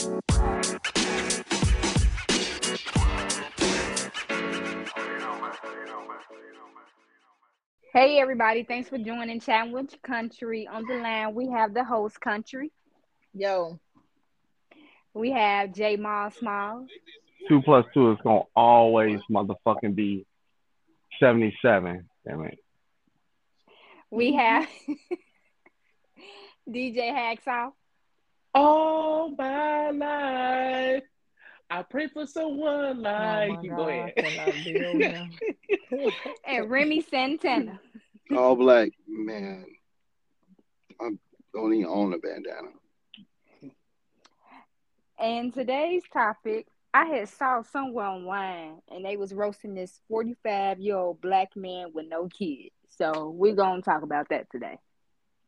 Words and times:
Hey 0.00 0.08
everybody, 8.18 8.62
thanks 8.62 8.88
for 8.88 8.96
joining 8.96 9.40
Chatting 9.40 9.72
with 9.72 10.00
Country. 10.00 10.66
On 10.66 10.86
the 10.86 10.94
line, 10.94 11.34
we 11.34 11.50
have 11.50 11.74
the 11.74 11.84
host 11.84 12.18
Country. 12.18 12.72
Yo. 13.34 13.78
We 15.12 15.32
have 15.32 15.74
J 15.74 15.96
Miles 15.96 16.32
Smiles. 16.36 16.88
Two 17.46 17.60
plus 17.60 17.84
two 17.92 18.12
is 18.12 18.18
gonna 18.24 18.44
always 18.56 19.20
motherfucking 19.30 19.94
be 19.94 20.24
seventy-seven. 21.18 22.08
Damn 22.26 22.44
it. 22.44 22.58
We 24.10 24.32
have 24.32 24.66
DJ 26.70 27.12
Hacksaw. 27.12 27.72
All 28.54 29.30
my 29.36 29.90
life, 29.90 31.04
I 31.70 31.82
pray 31.82 32.08
for 32.08 32.26
someone 32.26 33.02
like 33.02 33.58
Oh 33.58 33.62
you. 33.62 33.70
my 33.70 33.76
Go 33.76 33.88
ahead. 33.88 34.14
I 34.18 34.20
cannot 34.20 34.64
deal 34.64 34.96
with 34.96 35.10
him. 35.10 35.40
and 36.46 36.70
Remy 36.70 37.00
Santana. 37.02 37.80
All 38.36 38.56
black 38.56 38.90
man. 39.06 39.66
I 41.00 41.10
don't 41.54 41.74
even 41.74 41.86
own 41.86 42.12
a 42.14 42.18
bandana. 42.18 42.70
And 45.18 45.52
today's 45.52 46.02
topic, 46.12 46.66
I 46.94 47.04
had 47.06 47.28
saw 47.28 47.62
somewhere 47.62 48.06
online, 48.06 48.80
and 48.90 49.04
they 49.04 49.16
was 49.16 49.32
roasting 49.34 49.74
this 49.74 50.00
forty-five-year-old 50.08 51.20
black 51.20 51.54
man 51.56 51.92
with 51.94 52.06
no 52.08 52.28
kids. 52.28 52.74
So 52.88 53.30
we're 53.30 53.54
gonna 53.54 53.82
talk 53.82 54.02
about 54.02 54.28
that 54.30 54.50
today. 54.50 54.78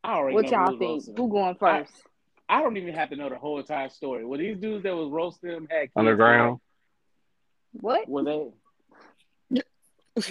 I 0.05 0.15
already 0.15 0.37
What 0.37 0.47
know 0.47 0.51
y'all 0.51 0.73
think? 0.73 1.07
roasting 1.07 1.15
Who 1.17 1.29
going 1.31 1.57
first? 1.57 1.93
I 2.05 2.12
don't 2.49 2.77
even 2.77 2.95
have 2.95 3.11
to 3.11 3.17
know 3.17 3.29
the 3.29 3.37
whole 3.37 3.59
entire 3.59 3.89
story. 3.89 4.25
Were 4.25 4.39
these 4.39 4.59
dudes 4.59 4.83
that 4.85 4.95
was 4.95 5.11
roasting 5.11 5.51
him 5.51 5.69
had 5.71 5.83
kids, 5.83 5.93
Underground. 5.97 6.61
What? 7.73 8.09
Were 8.09 8.25
they? 8.25 8.49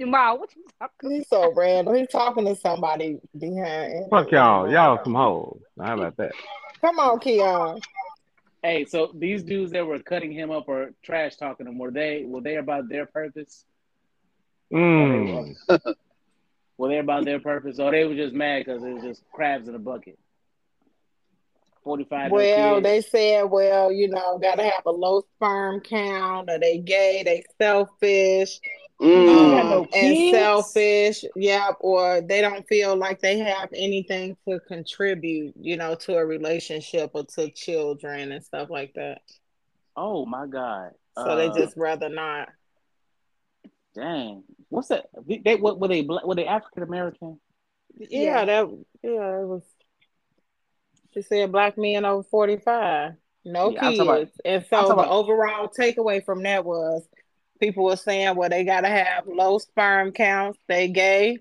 Jamal, 0.00 0.38
what 0.38 0.54
you 0.54 0.64
talking? 0.78 1.10
He's 1.10 1.28
so 1.28 1.52
random. 1.52 1.94
He's 1.96 2.08
talking 2.08 2.44
to 2.44 2.54
somebody 2.54 3.18
behind. 3.36 4.08
Fuck 4.10 4.30
y'all. 4.30 4.70
Y'all 4.70 5.02
some 5.02 5.14
hoes. 5.14 5.60
How 5.80 5.94
about 5.94 6.16
that? 6.18 6.32
Come 6.80 6.98
on, 7.00 7.18
Keon. 7.18 7.80
Hey, 8.62 8.84
so 8.84 9.10
these 9.14 9.42
dudes 9.42 9.72
that 9.72 9.86
were 9.86 9.98
cutting 9.98 10.32
him 10.32 10.50
up 10.50 10.68
or 10.68 10.92
trash 11.02 11.36
talking 11.36 11.66
him, 11.66 11.78
were 11.78 11.90
they? 11.90 12.24
Were 12.24 12.40
they 12.40 12.56
about 12.56 12.88
their 12.88 13.06
purpose? 13.06 13.64
Mm. 14.72 15.54
Were 16.78 16.88
they 16.88 16.98
about 16.98 17.24
their 17.24 17.40
purpose, 17.40 17.78
or 17.78 17.90
they 17.90 18.04
were 18.04 18.14
just 18.14 18.34
mad 18.34 18.64
because 18.64 18.82
it 18.84 18.94
was 18.94 19.02
just 19.02 19.22
crabs 19.32 19.68
in 19.68 19.74
a 19.74 19.78
bucket? 19.78 20.18
Forty-five. 21.84 22.30
Well, 22.30 22.80
they 22.80 23.00
said, 23.00 23.42
well, 23.44 23.92
you 23.92 24.08
know, 24.08 24.38
gotta 24.38 24.62
have 24.62 24.86
a 24.86 24.90
low 24.90 25.22
sperm 25.36 25.80
count, 25.80 26.48
or 26.50 26.58
they 26.58 26.78
gay, 26.78 27.22
they 27.24 27.42
selfish, 27.60 28.60
Mm. 29.00 29.50
got 29.56 29.66
no 29.66 29.80
um, 29.82 29.88
and 29.92 30.34
selfish, 30.34 31.24
yep, 31.36 31.76
or 31.80 32.20
they 32.20 32.40
don't 32.40 32.66
feel 32.68 32.96
like 32.96 33.20
they 33.20 33.38
have 33.38 33.68
anything 33.74 34.36
to 34.48 34.58
contribute, 34.60 35.54
you 35.60 35.76
know, 35.76 35.94
to 35.94 36.16
a 36.16 36.26
relationship 36.26 37.12
or 37.14 37.24
to 37.24 37.50
children 37.52 38.32
and 38.32 38.44
stuff 38.44 38.70
like 38.70 38.92
that. 38.94 39.22
Oh 39.96 40.26
my 40.26 40.46
god. 40.46 40.92
So 41.14 41.36
they 41.36 41.48
Uh, 41.48 41.54
just 41.54 41.76
rather 41.76 42.08
not. 42.08 42.48
Dang. 43.98 44.44
What's 44.68 44.88
that? 44.88 45.06
They, 45.26 45.38
they 45.38 45.56
what 45.56 45.80
were 45.80 45.88
they? 45.88 46.02
Black, 46.02 46.24
were 46.26 46.34
they 46.34 46.46
African 46.46 46.82
American? 46.82 47.40
Yeah, 47.98 48.06
Yeah. 48.08 48.44
that 48.44 48.84
yeah, 49.02 49.40
it 49.40 49.46
was. 49.46 49.62
She 51.14 51.22
said 51.22 51.50
black 51.52 51.78
men 51.78 52.04
over 52.04 52.22
forty 52.22 52.58
five, 52.58 53.12
no 53.44 53.70
Yeah, 53.70 53.80
kids, 53.80 54.00
about- 54.00 54.28
and 54.44 54.64
so 54.68 54.86
the 54.88 54.92
about- 54.92 55.08
overall 55.10 55.68
takeaway 55.68 56.24
from 56.24 56.42
that 56.42 56.64
was 56.64 57.06
people 57.60 57.84
were 57.84 57.96
saying, 57.96 58.36
well, 58.36 58.48
they 58.50 58.64
gotta 58.64 58.88
have 58.88 59.26
low 59.26 59.58
sperm 59.58 60.12
counts, 60.12 60.58
they 60.68 60.88
gay, 60.88 61.38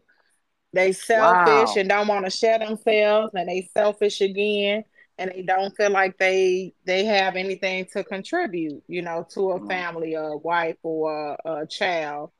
they 0.73 0.91
selfish 0.93 1.75
Wow. 1.75 1.79
and 1.81 1.89
don't 1.89 2.07
want 2.07 2.25
to 2.25 2.31
share 2.31 2.57
themselves, 2.59 3.33
and 3.35 3.47
they 3.47 3.69
selfish 3.73 4.21
again, 4.21 4.83
and 5.19 5.31
they 5.31 5.41
don't 5.43 5.75
feel 5.75 5.91
like 5.91 6.17
they 6.17 6.73
they 6.85 7.03
have 7.05 7.35
anything 7.35 7.85
to 7.93 8.03
contribute, 8.03 8.81
you 8.87 9.01
know, 9.01 9.27
to 9.31 9.51
a 9.51 9.59
Mm. 9.59 9.67
family, 9.67 10.13
a 10.13 10.37
wife 10.37 10.77
or 10.81 11.37
a, 11.45 11.51
a 11.63 11.67
child. 11.67 12.31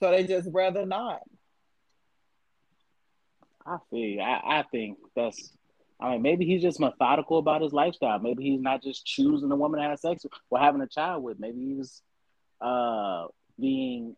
So 0.00 0.10
they 0.10 0.24
just 0.24 0.48
rather 0.50 0.86
not. 0.86 1.20
I 3.66 3.76
feel. 3.90 4.20
I, 4.20 4.60
I 4.60 4.64
think 4.70 4.98
that's. 5.14 5.52
I 6.00 6.12
mean, 6.12 6.22
maybe 6.22 6.46
he's 6.46 6.62
just 6.62 6.80
methodical 6.80 7.38
about 7.38 7.60
his 7.60 7.74
lifestyle. 7.74 8.18
Maybe 8.18 8.42
he's 8.42 8.62
not 8.62 8.82
just 8.82 9.04
choosing 9.04 9.52
a 9.52 9.56
woman 9.56 9.80
to 9.80 9.86
have 9.86 9.98
sex 9.98 10.24
with 10.24 10.32
or 10.48 10.58
having 10.58 10.80
a 10.80 10.86
child 10.86 11.22
with. 11.22 11.38
Maybe 11.38 11.60
he 11.60 11.74
was 11.74 12.00
uh, 12.62 13.26
being 13.60 14.16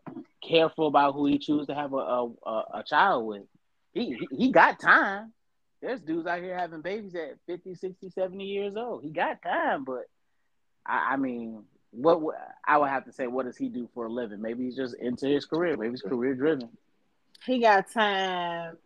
careful 0.49 0.87
about 0.87 1.15
who 1.15 1.27
he 1.27 1.39
chooses 1.39 1.67
to 1.67 1.75
have 1.75 1.93
a, 1.93 1.97
a, 1.97 2.65
a, 2.75 2.85
child 2.87 3.27
with. 3.27 3.43
He, 3.93 4.17
he 4.17 4.29
he 4.37 4.53
got 4.53 4.79
time. 4.79 5.33
There's 5.81 6.01
dudes 6.01 6.29
out 6.29 6.41
here 6.41 6.57
having 6.57 6.83
babies 6.83 7.17
at 7.17 7.39
50, 7.49 7.75
60, 7.75 8.11
70 8.11 8.45
years 8.45 8.77
old. 8.77 9.03
He 9.03 9.11
got 9.11 9.43
time, 9.43 9.83
but 9.83 10.05
I, 10.87 11.15
I 11.15 11.17
mean, 11.17 11.65
what 11.93 12.21
I 12.67 12.79
would 12.79 12.89
have 12.89 13.05
to 13.05 13.13
say, 13.13 13.27
what 13.27 13.47
does 13.47 13.57
he 13.57 13.69
do 13.69 13.89
for 13.95 14.07
a 14.07 14.11
living? 14.13 14.41
Maybe 14.43 14.65
he's 14.65 14.77
just 14.77 14.95
into 14.99 15.27
his 15.29 15.45
career. 15.45 15.77
Maybe 15.77 15.91
he's 15.91 16.03
career 16.03 16.35
driven. 16.35 16.69
he 17.47 17.61
got 17.61 17.91
time 17.93 18.77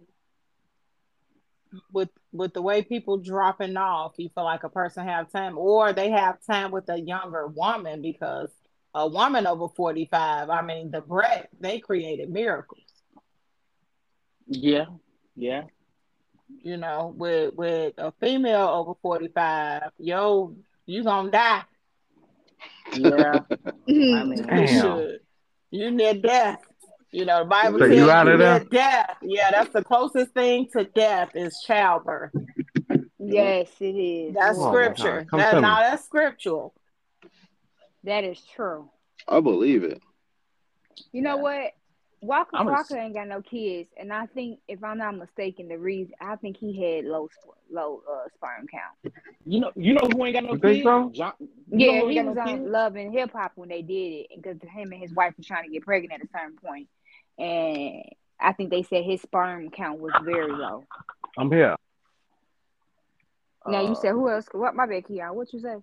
with 1.93 2.09
with 2.33 2.53
the 2.55 2.63
way 2.63 2.83
people 2.83 3.19
dropping 3.19 3.77
off 3.77 4.15
you 4.17 4.29
feel 4.35 4.45
like 4.45 4.65
a 4.65 4.69
person 4.69 5.07
have 5.07 5.31
time 5.31 5.59
or 5.59 5.93
they 5.93 6.11
have 6.11 6.39
time 6.47 6.71
with 6.71 6.89
a 6.89 6.99
younger 6.99 7.47
woman 7.49 8.01
because 8.01 8.51
a 8.95 9.07
woman 9.07 9.47
over 9.47 9.69
45 9.69 10.49
i 10.49 10.63
mean 10.63 10.91
the 10.91 11.01
Brett 11.03 11.51
they 11.61 11.79
created 11.81 12.31
miracles 12.31 12.81
Yeah, 14.47 14.87
yeah. 15.35 15.65
you 16.63 16.77
know 16.77 17.13
with 17.17 17.55
with 17.55 17.95
a 17.99 18.13
female 18.21 18.69
over 18.69 18.95
45 19.03 19.91
yo 19.99 20.57
you 20.87 21.03
gonna 21.05 21.31
die 21.31 21.65
Yeah, 22.93 23.41
mm-hmm. 23.89 24.15
I 24.15 24.25
mean, 24.25 24.39
you 24.39 24.45
Damn. 24.45 24.67
should 24.83 25.21
you 25.71 25.91
near 25.91 26.15
death 26.15 26.61
you 27.13 27.25
know 27.25 27.41
the 27.41 27.45
bible 27.45 27.79
So 27.79 27.87
says 27.87 27.97
you 27.97 28.11
out 28.11 28.29
of 28.29 28.39
near 28.39 28.59
there? 28.59 28.65
death 28.71 29.17
yeah 29.23 29.51
that's 29.51 29.73
the 29.73 29.83
closest 29.83 30.33
thing 30.33 30.69
to 30.77 30.85
death 30.85 31.31
is 31.35 31.61
childbirth 31.67 32.31
Yes, 33.19 33.69
it 33.81 33.85
is. 33.97 34.35
That's 34.35 34.59
Oh, 34.59 34.69
scripture. 34.69 35.21
God. 35.23 35.31
Come 35.31 35.41
That, 35.41 35.61
now 35.61 35.79
that's 35.79 36.05
scriptural. 36.05 36.75
That 38.05 38.25
is 38.25 38.41
true. 38.55 38.91
I 39.27 39.41
believe 39.41 39.83
it. 39.85 40.01
You 41.13 41.23
know 41.23 41.37
Yeah. 41.37 41.43
what? 41.43 41.73
Walker 42.21 42.57
I'm 42.57 42.69
a- 42.69 42.71
Walker 42.73 42.97
ain't 42.97 43.15
got 43.15 43.29
no 43.29 43.43
kids, 43.43 43.89
and 43.99 44.13
I 44.13 44.27
think 44.27 44.59
if 44.69 44.83
I'm 44.83 44.99
not 44.99 45.17
mistaken, 45.17 45.69
the 45.69 45.79
reason 45.79 46.15
I 46.21 46.37
think 46.37 46.57
he 46.57 46.81
had 46.83 47.05
low 47.05 47.29
low 47.71 48.03
uh, 48.11 48.29
sperm 48.35 48.67
count. 48.69 49.15
you 49.45 49.61
know, 49.61 49.71
you 49.77 49.93
know 49.95 50.09
who 50.09 50.25
ain't 50.25 50.35
got 50.35 50.45
no 50.45 50.53
You 50.55 50.59
kids? 50.59 50.83
so? 50.83 51.11
John, 51.15 51.33
Yeah, 51.71 52.01
he 52.01 52.03
was 52.07 52.15
got 52.17 52.25
no 52.37 52.41
on 52.43 52.59
kids? 52.59 52.69
Love 52.71 52.97
and 52.97 53.13
Hip 53.13 53.33
Hop 53.33 53.53
when 53.57 53.69
they 53.69 53.83
did 53.83 53.93
it 53.93 54.27
because 54.37 54.57
him 54.63 54.93
and 54.93 55.01
his 55.03 55.13
wife 55.13 55.35
was 55.37 55.47
trying 55.47 55.65
to 55.65 55.71
get 55.71 55.85
pregnant 55.85 56.21
at 56.21 56.27
a 56.27 56.31
certain 56.33 56.57
point, 56.57 56.89
and 57.39 58.03
I 58.41 58.53
think 58.53 58.71
they 58.71 58.83
said 58.83 59.05
his 59.05 59.21
sperm 59.23 59.71
count 59.71 60.01
was 60.01 60.13
very 60.25 60.53
low. 60.53 60.85
I'm 61.37 61.51
here. 61.51 61.77
Now 63.67 63.81
you 63.81 63.93
Uh, 63.93 63.95
said 63.95 64.13
who 64.13 64.31
else? 64.31 64.47
What 64.53 64.75
my 64.75 64.87
bad, 64.87 65.07
Keon? 65.07 65.35
What 65.35 65.53
you 65.53 65.61
say? 65.61 65.77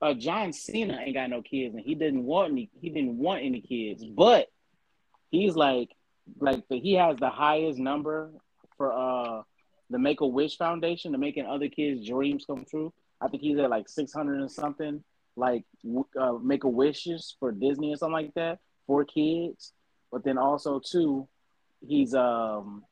uh, 0.00 0.14
John 0.14 0.52
Cena 0.52 0.98
ain't 1.00 1.14
got 1.14 1.30
no 1.30 1.42
kids, 1.42 1.74
and 1.74 1.84
he 1.84 1.94
didn't 1.94 2.24
want 2.24 2.52
any. 2.52 2.70
He 2.80 2.90
didn't 2.90 3.18
want 3.18 3.42
any 3.42 3.60
kids, 3.60 4.04
but 4.04 4.48
he's 5.30 5.54
like, 5.56 5.90
like 6.38 6.64
he 6.68 6.94
has 6.94 7.16
the 7.18 7.30
highest 7.30 7.78
number 7.78 8.30
for 8.76 8.92
uh 8.92 9.42
the 9.90 9.98
Make 9.98 10.20
a 10.22 10.26
Wish 10.26 10.56
Foundation 10.56 11.12
to 11.12 11.18
making 11.18 11.46
other 11.46 11.68
kids' 11.68 12.06
dreams 12.06 12.44
come 12.46 12.64
true. 12.68 12.92
I 13.20 13.28
think 13.28 13.42
he's 13.42 13.58
at 13.58 13.70
like 13.70 13.88
six 13.88 14.12
hundred 14.12 14.40
and 14.40 14.50
something, 14.50 15.04
like 15.36 15.64
uh, 16.18 16.32
Make 16.32 16.64
a 16.64 16.68
Wishes 16.68 17.36
for 17.38 17.52
Disney 17.52 17.92
or 17.92 17.96
something 17.96 18.12
like 18.12 18.34
that 18.34 18.58
for 18.86 19.04
kids. 19.04 19.72
But 20.10 20.24
then 20.24 20.38
also 20.38 20.80
too, 20.80 21.28
he's 21.86 22.14
um 22.14 22.84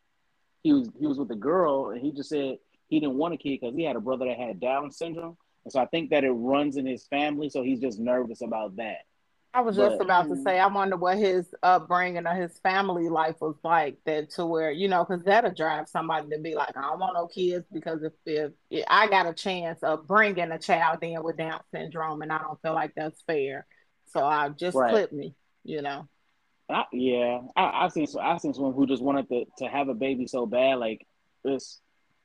he 0.62 0.72
was 0.72 0.90
he 0.98 1.06
was 1.06 1.18
with 1.18 1.30
a 1.30 1.36
girl, 1.36 1.90
and 1.90 2.00
he 2.00 2.12
just 2.12 2.28
said 2.28 2.58
he 2.88 3.00
didn't 3.00 3.16
want 3.16 3.34
a 3.34 3.36
kid 3.38 3.60
because 3.60 3.74
he 3.74 3.84
had 3.84 3.96
a 3.96 4.00
brother 4.00 4.26
that 4.26 4.38
had 4.38 4.60
Down 4.60 4.90
syndrome. 4.90 5.36
And 5.64 5.72
so 5.72 5.80
I 5.80 5.86
think 5.86 6.10
that 6.10 6.24
it 6.24 6.30
runs 6.30 6.76
in 6.76 6.86
his 6.86 7.06
family, 7.06 7.48
so 7.48 7.62
he's 7.62 7.80
just 7.80 7.98
nervous 7.98 8.42
about 8.42 8.76
that. 8.76 8.98
I 9.54 9.60
was 9.60 9.76
just 9.76 9.98
But- 9.98 10.04
about 10.04 10.28
to 10.28 10.34
mm. 10.34 10.42
say, 10.44 10.58
I 10.58 10.66
wonder 10.66 10.96
what 10.96 11.18
his 11.18 11.54
upbringing 11.62 12.26
or 12.26 12.34
his 12.34 12.58
family 12.60 13.08
life 13.10 13.40
was 13.40 13.56
like. 13.62 13.98
That 14.06 14.30
to 14.30 14.46
where 14.46 14.70
you 14.70 14.88
know, 14.88 15.04
because 15.04 15.24
that'll 15.24 15.52
drive 15.52 15.88
somebody 15.88 16.30
to 16.30 16.38
be 16.38 16.54
like, 16.54 16.76
I 16.76 16.80
don't 16.82 16.98
want 16.98 17.14
no 17.14 17.26
kids 17.26 17.66
because 17.70 18.02
if, 18.02 18.12
if 18.24 18.52
if 18.70 18.84
I 18.88 19.08
got 19.08 19.26
a 19.26 19.34
chance 19.34 19.82
of 19.82 20.06
bringing 20.06 20.50
a 20.50 20.58
child 20.58 20.98
in 21.02 21.22
with 21.22 21.36
Down 21.36 21.60
syndrome, 21.70 22.22
and 22.22 22.32
I 22.32 22.38
don't 22.38 22.60
feel 22.62 22.72
like 22.74 22.94
that's 22.94 23.20
fair, 23.22 23.66
so 24.06 24.24
I 24.24 24.48
just 24.48 24.76
Right. 24.76 24.90
clip 24.90 25.12
me, 25.12 25.34
you 25.64 25.82
know. 25.82 26.08
I, 26.70 26.84
yeah, 26.92 27.40
I, 27.54 27.84
I've 27.84 27.92
seen 27.92 28.06
I've 28.20 28.40
seen 28.40 28.54
someone 28.54 28.72
who 28.72 28.86
just 28.86 29.02
wanted 29.02 29.28
to, 29.28 29.44
to 29.58 29.68
have 29.68 29.88
a 29.88 29.94
baby 29.94 30.26
so 30.26 30.46
bad, 30.46 30.78
like 30.78 31.06
this. 31.44 31.78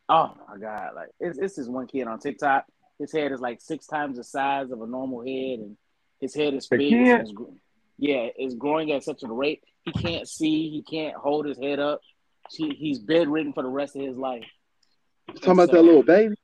Oh 0.08 0.34
my 0.48 0.58
god! 0.58 0.92
Like 0.96 1.10
it's 1.20 1.38
it's 1.38 1.56
this 1.58 1.68
one 1.68 1.88
kid 1.88 2.08
on 2.08 2.20
TikTok. 2.20 2.66
His 3.00 3.12
head 3.12 3.34
is 3.34 3.42
like 3.42 3.60
six 3.60 3.86
times 3.86 4.16
the 4.18 4.24
size 4.24 4.72
of 4.72 4.82
a 4.82 4.88
normal 4.88 5.20
head, 5.22 5.60
and 5.60 5.78
his 6.20 6.34
head 6.34 6.54
is 6.54 6.68
big. 6.68 6.80
kid? 6.80 7.22
it's 7.22 7.34
yeah, 7.98 8.28
it's 8.36 8.56
growing 8.56 8.92
at 8.92 9.04
such 9.04 9.24
a 9.24 9.28
rate. 9.28 9.64
He 9.84 9.92
can't 9.92 10.28
see. 10.28 10.70
He 10.70 10.84
can't 10.84 11.16
hold 11.16 11.46
his 11.46 11.58
head 11.58 11.80
up. 11.80 12.02
He, 12.52 12.70
he's 12.70 13.00
bedridden 13.00 13.54
for 13.54 13.64
the 13.64 13.70
rest 13.70 13.96
of 13.96 14.04
his 14.04 14.18
life. 14.18 14.44
You 15.28 15.34
talking 15.36 15.52
about 15.52 15.72
that 15.72 15.82
little 15.82 16.04
baby? 16.04 16.36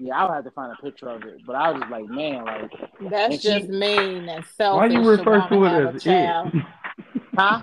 Yeah, 0.00 0.18
I'll 0.18 0.32
have 0.32 0.44
to 0.44 0.50
find 0.50 0.72
a 0.72 0.82
picture 0.82 1.08
of 1.08 1.22
it. 1.24 1.40
But 1.46 1.56
I 1.56 1.70
was 1.70 1.80
just 1.80 1.90
like, 1.90 2.06
man, 2.06 2.44
like, 2.44 2.70
That's 3.10 3.34
And 3.34 3.42
she- 3.42 3.48
just 3.48 3.68
mean 3.68 4.28
and 4.28 4.44
selfish. 4.44 4.92
Why 4.92 5.00
you 5.00 5.08
refer 5.08 5.38
wanna 5.38 5.48
to 5.48 5.90
it 5.90 5.94
as 5.96 6.02
child. 6.02 6.54
it? 6.54 6.62
huh? 7.38 7.62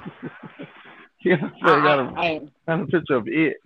yeah, 1.23 1.49
I, 1.63 1.71
I 1.71 1.81
got 1.83 1.99
a, 1.99 2.19
I, 2.19 2.25
I, 2.25 2.41
got 2.67 2.81
a 2.81 2.87
picture 2.87 3.15
of 3.15 3.27
it. 3.27 3.57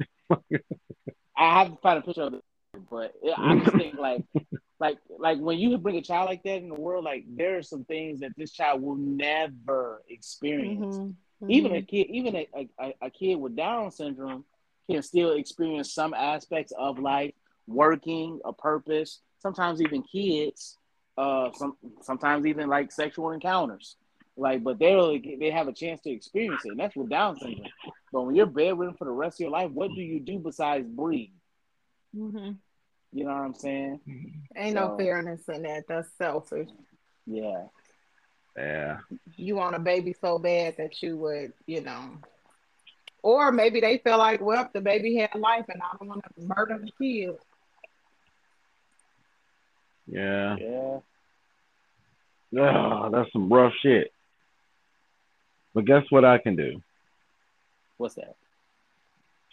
I 1.38 1.59
have 1.59 1.69
to 1.69 1.77
find 1.81 1.99
a 1.99 2.01
picture 2.01 2.23
of 2.23 2.33
it, 2.33 2.44
but 2.89 3.13
it, 3.21 3.33
I 3.38 3.59
just 3.59 3.77
think 3.77 3.95
like, 3.97 4.23
like, 4.79 4.97
like 5.18 5.39
when 5.39 5.57
you 5.57 5.77
bring 5.77 5.97
a 5.97 6.01
child 6.01 6.27
like 6.27 6.44
that 6.44 6.57
in 6.57 6.69
the 6.69 6.75
world, 6.75 7.03
like 7.03 7.25
there 7.27 7.57
are 7.57 7.63
some 7.63 7.83
things 7.85 8.19
that 8.19 8.33
this 8.38 8.51
child 8.51 8.81
will 8.81 8.95
never 8.95 10.03
experience. 10.09 11.00
Mhm, 11.00 11.15
Even 11.47 11.71
mhm. 11.71 11.77
a 11.77 11.81
kid, 11.81 12.07
even 12.09 12.35
a, 12.35 12.47
a, 12.79 12.94
a 13.01 13.09
kid 13.09 13.35
with 13.35 13.56
Down 13.56 13.89
syndrome 13.91 14.45
can 14.89 15.01
still 15.01 15.33
experience 15.33 15.94
some 15.94 16.13
aspects 16.13 16.71
of 16.77 17.00
life, 17.00 17.33
working, 17.68 18.39
a 18.45 18.53
purpose. 18.53 19.21
Sometimes 19.39 19.81
even 19.81 20.03
kids, 20.03 20.77
uh, 21.18 21.51
some 21.53 21.75
sometimes 22.01 22.45
even 22.45 22.68
like 22.69 22.91
sexual 22.91 23.31
encounters. 23.31 23.95
Like, 24.39 24.63
but 24.63 24.77
they 24.77 24.94
really, 24.94 25.38
they 25.39 25.50
have 25.50 25.68
a 25.68 25.73
chance 25.73 26.01
to 26.01 26.12
experience 26.12 26.65
it, 26.65 26.69
and 26.69 26.80
that's 26.80 26.95
with 26.95 27.09
Down 27.09 27.39
syndrome. 27.39 27.68
But 28.12 28.21
when 28.21 28.35
you're 28.35 28.45
bedridden 28.45 28.94
for 28.95 29.06
the 29.06 29.12
rest 29.12 29.38
of 29.38 29.45
your 29.45 29.50
life, 29.50 29.71
what 29.71 29.89
do 29.95 30.01
you 30.01 30.19
do 30.19 30.38
besides 30.38 30.88
breathe? 30.88 31.30
Mhm. 32.15 32.57
You 33.13 33.24
know 33.24 33.31
what 33.31 33.42
I'm 33.42 33.54
saying? 33.54 34.00
Mm-hmm. 34.07 34.57
Ain't 34.57 34.75
no 34.75 34.98
fairness 34.98 35.42
in 35.48 35.63
that. 35.63 35.86
That's 35.88 36.09
selfish. 36.18 36.69
Yeah. 37.25 37.63
Yeah. 38.57 38.98
You 39.36 39.56
want 39.56 39.75
a 39.75 39.80
baby 39.80 40.15
so 40.19 40.39
bad 40.39 40.77
that 40.77 41.01
you 41.01 41.18
would, 41.18 41.54
you 41.65 41.81
know. 41.81 42.18
Or 43.21 43.51
maybe 43.51 43.80
they 43.80 43.98
feel 43.98 44.18
like, 44.18 44.42
well, 44.42 44.65
if 44.65 44.74
the 44.74 44.81
baby 44.81 45.15
had 45.15 45.39
life 45.39 45.65
and 45.69 45.81
I 45.81 45.98
don't 45.98 46.09
want 46.09 46.24
to 46.24 46.45
murder 46.45 46.80
the 46.80 46.92
kid. 46.98 47.38
Yeah. 50.07 50.56
Yeah. 50.59 51.00
Oh, 52.59 53.09
that's 53.12 53.31
some 53.33 53.51
rough 53.51 53.74
shit. 53.81 54.12
But 55.74 55.86
guess 55.86 56.04
what 56.09 56.25
I 56.25 56.38
can 56.38 56.56
do? 56.56 56.81
What's 57.98 58.15
that? 58.15 58.36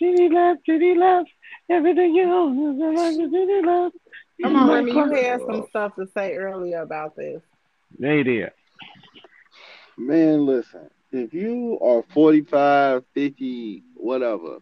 City 0.05 0.29
love, 0.29 0.57
city 0.67 0.95
love, 0.95 1.27
everything 1.71 2.15
you 2.15 2.25
own 2.31 2.75
is 2.75 2.79
like 2.79 3.15
a 3.15 3.31
city 3.31 3.63
love. 3.65 3.93
Come 4.43 4.57
on, 4.57 4.69
Remy, 4.69 4.93
you 4.93 5.13
had 5.15 5.41
some 5.47 5.67
stuff 5.71 5.95
to 5.97 6.07
say 6.15 6.35
earlier 6.35 6.83
about 6.83 7.17
this. 7.17 7.41
They 7.99 8.23
did. 8.23 8.51
Man, 9.97 10.45
listen. 10.45 10.91
If 11.13 11.33
you 11.33 11.79
are 11.81 12.03
45, 12.13 13.05
50, 13.15 13.83
whatever, 13.95 14.59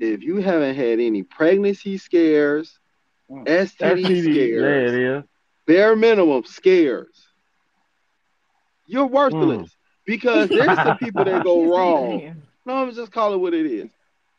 if 0.00 0.22
you 0.22 0.36
haven't 0.36 0.76
had 0.76 1.00
any 1.00 1.22
pregnancy 1.22 1.98
scares, 1.98 2.78
Mm. 3.28 3.44
STD 3.44 4.04
STD, 4.04 4.22
there 4.60 4.84
scares, 4.84 4.92
it 4.92 5.00
is. 5.00 5.24
bare 5.66 5.96
minimum 5.96 6.44
scares, 6.44 7.26
you're 8.86 9.06
worthless. 9.06 9.76
Because 10.04 10.48
there's 10.48 10.80
some 10.80 10.96
people 10.96 11.24
that 11.24 11.42
go 11.42 11.68
wrong. 11.76 12.36
No, 12.64 12.74
I'm 12.74 12.92
just 12.92 13.10
calling 13.10 13.40
it 13.40 13.42
what 13.42 13.52
it 13.54 13.66
is. 13.66 13.90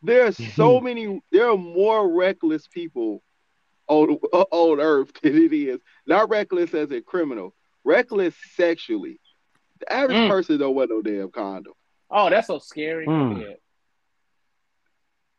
There 0.03 0.25
are 0.25 0.31
so 0.31 0.79
many. 0.81 1.19
There 1.31 1.49
are 1.49 1.57
more 1.57 2.09
reckless 2.11 2.67
people 2.67 3.23
on 3.88 4.17
uh, 4.33 4.45
on 4.51 4.79
Earth 4.79 5.11
than 5.21 5.35
it 5.35 5.53
is. 5.53 5.79
Not 6.05 6.29
reckless 6.29 6.73
as 6.73 6.91
a 6.91 7.01
criminal. 7.01 7.53
Reckless 7.83 8.35
sexually. 8.55 9.19
The 9.79 9.94
average 9.94 10.17
Mm. 10.17 10.29
person 10.29 10.59
don't 10.59 10.75
wear 10.75 10.88
no 10.88 11.01
damn 11.01 11.29
condom. 11.31 11.73
Oh, 12.09 12.29
that's 12.29 12.47
so 12.47 12.57
scary. 12.59 13.05
Mm. 13.07 13.55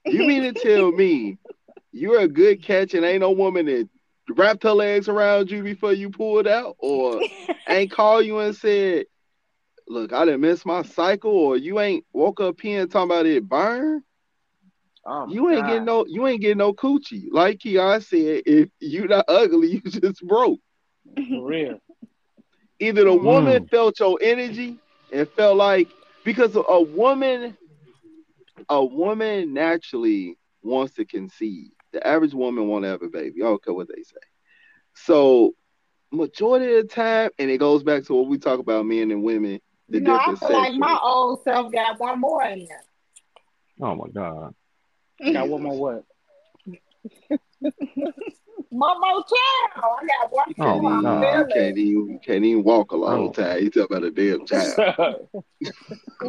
You 0.07 0.25
mean 0.25 0.43
to 0.43 0.53
tell 0.53 0.91
me 0.93 1.39
you're 1.93 2.21
a 2.21 2.29
good 2.29 2.63
catch 2.63 2.95
and 2.95 3.05
ain't 3.05 3.21
no 3.21 3.33
woman 3.33 3.67
that 3.67 3.89
wrapped 4.31 4.63
her 4.63 4.73
legs 4.73 5.09
around 5.09 5.51
you 5.51 5.63
before 5.63 5.93
you 5.93 6.11
pulled 6.11 6.47
out, 6.47 6.77
or 6.79 7.21
ain't 7.69 7.91
call 7.91 8.23
you 8.23 8.39
and 8.39 8.55
said, 8.55 9.07
"Look, 9.89 10.13
I 10.13 10.25
didn't 10.25 10.41
miss 10.43 10.65
my 10.65 10.83
cycle," 10.83 11.33
or 11.33 11.57
you 11.57 11.81
ain't 11.81 12.05
woke 12.13 12.41
up 12.41 12.61
here 12.61 12.83
and 12.83 12.91
talking 12.91 13.11
about 13.11 13.27
it 13.27 13.49
burn? 13.49 14.03
Oh, 15.11 15.27
You 15.31 15.49
ain't 15.51 15.61
God. 15.61 15.67
getting 15.67 15.85
no, 15.87 16.05
you 16.07 16.27
ain't 16.27 16.43
getting 16.43 16.59
no 16.59 16.75
coochie. 16.75 17.29
Like 17.31 17.61
Keon 17.61 18.01
said, 18.03 18.43
if 18.47 18.69
you 18.81 19.07
not 19.09 19.25
ugly, 19.29 19.69
you 19.73 19.81
just 19.81 20.27
broke. 20.27 20.61
For 21.31 21.45
real. 21.45 21.81
Either 22.81 23.05
the 23.05 23.15
Mm. 23.15 23.23
woman 23.25 23.69
felt 23.69 23.99
your 24.01 24.19
energy 24.21 24.81
and 25.11 25.29
felt 25.33 25.57
like 25.57 25.91
because 26.25 26.57
a 26.57 26.83
woman, 26.83 27.57
a 28.69 28.85
woman 28.85 29.55
naturally 29.55 30.37
wants 30.63 30.95
to 30.95 31.05
conceive. 31.07 31.71
The 31.93 32.07
average 32.07 32.35
woman 32.35 32.69
won't 32.69 32.85
have 32.85 33.03
a 33.03 33.09
baby. 33.09 33.43
I 33.43 33.47
don't 33.47 33.65
care 33.65 33.75
what 33.75 33.89
they 33.89 34.03
say. 34.03 34.17
So 34.95 35.55
majority 36.13 36.75
of 36.77 36.83
the 36.83 36.89
time, 36.89 37.31
and 37.39 37.51
it 37.51 37.59
goes 37.59 37.83
back 37.83 38.05
to 38.05 38.15
what 38.15 38.29
we 38.29 38.39
talk 38.39 38.61
about 38.61 38.85
men 38.87 39.11
and 39.11 39.23
women, 39.23 39.61
the 39.89 39.99
You 39.99 40.05
know, 40.05 40.13
I 40.15 40.19
difference 40.19 40.41
feel 40.41 40.53
like 40.53 40.75
my 40.75 40.99
old 41.03 41.43
self 41.45 41.73
got 41.73 41.99
one 41.99 42.21
more 42.21 42.45
in 42.45 42.67
there. 42.67 42.83
Oh 43.81 43.95
my 43.95 44.09
God. 44.13 44.55
Got 45.21 45.49
one 45.49 45.63
more 45.63 45.77
what? 45.79 46.05
One 48.71 49.01
more 49.01 49.25
child. 49.25 49.99
I 50.03 50.07
got 50.07 50.31
one 50.31 50.55
Oh, 50.59 50.81
more. 50.81 50.83
my 50.83 50.97
you, 50.97 51.03
God. 51.03 51.51
can't 51.53 51.79
even 51.79 52.19
can't 52.25 52.45
even 52.45 52.63
walk 52.65 52.93
a 52.93 52.97
long 52.97 53.29
Oh. 53.29 53.33
time. 53.33 53.63
You 53.63 53.71
talk 53.71 53.91
about 53.91 54.05
a 54.05 54.11
damn 54.11 54.45
child. 54.47 55.29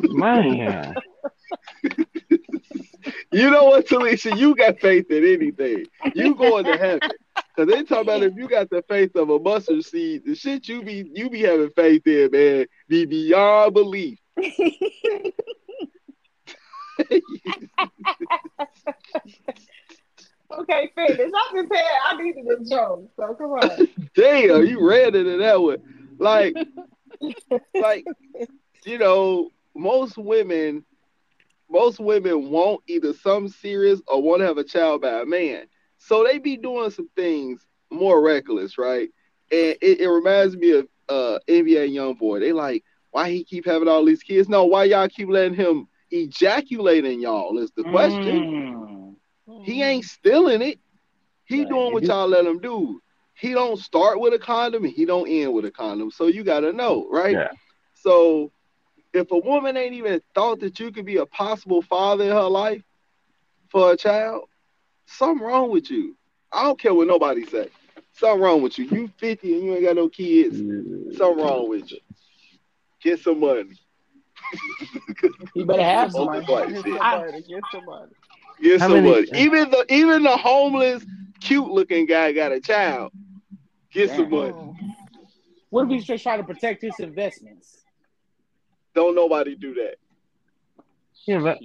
Man. 0.10 0.96
You 3.32 3.50
know 3.52 3.66
what, 3.66 3.88
Talesha? 3.88 4.36
You 4.38 4.56
got 4.56 4.80
faith 4.80 5.10
in 5.12 5.24
anything. 5.24 5.86
You 6.14 6.36
going 6.36 6.66
to 6.66 6.78
heaven. 6.78 7.02
Cause 7.56 7.68
they 7.68 7.84
talk 7.84 8.02
about 8.04 8.24
if 8.24 8.34
you 8.36 8.48
got 8.48 8.70
the 8.70 8.84
faith 8.88 9.16
of 9.16 9.30
a 9.30 9.40
mustard 9.40 9.84
seed, 9.84 10.24
the 10.26 10.36
shit 10.36 10.68
you 10.68 10.82
be 10.84 11.10
you 11.14 11.30
be 11.30 11.42
having 11.42 11.70
faith 11.72 12.06
in, 12.08 12.30
man, 12.32 12.66
be 12.88 13.06
beyond 13.06 13.74
belief. 13.74 14.18
Okay, 20.52 20.92
finish. 20.96 21.20
I'm 21.20 21.54
prepared. 21.54 21.86
I 22.12 22.22
needed 22.22 22.46
a 22.48 22.64
joke. 22.64 23.10
So 23.16 23.36
come 23.36 23.52
on. 23.52 23.88
Damn, 24.16 24.66
you 24.66 24.88
ran 24.88 25.16
into 25.16 25.38
that 25.38 25.62
one. 25.62 25.78
Like, 26.18 26.56
like, 27.80 28.06
you 28.86 28.98
know, 28.98 29.52
most 29.76 30.18
women, 30.18 30.84
most 31.70 32.00
women 32.00 32.50
want 32.50 32.82
either 32.88 33.14
something 33.14 33.52
serious 33.52 34.02
or 34.08 34.22
want 34.22 34.40
to 34.42 34.48
have 34.48 34.58
a 34.58 34.64
child 34.64 35.02
by 35.02 35.22
a 35.22 35.26
man. 35.26 35.68
So 36.00 36.24
they 36.24 36.40
be 36.40 36.58
doing 36.58 36.90
some 36.90 37.10
things 37.16 37.66
more 37.92 38.22
reckless, 38.22 38.78
right? 38.78 39.10
And 39.52 39.78
it, 39.82 40.02
it 40.02 40.10
reminds 40.10 40.56
me 40.58 40.72
of 40.72 40.88
uh 41.10 41.40
NBA 41.48 41.92
YoungBoy. 41.92 42.40
They 42.40 42.54
like, 42.54 42.84
why 43.12 43.30
he 43.30 43.44
keep 43.44 43.66
having 43.66 43.88
all 43.88 44.06
these 44.06 44.24
kids? 44.24 44.50
No, 44.50 44.66
why 44.66 44.86
y'all 44.86 45.08
keep 45.08 45.30
letting 45.30 45.56
him 45.56 45.88
ejaculate 46.12 47.06
in 47.06 47.22
y'all 47.22 47.58
is 47.58 47.72
the 47.76 47.84
question. 47.84 49.16
Mm. 49.48 49.66
He 49.66 49.84
ain't 49.84 50.06
stealing 50.06 50.62
it. 50.62 50.80
He 51.46 51.60
Right. 51.60 51.70
doing 51.70 51.94
what 51.94 52.04
y'all 52.04 52.28
let 52.28 52.46
him 52.46 52.60
do. 52.60 53.02
He 53.34 53.54
don't 53.54 53.80
start 53.80 54.20
with 54.20 54.34
a 54.34 54.40
condom 54.40 54.84
and 54.84 54.94
he 54.94 55.06
don't 55.06 55.28
end 55.28 55.54
with 55.54 55.66
a 55.66 55.72
condom. 55.72 56.12
So 56.12 56.28
you 56.28 56.44
gotta 56.44 56.74
know, 56.74 57.08
right? 57.10 57.34
Yeah. 57.34 57.52
So 57.96 58.52
if 59.14 59.32
a 59.32 59.38
woman 59.38 59.78
ain't 59.78 59.96
even 59.96 60.22
thought 60.36 60.60
that 60.60 60.80
you 60.80 60.92
could 60.92 61.06
be 61.06 61.18
a 61.18 61.26
possible 61.26 61.82
father 61.82 62.26
in 62.26 62.32
her 62.32 62.50
life 62.50 62.84
for 63.70 63.92
a 63.92 63.98
child, 63.98 64.44
something 65.06 65.46
wrong 65.46 65.72
with 65.72 65.90
you. 65.90 66.16
I 66.52 66.64
don't 66.64 66.80
care 66.80 66.94
what 66.94 67.08
nobody 67.08 67.46
say. 67.46 67.70
Something 68.14 68.42
wrong 68.42 68.62
with 68.62 68.78
you. 68.78 68.86
You 68.86 69.08
50 69.18 69.54
and 69.54 69.64
you 69.64 69.76
ain't 69.76 69.86
got 69.86 69.96
no 69.96 70.10
kids. 70.10 70.58
Something 71.18 71.44
wrong 71.44 71.70
with 71.70 71.92
you. 71.92 72.00
Get 73.02 73.20
some 73.20 73.40
money. 73.40 73.72
You 75.56 75.66
better 75.66 75.84
have 75.84 76.12
some 76.12 76.30
Open 76.30 76.46
money. 76.46 76.74
Get 76.74 76.84
shit. 76.86 76.94
somebody. 76.98 77.44
Get 77.48 77.64
somebody. 77.72 78.12
Get 78.62 78.82
How 78.82 78.88
some 78.88 79.04
money. 79.06 79.32
Uh, 79.32 79.38
even 79.38 79.72
the 79.72 79.86
even 79.90 80.24
the 80.24 80.36
homeless, 80.38 81.06
cute 81.40 81.70
looking 81.70 82.06
guy 82.06 82.32
got 82.32 82.52
a 82.52 82.60
child. 82.60 83.12
Get 83.92 84.10
some 84.12 84.30
Damn. 84.30 84.32
money. 84.32 84.74
What 85.70 85.84
if 85.86 85.90
he's 85.90 86.06
just 86.06 86.24
trying 86.24 86.40
to 86.40 86.44
protect 86.44 86.82
his 86.82 87.00
investments? 87.00 87.84
Don't 88.96 89.16
nobody 89.16 89.56
do 89.56 89.76
that. 89.76 89.96
He, 91.26 91.34
invest- 91.34 91.62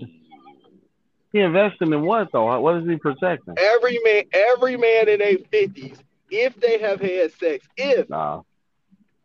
he 1.33 1.41
invested 1.41 1.88
in 1.88 2.03
what 2.03 2.29
though? 2.33 2.61
What 2.61 2.76
is 2.83 2.88
he 2.88 2.97
protecting? 2.97 3.55
Every 3.59 3.99
man, 4.05 4.25
every 4.33 4.76
man 4.76 5.09
in 5.09 5.21
their 5.21 5.38
fifties, 5.50 5.97
if 6.31 6.55
they 6.61 6.79
have 6.79 7.00
had 7.00 7.33
sex, 7.33 7.67
if 7.76 8.09
Nah. 8.11 8.43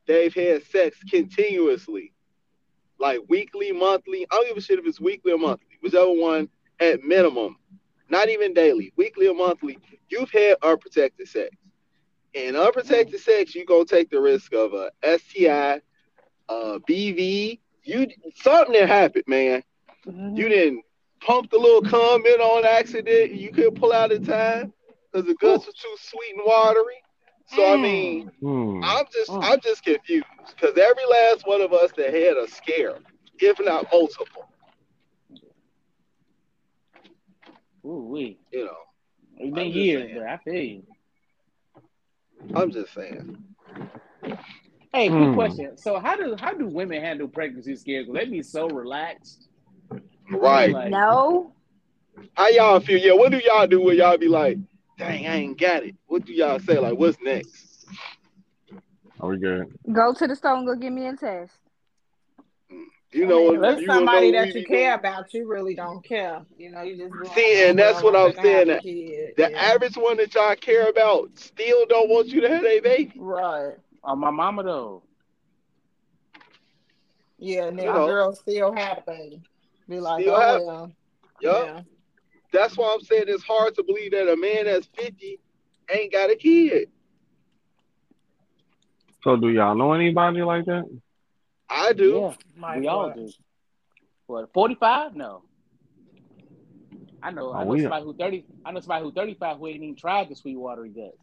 they've 0.06 0.34
had 0.34 0.64
sex 0.64 0.98
continuously, 1.10 2.14
like 3.00 3.20
weekly, 3.28 3.72
monthly, 3.72 4.26
I 4.32 4.36
don't 4.36 4.48
give 4.48 4.58
a 4.58 4.62
shit 4.62 4.80
if 4.80 4.86
it's 4.86 5.00
weekly 5.00 5.32
or 5.32 5.38
monthly, 5.38 5.78
whichever 5.82 6.12
one 6.12 6.50
at 6.80 7.04
minimum, 7.04 7.58
not 8.10 8.30
even 8.30 8.54
daily, 8.54 8.94
weekly 8.96 9.28
or 9.28 9.36
monthly, 9.36 9.80
you've 10.10 10.32
had 10.32 10.58
unprotected 10.62 11.28
sex. 11.28 11.56
In 12.34 12.56
unprotected 12.56 13.20
sex, 13.20 13.56
you're 13.56 13.66
gonna 13.66 13.86
take 13.86 14.10
the 14.10 14.20
risk 14.22 14.54
of 14.54 14.74
a 14.74 14.92
STI, 15.04 15.82
a 16.50 16.80
BV, 16.88 17.60
you 17.84 18.08
something 18.36 18.74
that 18.74 18.88
happened, 18.88 19.26
man. 19.28 19.64
You 20.06 20.12
mm-hmm. 20.12 20.36
didn't 20.36 20.84
pump 21.22 21.50
the 21.52 21.58
little 21.58 21.82
cum 21.82 22.26
in 22.26 22.40
on 22.40 22.66
accident. 22.66 23.34
You 23.34 23.52
couldn't 23.52 23.76
pull 23.76 23.94
out 23.94 24.12
in 24.12 24.24
time 24.24 24.74
because 25.12 25.28
the 25.28 25.36
guts 25.36 25.66
was 25.66 25.76
too 25.76 25.96
sweet 26.00 26.36
and 26.36 26.44
watery. 26.46 27.02
So 27.50 27.74
I 27.74 27.78
mean, 27.78 28.32
Hmm. 28.42 28.82
I'm 28.84 29.06
just 29.12 29.32
Mm. 29.32 29.44
I'm 29.44 29.60
just 29.62 29.84
confused 29.84 30.26
because 30.50 30.78
every 30.78 31.04
last 31.10 31.46
one 31.48 31.62
of 31.62 31.74
us 31.74 31.92
that 31.98 32.14
had 32.14 32.38
a 32.38 32.48
scare, 32.48 32.96
if 33.40 33.60
not 33.60 33.86
multiple, 33.92 34.48
Ooh 37.86 38.08
wee. 38.12 38.38
you 38.52 38.66
know, 38.66 38.78
It's 39.38 39.54
been 39.54 39.66
I'm 39.68 39.72
years, 39.72 40.04
saying. 40.04 40.16
but 40.20 40.28
I 40.28 40.38
feel 40.38 40.64
you. 40.64 40.84
I'm 42.56 42.72
just 42.72 42.94
saying. 42.94 43.38
Hey, 44.94 45.10
quick 45.10 45.30
Hmm. 45.30 45.34
question. 45.34 45.78
So 45.78 46.00
how 46.00 46.16
do 46.16 46.36
how 46.40 46.54
do 46.54 46.68
women 46.68 47.02
handle 47.02 47.28
pregnancy 47.28 47.76
scares? 47.76 48.08
Will 48.08 48.16
they 48.16 48.26
be 48.26 48.44
so 48.44 48.68
relaxed? 48.68 49.48
Right. 50.32 50.72
Like, 50.72 50.92
No. 50.92 51.54
How 52.34 52.48
y'all 52.50 52.80
feel? 52.80 52.98
Yeah, 53.00 53.14
what 53.14 53.32
do 53.32 53.40
y'all 53.40 53.68
do 53.68 53.82
when 53.82 53.98
y'all 53.98 54.18
be 54.18 54.28
like, 54.28 54.58
dang, 55.00 55.26
I 55.28 55.36
ain't 55.38 55.58
got 55.60 55.84
it? 55.84 55.96
What 56.08 56.26
do 56.26 56.34
y'all 56.34 56.60
say? 56.60 56.78
Like, 56.78 56.94
what's 56.98 57.18
next? 57.22 57.86
Are 59.20 59.30
we 59.30 59.38
good? 59.38 59.66
Go 59.92 60.14
to 60.14 60.28
the 60.28 60.36
store 60.36 60.56
and 60.56 60.68
go 60.68 60.76
get 60.76 60.92
me 60.92 61.08
a 61.08 61.16
test. 61.16 61.54
You 63.12 63.26
know, 63.26 63.48
I 63.48 63.52
mean, 63.54 63.62
what 63.62 63.80
you 63.82 63.86
somebody 63.88 64.32
know 64.32 64.46
that 64.46 64.54
you 64.54 64.64
care 64.66 64.96
doing? 64.98 65.12
about, 65.14 65.34
you 65.34 65.48
really 65.48 65.74
don't 65.74 66.04
care. 66.06 66.42
You 66.58 66.70
know, 66.70 66.84
you 66.84 66.96
just 66.96 67.34
See, 67.34 67.68
and 67.68 67.80
"Oh, 67.80 67.84
that's 67.84 68.04
what 68.04 68.16
I'm 68.16 68.34
saying. 68.44 68.70
a 68.70 68.80
kid." 68.80 69.34
The 69.36 69.50
Yeah. 69.50 69.58
average 69.58 69.98
one 69.98 70.18
that 70.18 70.36
y'all 70.36 70.56
care 70.56 70.88
about 70.90 71.32
still 71.40 71.88
don't 71.88 72.08
want 72.08 72.28
you 72.28 72.40
to 72.42 72.50
have 72.50 72.64
a 72.64 72.80
baby. 72.82 73.12
Right. 73.18 73.74
oh, 74.04 74.16
my 74.16 74.30
mama 74.30 74.62
though. 74.64 75.02
Yeah, 77.40 77.66
and 77.66 77.80
then 77.80 77.88
You 77.88 77.94
the 77.94 78.00
know. 78.00 78.06
girl 78.08 78.36
still 78.36 78.74
had 78.74 79.00
a 79.00 79.02
baby. 79.02 79.42
Be 79.88 80.00
like, 80.00 80.22
Still 80.22 80.36
oh 80.36 80.40
have- 80.40 80.62
well. 80.64 80.92
Yup. 81.42 81.66
Yeah. 81.66 81.82
That's 82.52 82.78
why 82.78 82.92
I'm 82.94 83.02
saying 83.02 83.26
it's 83.28 83.44
hard 83.44 83.76
to 83.76 83.84
believe 83.84 84.12
that 84.12 84.32
a 84.32 84.36
man 84.36 84.66
that's 84.66 84.88
50 84.96 85.40
ain't 85.94 86.12
got 86.12 86.32
a 86.32 86.36
kid. 86.36 86.90
So 89.24 89.36
do 89.36 89.50
y'all 89.50 89.76
know 89.76 89.94
anybody 89.94 90.42
like 90.42 90.66
that? 90.66 90.84
I 91.70 91.94
do. 91.94 92.20
Yeah, 92.22 92.62
Like 92.62 92.80
we 92.80 92.88
all 92.88 93.12
do. 93.14 93.30
What? 94.28 94.52
Forty 94.54 94.76
five? 94.76 95.16
No. 95.16 95.44
I 97.22 97.32
know. 97.32 97.52
I 97.54 97.62
Oh, 97.62 97.66
know 97.66 97.72
we- 97.74 97.82
somebody 97.82 98.06
who 98.06 98.14
thirty. 98.16 98.46
I 98.66 98.72
know 98.72 98.80
somebody 98.80 99.04
who 99.04 99.12
thirty 99.12 99.34
five 99.34 99.58
who 99.58 99.68
ain't 99.68 99.84
even 99.84 99.96
tried 99.96 100.30
the 100.30 100.36
sweet 100.36 100.56
watery 100.56 100.90
guts. 100.90 101.18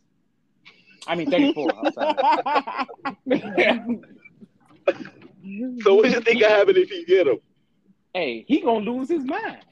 I 1.06 1.14
mean 1.14 1.30
thirty 1.30 1.52
four. 1.52 1.78
I'm 1.78 1.92
sorry. 1.92 2.16
So 5.83 5.95
what 5.95 6.04
do 6.04 6.11
you 6.11 6.21
think 6.21 6.40
will 6.40 6.49
happen 6.49 6.76
if 6.76 6.90
you 6.90 7.06
get 7.06 7.26
him? 7.26 7.38
hey, 8.14 8.45
he 8.49 8.61
gonna 8.61 8.85
lose 8.90 9.09
his 9.09 9.25
mind. 9.25 9.64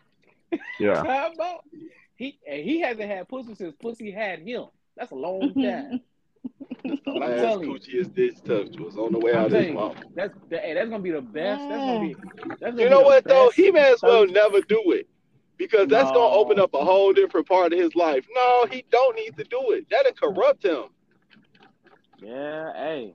Yeah. 0.78 1.02
How 1.06 1.32
about 1.32 1.64
he? 2.16 2.38
hey, 2.44 2.62
He 2.62 2.80
hasn't 2.80 3.08
had 3.10 3.28
pussy 3.28 3.54
since 3.54 3.74
pussy 3.80 4.10
had 4.10 4.40
him. 4.40 4.66
That's 4.96 5.10
a 5.12 5.14
long 5.16 5.52
mm-hmm. 5.54 5.62
time. 5.62 6.00
The 6.84 7.12
last 7.12 7.40
telling 7.40 7.70
you. 7.70 7.74
coochie 7.74 7.92
his 7.98 8.08
dish 8.08 8.34
touched 8.44 8.78
was 8.78 8.96
on 8.98 9.12
the 9.12 9.18
way 9.18 9.32
I'm 9.32 9.38
out 9.38 9.44
his 9.44 9.52
telling 9.52 9.68
you, 9.68 9.74
mouth. 9.74 9.96
that's 10.14 10.34
that, 10.50 10.60
hey, 10.62 10.74
that's 10.74 10.90
gonna 10.90 11.02
be 11.02 11.10
the 11.12 11.22
best. 11.22 11.60
That's 11.68 11.70
gonna 11.80 12.00
be. 12.00 12.14
That's 12.48 12.60
gonna 12.60 12.72
You 12.82 12.84
be 12.84 12.90
know 12.90 13.00
what 13.00 13.24
though? 13.24 13.50
He 13.54 13.70
may 13.70 13.92
as 13.92 14.02
well 14.02 14.22
Thursday- 14.24 14.34
never 14.34 14.60
do 14.62 14.82
it. 14.92 15.08
Because 15.56 15.88
that's 15.88 16.08
No. 16.10 16.14
gonna 16.16 16.34
open 16.34 16.58
up 16.58 16.74
a 16.74 16.84
whole 16.84 17.12
different 17.14 17.46
part 17.48 17.72
of 17.72 17.78
his 17.78 17.94
life. 17.94 18.26
No, 18.34 18.66
he 18.70 18.84
don't 18.90 19.16
need 19.16 19.34
to 19.38 19.44
do 19.44 19.70
it. 19.70 19.86
That'll 19.88 20.12
corrupt 20.12 20.64
him. 20.64 20.84
Yeah, 22.18 22.72
hey, 22.74 23.14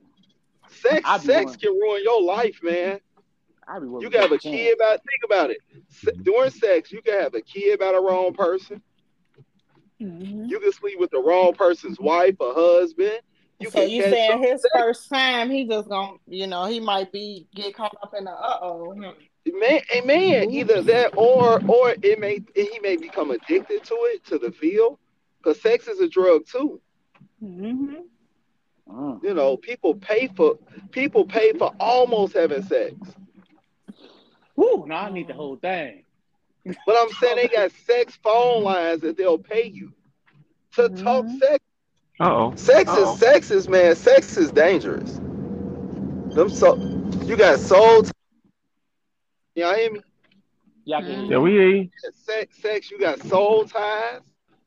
Sex, 0.70 1.08
sex 1.24 1.26
willing- 1.28 1.54
can 1.60 1.72
ruin 1.74 2.02
your 2.04 2.22
life, 2.24 2.60
man. 2.64 3.00
I 3.70 3.80
be 3.80 3.86
willing 3.86 4.02
You 4.02 4.10
to 4.10 4.14
can 4.18 4.22
have 4.24 4.32
a 4.32 4.38
chance. 4.40 4.56
kid 4.56 4.76
about 4.76 5.00
think 5.00 5.24
about 5.26 5.52
it. 5.52 5.58
Se- 5.90 6.12
During 6.24 6.50
sex, 6.50 6.92
you 6.92 7.02
can 7.02 7.20
have 7.22 7.36
a 7.36 7.42
kid 7.42 7.80
by 7.80 7.92
the 7.92 8.00
wrong 8.02 8.34
person. 8.34 8.82
Mhm. 10.02 10.50
You 10.50 10.60
can 10.60 10.72
sleep 10.72 11.00
with 11.00 11.12
the 11.12 11.20
wrong 11.22 11.54
person's 11.54 12.00
wife 12.00 12.36
or 12.40 12.54
husband. 12.54 13.20
You 13.60 13.70
so 13.70 13.80
can 13.82 13.90
you 13.90 14.02
catch 14.04 14.14
saying 14.14 14.42
his 14.44 14.62
sex. 14.62 14.74
first 14.74 15.10
time 15.10 15.50
he 15.50 15.66
just 15.66 15.90
gonna 15.90 16.14
you 16.28 16.48
know, 16.48 16.66
he 16.66 16.80
might 16.80 17.12
be 17.12 17.48
get 17.54 17.74
caught 17.76 17.96
up 18.02 18.14
in 18.18 18.24
the 18.24 18.32
uh 18.32 18.60
oh. 18.62 18.96
man, 18.96 19.82
a 19.94 20.02
man, 20.02 20.50
either 20.52 20.82
that 20.84 21.14
or 21.18 21.62
or 21.68 21.94
it 22.02 22.20
may 22.20 22.40
he 22.56 22.80
may 22.82 22.96
become 22.96 23.32
addicted 23.32 23.84
to 23.84 23.96
it 24.14 24.24
to 24.28 24.38
the 24.40 24.52
feel, 24.54 24.98
because 25.38 25.62
sex 25.62 25.88
is 25.88 26.00
a 26.00 26.08
drug 26.08 26.46
too. 26.48 26.80
Mhm. 27.44 28.04
Mm. 28.88 29.24
You 29.24 29.34
know, 29.34 29.58
people 29.58 29.94
pay 29.96 30.28
for 30.28 30.58
people 30.92 31.26
pay 31.26 31.52
for 31.54 31.74
almost 31.80 32.34
having 32.34 32.64
sex. 32.64 32.96
Woo, 34.60 34.86
now 34.88 35.06
I 35.06 35.10
need 35.10 35.28
the 35.30 35.34
whole 35.34 35.56
thing. 35.56 36.04
But 36.86 36.98
I'm 37.00 37.10
saying 37.12 37.38
they 37.38 37.48
got 37.48 37.72
sex 37.72 38.18
phone 38.22 38.64
lines 38.64 39.02
that 39.02 39.16
they'll 39.16 39.38
pay 39.38 39.64
you 39.68 39.94
to 40.74 40.90
talk 40.90 41.26
Mhm. 41.26 41.40
sex. 41.40 41.64
Uh 42.20 42.34
oh. 42.34 42.56
Sex 42.56 42.90
Uh-oh. 42.90 43.14
is 43.14 43.20
sex 43.20 43.52
is 43.52 43.70
man. 43.70 43.96
Sex 43.96 44.36
is 44.38 44.52
dangerous. 44.52 45.16
Them 46.36 46.50
so 46.50 46.76
you 47.26 47.38
got 47.38 47.60
soul. 47.60 48.04
T- 48.04 48.12
Y'all 49.56 49.76
hear 49.76 49.92
me? 49.94 50.02
Y'all 50.86 51.02
Yeah, 51.02 51.38
we 51.38 51.52
hear 51.52 51.70
you. 51.70 51.90
Sex, 52.12 52.58
sex. 52.58 52.92
You 52.92 53.00
got 53.00 53.22
soul 53.24 53.64
ties. 53.64 54.22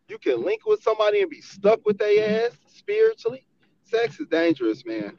You 0.09 0.19
can 0.19 0.43
link 0.43 0.65
with 0.67 0.83
somebody 0.83 1.21
and 1.21 1.31
be 1.31 1.43
stuck 1.43 1.85
with 1.85 1.99
their 1.99 2.47
ass 2.47 2.57
spiritually. 2.67 3.47
Sex 3.83 4.19
is 4.21 4.27
dangerous, 4.29 4.85
man. 4.87 5.19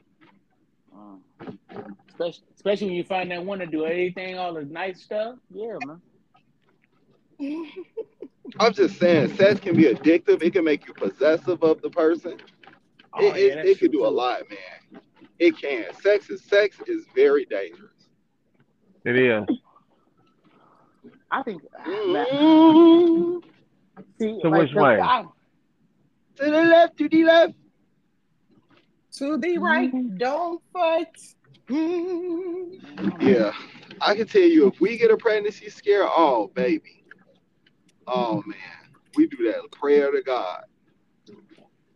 Mm. 0.95 1.57
Especially, 2.09 2.45
especially 2.63 2.87
when 2.87 2.95
you 2.95 3.03
find 3.03 3.29
that 3.31 3.43
one 3.43 3.59
to 3.59 3.65
do 3.65 3.85
everything, 3.85 4.37
all 4.37 4.53
the 4.53 4.63
nice 4.63 5.01
stuff. 5.03 5.35
Yeah, 5.53 5.77
man. 5.85 6.01
I'm 8.59 8.73
just 8.73 8.97
saying, 8.99 9.35
sex 9.35 9.59
can 9.59 9.75
be 9.75 9.83
addictive. 9.83 10.41
It 10.41 10.53
can 10.53 10.63
make 10.63 10.87
you 10.87 10.93
possessive 10.93 11.61
of 11.61 11.81
the 11.81 11.89
person. 11.89 12.37
Oh, 13.13 13.19
it 13.21 13.35
yeah, 13.35 13.59
it, 13.61 13.65
it 13.65 13.79
can 13.79 13.89
true, 13.91 13.99
do 13.99 14.05
a 14.05 14.09
lot, 14.09 14.41
man. 14.49 15.01
It 15.39 15.57
can. 15.57 15.85
Sex 16.01 16.29
is 16.29 16.41
sex 16.43 16.77
is 16.87 17.05
very 17.13 17.45
dangerous. 17.45 17.91
It 19.03 19.17
is. 19.17 19.43
I 21.31 21.43
think. 21.43 21.61
man, 21.85 22.25
Mm. 22.31 23.43
see, 24.19 24.39
So 24.41 24.47
like, 24.49 24.61
which 24.61 24.73
'cause 24.73 24.83
way? 24.83 24.99
I- 25.01 25.25
To 26.37 26.45
the 26.45 26.49
left, 26.63 26.97
to 26.97 27.09
the 27.09 27.23
left. 27.25 27.53
To 29.17 29.37
the 29.37 29.57
right, 29.57 29.91
don't 30.17 30.61
fight. 30.71 31.09
Yeah, 31.69 33.51
I 34.01 34.15
can 34.15 34.27
tell 34.27 34.41
you 34.41 34.67
if 34.67 34.79
we 34.81 34.97
get 34.97 35.11
a 35.11 35.17
pregnancy 35.17 35.69
scare, 35.69 36.03
oh 36.05 36.51
baby, 36.53 37.05
oh 38.07 38.43
man, 38.45 38.57
we 39.15 39.27
do 39.27 39.37
that 39.51 39.71
prayer 39.71 40.11
to 40.11 40.21
God. 40.21 40.63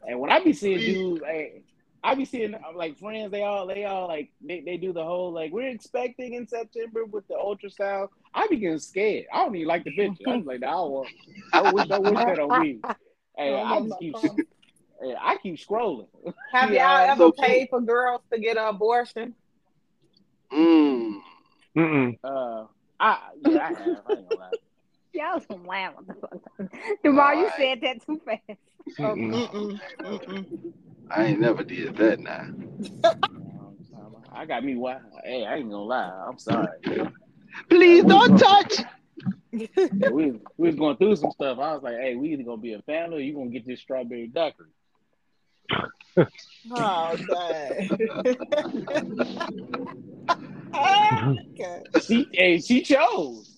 And 0.07 0.19
when 0.19 0.31
I 0.31 0.39
be 0.41 0.53
seeing 0.53 0.79
dudes, 0.79 1.21
like, 1.21 1.63
I 2.03 2.15
be 2.15 2.23
seeing 2.23 2.55
like 2.75 2.97
friends, 2.97 3.31
they 3.31 3.43
all, 3.43 3.67
they 3.67 3.83
all 3.83 4.07
like, 4.07 4.29
they, 4.41 4.61
they 4.61 4.77
do 4.77 4.93
the 4.93 5.03
whole 5.03 5.33
like, 5.33 5.51
we're 5.51 5.67
expecting 5.69 6.33
in 6.35 6.47
September 6.47 7.03
with 7.05 7.27
the 7.27 7.33
ultrasound. 7.33 8.07
I 8.33 8.47
be 8.47 8.57
getting 8.57 8.79
scared. 8.79 9.25
I 9.33 9.43
don't 9.43 9.55
even 9.55 9.67
like 9.67 9.83
the 9.83 9.91
picture. 9.91 10.29
I'm 10.29 10.45
like, 10.45 10.63
I 10.63 10.71
don't 10.71 10.91
want, 10.91 11.09
I 11.51 11.61
wish, 11.61 11.89
I 11.91 11.97
wish 11.97 12.19
that 12.19 12.39
on 12.39 12.61
me. 12.61 12.79
Hey, 13.39 13.53
I 13.55 13.77
no, 13.77 13.85
just 13.85 13.99
keep, 13.99 14.13
no. 14.15 15.15
I 15.21 15.37
keep 15.37 15.57
scrolling. 15.57 16.07
Have 16.51 16.71
Yeah, 16.71 17.01
y'all 17.01 17.11
ever 17.11 17.17
so- 17.25 17.31
paid 17.33 17.67
for 17.69 17.79
girls 17.81 18.21
to 18.33 18.39
get 18.39 18.57
an 18.57 18.65
abortion? 18.67 19.35
Mm. 20.51 21.21
Mm-mm. 21.77 22.17
Uh, 22.23 22.65
I, 22.99 23.19
yeah, 23.41 23.59
I 23.59 23.67
have. 23.67 24.03
I 24.07 24.15
ain't 24.17 24.27
gonna 24.27 24.39
lie. 24.39 24.51
Y'all 25.13 25.39
some 25.39 25.63
wild 25.63 25.95
motherfuckers. 26.07 26.69
Jamal, 27.03 27.33
you 27.35 27.49
said 27.57 27.81
that 27.81 28.05
too 28.05 28.21
fast. 28.25 28.41
Oh, 28.99 29.15
Mm-mm. 29.15 29.51
mm-mm, 29.51 29.79
mm-mm. 30.03 30.45
I 31.09 31.25
ain't 31.25 31.39
never 31.39 31.63
did 31.63 31.95
that 31.97 32.19
now. 32.19 32.47
I 34.33 34.45
got 34.45 34.63
me 34.63 34.75
wild. 34.75 35.01
Hey, 35.23 35.45
I 35.45 35.55
ain't 35.55 35.69
gonna 35.71 35.83
lie. 35.83 36.25
I'm 36.27 36.37
sorry. 36.37 36.79
Please 37.69 38.03
don't 38.03 38.37
touch. 38.37 38.83
Yeah, 39.51 40.09
we, 40.11 40.33
we 40.57 40.67
was 40.67 40.75
going 40.75 40.97
through 40.97 41.15
some 41.15 41.31
stuff. 41.31 41.57
I 41.57 41.73
was 41.73 41.81
like, 41.81 41.95
hey, 41.95 42.15
we 42.15 42.33
either 42.33 42.43
gonna 42.43 42.61
be 42.61 42.73
a 42.73 42.81
family 42.83 43.17
or 43.17 43.21
you 43.21 43.33
gonna 43.33 43.49
get 43.49 43.65
this 43.65 43.79
strawberry 43.79 44.27
daiquiri. 44.27 44.67
Oh, 46.69 47.15
dang. 47.27 47.89
Okay. 50.77 51.83
She, 52.01 52.27
hey, 52.33 52.59
she 52.59 52.81
chose. 52.81 53.53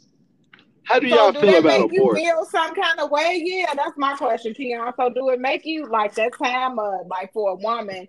How 0.83 0.99
do 0.99 1.07
So 1.07 1.15
y'all 1.15 1.31
do 1.31 1.41
feel 1.41 1.51
that 1.51 1.59
about 1.59 1.79
make 1.81 1.91
you 1.91 2.15
feel 2.15 2.45
some 2.45 2.73
kind 2.73 2.99
of 2.99 3.11
way? 3.11 3.41
Yeah, 3.43 3.73
that's 3.75 3.97
my 3.97 4.15
question, 4.15 4.53
Keon. 4.53 4.93
So 4.97 5.09
do 5.09 5.29
it 5.29 5.39
make 5.39 5.65
you 5.65 5.85
like 5.85 6.15
that 6.15 6.31
time 6.41 6.79
of 6.79 7.07
like 7.07 7.31
for 7.31 7.51
a 7.51 7.55
woman, 7.55 8.07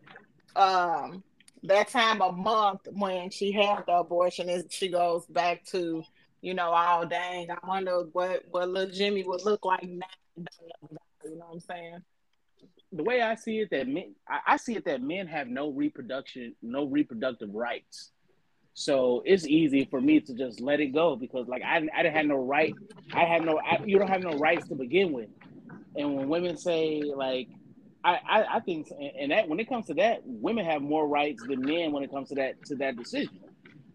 um, 0.57 1.23
that 1.65 1.89
time 1.89 2.23
of 2.23 2.37
month 2.39 2.81
when 2.93 3.31
she 3.31 3.53
had 3.53 3.85
the 3.87 3.97
abortion 3.97 4.49
is 4.49 4.65
she 4.71 4.89
goes 4.89 5.27
back 5.27 5.65
to, 5.67 6.03
you 6.41 6.55
know, 6.55 6.73
oh 6.75 7.05
dang, 7.05 7.51
I 7.51 7.59
wonder 7.67 8.05
what 8.13 8.45
what 8.51 8.71
little 8.71 8.95
Jimmy 8.95 9.25
would 9.25 9.45
look 9.45 9.65
like 9.67 9.83
now 9.83 10.07
You 10.37 11.37
know 11.37 11.47
what 11.49 11.55
I'm 11.55 11.61
saying? 11.61 12.03
the 12.93 13.05
way 13.05 13.23
I 13.23 13.35
see 13.35 13.61
it, 13.61 13.71
that 13.71 13.89
men, 13.89 14.15
I, 14.29 14.55
I 14.55 14.57
see 14.57 14.75
it 14.75 14.85
that 14.87 15.03
men 15.03 15.27
have 15.29 15.49
no 15.49 15.71
reproduction, 15.71 16.55
no 16.63 16.85
reproductive 16.87 17.55
rights. 17.55 18.11
So 18.81 19.23
it's 19.27 19.47
easy 19.47 19.85
for 19.91 20.01
me 20.01 20.21
to 20.21 20.33
just 20.33 20.59
let 20.59 20.81
it 20.81 20.95
go 20.95 21.15
because, 21.15 21.47
like, 21.49 21.61
I, 21.61 21.87
I 21.95 22.03
didn't 22.03 22.17
have 22.17 22.25
no 22.25 22.37
right. 22.37 22.75
I 23.13 23.27
had 23.27 23.45
no. 23.45 23.59
I, 23.59 23.79
you 23.85 23.99
don't 23.99 24.09
have 24.09 24.23
no 24.23 24.39
rights 24.39 24.69
to 24.69 24.75
begin 24.75 25.13
with. 25.13 25.29
And 25.97 26.17
when 26.17 26.31
women 26.31 26.57
say 26.57 27.03
like, 27.15 27.49
I, 28.03 28.19
I, 28.27 28.45
I 28.57 28.61
think, 28.61 28.91
and 29.19 29.33
that 29.33 29.51
when 29.51 29.61
it 29.61 29.69
comes 29.69 29.89
to 29.89 29.95
that, 29.95 30.23
women 30.25 30.65
have 30.65 30.81
more 30.81 31.07
rights 31.07 31.45
than 31.45 31.61
men 31.61 31.93
when 31.93 32.03
it 32.03 32.11
comes 32.11 32.31
to 32.31 32.37
that 32.37 32.65
to 32.69 32.77
that 32.77 32.97
decision. 32.97 33.41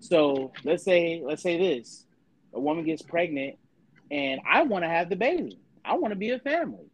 So 0.02 0.52
let's 0.64 0.84
say 0.84 1.20
let's 1.26 1.42
say 1.42 1.58
this: 1.58 2.06
a 2.54 2.60
woman 2.60 2.86
gets 2.86 3.02
pregnant, 3.02 3.58
and 4.12 4.40
I 4.48 4.62
want 4.62 4.84
to 4.84 4.90
have 4.90 5.10
the 5.10 5.16
baby. 5.16 5.58
I 5.84 5.96
want 5.96 6.12
to 6.12 6.16
be 6.16 6.30
a 6.30 6.38
family, 6.38 6.92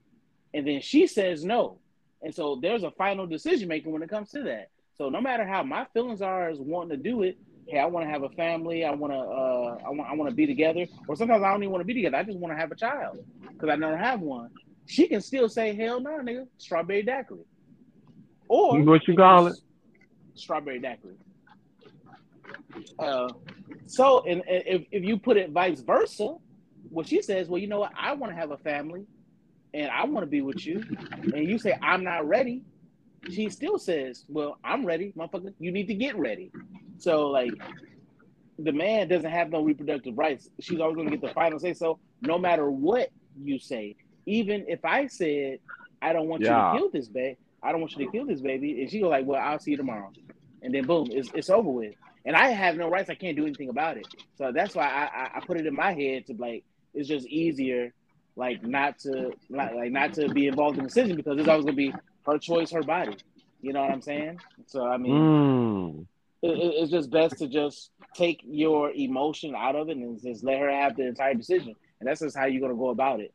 and 0.53 0.65
then 0.65 0.79
she 0.79 1.07
says 1.07 1.43
no. 1.43 1.79
And 2.21 2.33
so 2.33 2.57
there's 2.61 2.83
a 2.83 2.91
final 2.91 3.27
decision 3.27 3.67
making 3.67 3.91
when 3.91 4.01
it 4.01 4.09
comes 4.09 4.29
to 4.29 4.43
that. 4.43 4.69
So 4.97 5.09
no 5.09 5.19
matter 5.19 5.45
how 5.45 5.63
my 5.63 5.87
feelings 5.93 6.21
are 6.21 6.47
as 6.47 6.57
wanting 6.57 6.97
to 6.97 7.03
do 7.03 7.23
it, 7.23 7.37
hey, 7.67 7.79
I 7.79 7.85
want 7.85 8.05
to 8.05 8.11
have 8.11 8.23
a 8.23 8.29
family. 8.29 8.85
I 8.85 8.91
want 8.91 9.13
to, 9.13 9.19
uh, 9.19 9.87
I 9.87 9.89
want, 9.89 10.09
I 10.09 10.15
want 10.15 10.29
to 10.29 10.35
be 10.35 10.45
together. 10.45 10.85
Or 11.07 11.15
sometimes 11.15 11.43
I 11.43 11.51
don't 11.51 11.63
even 11.63 11.71
want 11.71 11.81
to 11.81 11.85
be 11.85 11.93
together. 11.93 12.17
I 12.17 12.23
just 12.23 12.37
want 12.37 12.53
to 12.53 12.59
have 12.59 12.71
a 12.71 12.75
child 12.75 13.19
because 13.51 13.69
I 13.69 13.75
never 13.75 13.97
have 13.97 14.21
one. 14.21 14.49
She 14.85 15.07
can 15.07 15.21
still 15.21 15.47
say, 15.47 15.75
hell 15.75 15.99
no, 15.99 16.19
nigga, 16.19 16.47
strawberry 16.57 17.03
daiquiri. 17.03 17.41
Or 18.47 18.81
What 18.81 19.07
you 19.07 19.15
call 19.15 19.47
it? 19.47 19.55
Strawberry 20.33 20.79
daiquiri. 20.79 21.15
Uh, 22.99 23.29
so, 23.85 24.23
and, 24.27 24.41
and 24.47 24.63
if, 24.65 24.85
if 24.91 25.03
you 25.03 25.17
put 25.17 25.37
it 25.37 25.51
vice 25.51 25.81
versa, 25.81 26.35
what 26.89 27.07
she 27.07 27.21
says, 27.21 27.47
well, 27.47 27.59
you 27.59 27.67
know 27.67 27.79
what? 27.79 27.91
I 27.97 28.13
want 28.13 28.33
to 28.33 28.37
have 28.37 28.51
a 28.51 28.57
family 28.57 29.05
and 29.73 29.89
I 29.89 30.05
want 30.05 30.23
to 30.23 30.29
be 30.29 30.41
with 30.41 30.65
you, 30.65 30.83
and 31.33 31.47
you 31.47 31.57
say 31.57 31.77
I'm 31.81 32.03
not 32.03 32.27
ready, 32.27 32.61
she 33.29 33.49
still 33.49 33.77
says, 33.77 34.25
"Well, 34.27 34.57
I'm 34.63 34.85
ready, 34.85 35.13
motherfucker. 35.15 35.53
You 35.59 35.71
need 35.71 35.87
to 35.87 35.93
get 35.93 36.17
ready." 36.17 36.51
So 37.01 37.29
like, 37.29 37.55
the 38.59 38.73
man 38.73 39.07
doesn't 39.09 39.31
have 39.31 39.49
no 39.49 39.63
reproductive 39.63 40.17
rights. 40.17 40.47
She's 40.61 40.79
always 40.79 40.95
going 40.95 41.09
to 41.09 41.17
get 41.17 41.21
the 41.27 41.33
final 41.33 41.59
say. 41.59 41.73
So 41.73 41.99
no 42.21 42.37
matter 42.39 42.69
what 42.71 43.09
you 43.41 43.59
say, 43.59 43.95
even 44.27 44.65
if 44.67 44.85
I 44.85 45.07
said 45.07 45.59
I 46.01 46.13
don't 46.13 46.27
want 46.29 46.43
Yeah. 46.43 46.49
you 46.49 46.63
to 46.63 46.69
kill 46.69 46.89
this 46.91 47.09
baby, 47.09 47.37
I 47.63 47.71
don't 47.71 47.81
want 47.81 47.95
you 47.95 48.05
to 48.05 48.11
kill 48.11 48.25
this 48.27 48.41
baby, 48.41 48.81
and 48.81 48.89
she 48.89 49.01
go 49.01 49.09
like, 49.09 49.25
"Well, 49.25 49.41
I'll 49.41 49.59
see 49.59 49.71
you 49.71 49.77
tomorrow," 49.77 50.13
and 50.61 50.73
then 50.73 50.85
boom, 50.85 51.09
it's 51.11 51.31
it's 51.33 51.49
over 51.49 51.69
with. 51.69 51.93
And 52.25 52.35
I 52.35 52.49
have 52.49 52.77
no 52.77 52.89
rights. 52.89 53.09
I 53.09 53.15
can't 53.15 53.37
do 53.37 53.45
anything 53.45 53.69
about 53.69 53.97
it. 53.97 54.07
So 54.35 54.51
that's 54.53 54.75
why 54.75 54.87
I, 54.87 55.03
I, 55.23 55.31
I 55.37 55.41
put 55.45 55.57
it 55.59 55.67
in 55.67 55.75
my 55.75 55.93
head 55.93 56.27
to 56.27 56.35
like 56.37 56.65
it's 56.93 57.07
just 57.09 57.27
easier 57.27 57.93
like 58.35 58.63
not 58.63 58.99
to 58.99 59.33
like, 59.49 59.73
like 59.75 59.91
not 59.91 60.13
to 60.15 60.29
be 60.29 60.47
involved 60.47 60.77
in 60.77 60.83
the 60.85 60.89
decision 60.89 61.17
because 61.17 61.39
it's 61.39 61.49
always 61.49 61.65
gonna 61.65 61.75
be 61.75 61.97
her 62.25 62.37
choice, 62.39 62.71
her 62.71 62.83
body. 62.83 63.17
You 63.61 63.73
know 63.73 63.81
what 63.81 63.91
I'm 63.91 64.01
saying? 64.01 64.41
So 64.67 64.85
I 64.85 64.97
mean, 64.97 65.31
Mm. 65.55 66.07
It, 66.41 66.49
it- 66.51 66.73
it's 66.81 66.91
just 66.91 67.09
best 67.11 67.37
to 67.39 67.47
just 67.47 67.91
take 68.15 68.41
your 68.45 68.91
emotion 68.91 69.55
out 69.55 69.75
of 69.75 69.89
it 69.89 69.97
and 69.97 70.21
just 70.21 70.43
let 70.43 70.59
her 70.59 70.69
have 70.71 70.95
the 70.97 71.07
entire 71.07 71.33
decision, 71.33 71.75
and 71.99 72.07
that's 72.09 72.19
just 72.21 72.37
how 72.37 72.45
you're 72.45 72.61
gonna 72.61 72.75
go 72.75 72.89
about 72.89 73.19
it. 73.19 73.33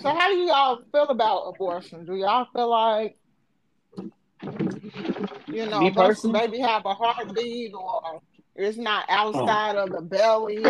So 0.00 0.08
how 0.08 0.28
do 0.32 0.38
y'all 0.38 0.82
feel 0.90 1.08
about 1.08 1.42
abortion? 1.48 2.06
Do 2.06 2.14
y'all 2.14 2.46
feel 2.52 2.70
like 2.70 3.16
you 5.46 5.66
know, 5.66 5.80
Me 5.80 5.90
does 5.90 6.06
personally? 6.06 6.40
the 6.40 6.46
baby 6.48 6.58
have 6.60 6.84
a 6.86 6.94
heartbeat 6.94 7.74
or 7.74 8.20
it's 8.56 8.78
not 8.78 9.04
oh. 9.08 9.12
outside 9.12 9.76
of 9.76 9.90
the 9.90 10.00
belly? 10.00 10.64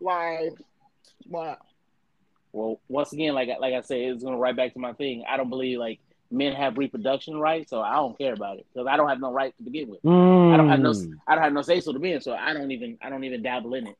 Like 0.00 0.52
what? 1.26 1.58
Well, 2.52 2.80
once 2.88 3.12
again, 3.12 3.34
like 3.34 3.48
like 3.60 3.74
I 3.74 3.80
said, 3.82 3.98
it's 3.98 4.24
gonna 4.24 4.38
right 4.38 4.56
back 4.56 4.72
to 4.74 4.78
my 4.78 4.92
thing. 4.94 5.24
I 5.28 5.36
don't 5.36 5.50
believe 5.50 5.78
like 5.78 6.00
men 6.30 6.54
have 6.54 6.78
reproduction 6.78 7.38
rights, 7.38 7.70
so 7.70 7.80
I 7.80 7.94
don't 7.94 8.16
care 8.16 8.32
about 8.32 8.58
it 8.58 8.66
because 8.72 8.86
I 8.86 8.96
don't 8.96 9.08
have 9.08 9.20
no 9.20 9.32
right 9.32 9.54
to 9.56 9.62
begin 9.62 9.88
with. 9.88 10.00
I 10.04 10.56
don't 10.56 10.68
have 10.68 10.80
no 10.80 10.92
Mm. 10.92 11.18
I 11.26 11.34
don't 11.34 11.44
have 11.44 11.52
no 11.52 11.62
say 11.62 11.80
so 11.80 11.92
to 11.92 11.98
men, 11.98 12.20
so 12.20 12.32
I 12.32 12.52
don't 12.52 12.70
even 12.70 12.98
I 13.02 13.10
don't 13.10 13.24
even 13.24 13.42
dabble 13.42 13.74
in 13.74 13.88
it. 13.88 13.96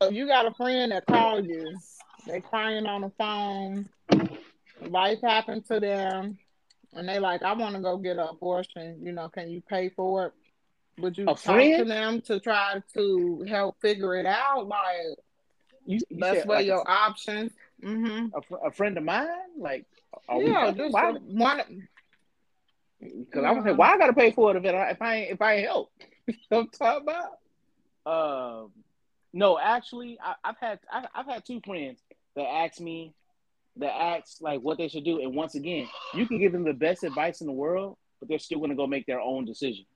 So 0.00 0.08
you 0.08 0.26
got 0.26 0.46
a 0.46 0.54
friend 0.54 0.92
that 0.92 1.06
called 1.06 1.46
you, 1.46 1.76
they 2.26 2.40
crying 2.40 2.86
on 2.86 3.02
the 3.02 3.10
phone, 3.18 3.88
life 4.88 5.20
happened 5.22 5.66
to 5.66 5.78
them, 5.80 6.38
and 6.94 7.08
they 7.08 7.18
like, 7.18 7.42
I 7.42 7.52
want 7.52 7.74
to 7.74 7.82
go 7.82 7.96
get 7.98 8.18
an 8.18 8.28
abortion. 8.30 8.98
You 9.02 9.12
know, 9.12 9.28
can 9.28 9.50
you 9.50 9.62
pay 9.68 9.90
for 9.90 10.26
it? 10.26 10.32
Would 10.98 11.18
you 11.18 11.24
A 11.24 11.34
talk 11.34 11.60
to 11.76 11.84
them 11.84 12.20
to 12.22 12.40
try 12.40 12.82
to 12.94 13.44
help 13.48 13.80
figure 13.80 14.16
it 14.16 14.26
out? 14.26 14.66
Like, 14.68 15.18
You, 15.86 16.00
you 16.08 16.18
that's 16.18 16.40
said, 16.40 16.48
what 16.48 16.58
like, 16.58 16.66
your 16.66 16.88
options. 16.88 17.52
Mm-hmm. 17.84 18.36
a, 18.36 18.42
fr- 18.42 18.66
a 18.66 18.72
friend 18.72 18.98
of 18.98 19.04
mine, 19.04 19.26
like, 19.58 19.86
we 20.34 20.44
Yeah, 20.50 20.70
just 20.72 20.92
Why? 20.92 21.64
Because 23.00 23.44
I 23.44 23.50
was 23.52 23.64
like, 23.64 23.78
why 23.78 23.94
I 23.94 23.98
gotta 23.98 24.12
pay 24.12 24.30
for 24.30 24.50
it 24.50 24.58
if, 24.58 24.64
it, 24.64 24.74
if 24.74 25.00
I 25.00 25.14
ain't 25.16 25.30
if 25.32 25.40
I 25.40 25.54
ain't 25.54 25.66
help? 25.66 25.90
you 26.26 26.34
know 26.50 26.58
what 26.58 26.60
I'm 26.60 26.68
talking 26.68 27.08
about? 27.08 28.62
Um, 28.64 28.72
no, 29.32 29.58
actually, 29.58 30.18
I, 30.22 30.34
I've 30.44 30.58
had 30.60 30.80
I, 30.90 31.06
I've 31.14 31.26
had 31.26 31.44
two 31.46 31.60
friends 31.64 32.00
that 32.36 32.42
asked 32.44 32.80
me 32.80 33.14
that 33.76 33.92
asked 33.92 34.42
like 34.42 34.60
what 34.60 34.76
they 34.78 34.88
should 34.88 35.04
do, 35.04 35.20
and 35.22 35.34
once 35.34 35.54
again, 35.54 35.88
you 36.14 36.26
can 36.26 36.38
give 36.38 36.52
them 36.52 36.64
the 36.64 36.74
best 36.74 37.04
advice 37.04 37.40
in 37.40 37.46
the 37.46 37.52
world, 37.52 37.96
but 38.18 38.28
they're 38.28 38.38
still 38.38 38.60
gonna 38.60 38.74
go 38.74 38.86
make 38.86 39.06
their 39.06 39.20
own 39.20 39.44
decision. 39.44 39.86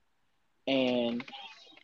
And 0.66 1.22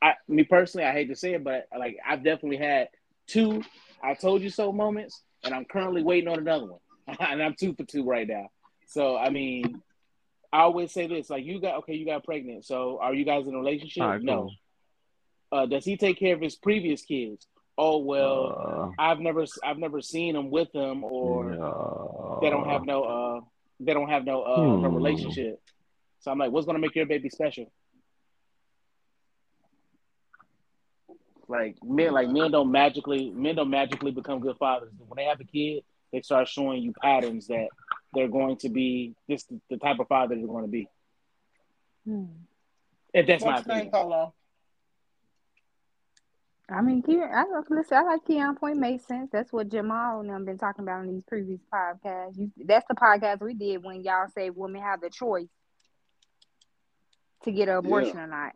I, 0.02 0.14
me 0.26 0.44
personally, 0.44 0.86
I 0.86 0.92
hate 0.92 1.08
to 1.08 1.16
say 1.16 1.34
it, 1.34 1.44
but 1.44 1.66
like 1.78 1.98
I've 2.08 2.24
definitely 2.24 2.58
had 2.58 2.88
two 3.26 3.62
"I 4.02 4.14
told 4.14 4.40
you 4.40 4.48
so" 4.48 4.72
moments, 4.72 5.22
and 5.44 5.54
I'm 5.54 5.64
currently 5.64 6.02
waiting 6.02 6.28
on 6.28 6.38
another 6.38 6.66
one, 6.66 6.80
and 7.20 7.42
I'm 7.42 7.54
two 7.58 7.74
for 7.74 7.84
two 7.84 8.04
right 8.04 8.26
now. 8.28 8.48
So 8.86 9.16
I 9.16 9.30
mean, 9.30 9.82
I 10.52 10.60
always 10.60 10.92
say 10.92 11.06
this: 11.06 11.30
like 11.30 11.44
you 11.44 11.60
got 11.60 11.76
okay, 11.78 11.94
you 11.94 12.06
got 12.06 12.24
pregnant. 12.24 12.64
So 12.64 12.98
are 13.00 13.14
you 13.14 13.24
guys 13.24 13.46
in 13.46 13.54
a 13.54 13.58
relationship? 13.58 14.02
Right, 14.02 14.22
no. 14.22 14.34
cool. 14.42 14.54
Uh, 15.52 15.66
does 15.66 15.84
he 15.84 15.96
take 15.96 16.18
care 16.18 16.34
of 16.34 16.40
his 16.40 16.56
previous 16.56 17.02
kids? 17.02 17.46
Oh 17.76 17.98
well, 17.98 18.94
Uh, 18.98 19.02
I've 19.02 19.20
never 19.20 19.44
I've 19.64 19.78
never 19.78 20.00
seen 20.00 20.36
him 20.36 20.50
with 20.50 20.70
them, 20.72 21.02
or 21.04 22.38
they 22.42 22.50
don't 22.50 22.68
have 22.68 22.84
no 22.84 23.02
uh 23.04 23.40
they 23.80 23.94
don't 23.94 24.08
have 24.10 24.24
no 24.24 24.42
uh 24.42 24.76
no 24.82 24.88
Hmm. 24.88 24.94
relationship. 24.94 25.60
So 26.20 26.30
I'm 26.30 26.38
like, 26.38 26.50
what's 26.52 26.66
gonna 26.66 26.78
make 26.78 26.94
your 26.94 27.06
baby 27.06 27.30
special? 27.30 27.72
Like 31.50 31.76
men, 31.82 32.12
like 32.12 32.28
men 32.28 32.52
don't 32.52 32.70
magically 32.70 33.30
men 33.30 33.56
don't 33.56 33.70
magically 33.70 34.12
become 34.12 34.38
good 34.38 34.56
fathers. 34.56 34.92
When 34.98 35.16
they 35.16 35.24
have 35.24 35.40
a 35.40 35.44
kid, 35.44 35.82
they 36.12 36.22
start 36.22 36.46
showing 36.46 36.80
you 36.80 36.92
patterns 37.02 37.48
that 37.48 37.68
they're 38.14 38.28
going 38.28 38.56
to 38.58 38.68
be 38.68 39.14
this 39.28 39.44
the 39.68 39.76
type 39.76 39.98
of 39.98 40.06
father 40.06 40.36
they're 40.36 40.46
going 40.46 40.64
to 40.64 40.70
be. 40.70 40.88
Hmm. 42.06 42.26
If 43.12 43.26
that's 43.26 43.44
my 43.44 43.54
What's 43.54 43.66
your 43.66 43.76
name, 43.76 43.88
opinion. 43.88 43.90
Polo? 43.90 44.34
I 46.70 46.82
mean, 46.82 47.02
Keon, 47.02 47.28
I 47.34 47.42
look, 47.52 47.68
listen, 47.68 47.96
I 47.96 48.02
like 48.02 48.24
Keon 48.24 48.54
Point 48.54 48.78
makes 48.78 49.04
sense. 49.04 49.28
That's 49.32 49.52
what 49.52 49.70
Jamal 49.70 50.20
and 50.20 50.30
them 50.30 50.44
been 50.44 50.56
talking 50.56 50.84
about 50.84 51.02
in 51.02 51.12
these 51.12 51.24
previous 51.24 51.60
podcasts. 51.72 52.38
You, 52.38 52.52
that's 52.64 52.86
the 52.88 52.94
podcast 52.94 53.42
we 53.42 53.54
did 53.54 53.82
when 53.82 54.04
y'all 54.04 54.28
say 54.32 54.50
women 54.50 54.80
have 54.82 55.00
the 55.00 55.10
choice 55.10 55.48
to 57.42 57.50
get 57.50 57.68
an 57.68 57.74
abortion 57.74 58.18
or 58.18 58.28
not. 58.28 58.52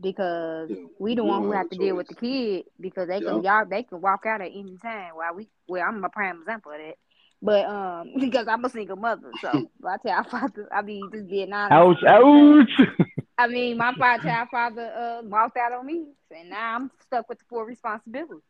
Because 0.00 0.70
Yeah, 0.70 0.86
we 0.98 1.14
the 1.14 1.24
we 1.24 1.24
one 1.24 1.42
who 1.42 1.52
have 1.52 1.68
to 1.70 1.76
deal 1.76 1.96
with 1.96 2.08
the 2.08 2.14
kid 2.14 2.64
because 2.80 3.08
they 3.08 3.20
can 3.22 3.42
y'all 3.42 3.64
they 3.66 3.82
can 3.82 4.00
walk 4.00 4.24
out 4.26 4.40
at 4.40 4.50
any 4.52 4.76
time. 4.82 5.14
While 5.14 5.34
we 5.34 5.48
well, 5.66 5.84
I'm 5.86 6.04
a 6.04 6.08
prime 6.08 6.38
example 6.40 6.72
of 6.72 6.78
that. 6.78 6.96
But 7.42 7.64
um, 7.66 8.12
because 8.20 8.46
I'm 8.48 8.64
a 8.64 8.68
single 8.70 8.96
mother, 8.96 9.34
so 9.40 9.70
I 9.86 9.96
tell 9.98 10.12
our 10.18 10.24
father, 10.24 10.68
I 10.72 10.82
mean, 10.82 11.10
just 11.10 11.28
being 11.28 11.52
honest. 11.52 11.88
Ouch! 11.88 12.02
Ouch! 12.06 12.74
I 13.38 13.46
mean, 13.48 13.76
my 13.78 13.94
five 13.94 14.22
child 14.22 14.48
father 14.50 14.86
uh, 14.92 15.22
walked 15.26 15.56
out 15.56 15.72
on 15.72 15.86
me, 15.86 16.06
and 16.30 16.50
now 16.50 16.76
I'm 16.76 16.90
stuck 17.00 17.28
with 17.28 17.38
the 17.38 17.44
full 17.46 17.62
responsibility. 17.64 18.42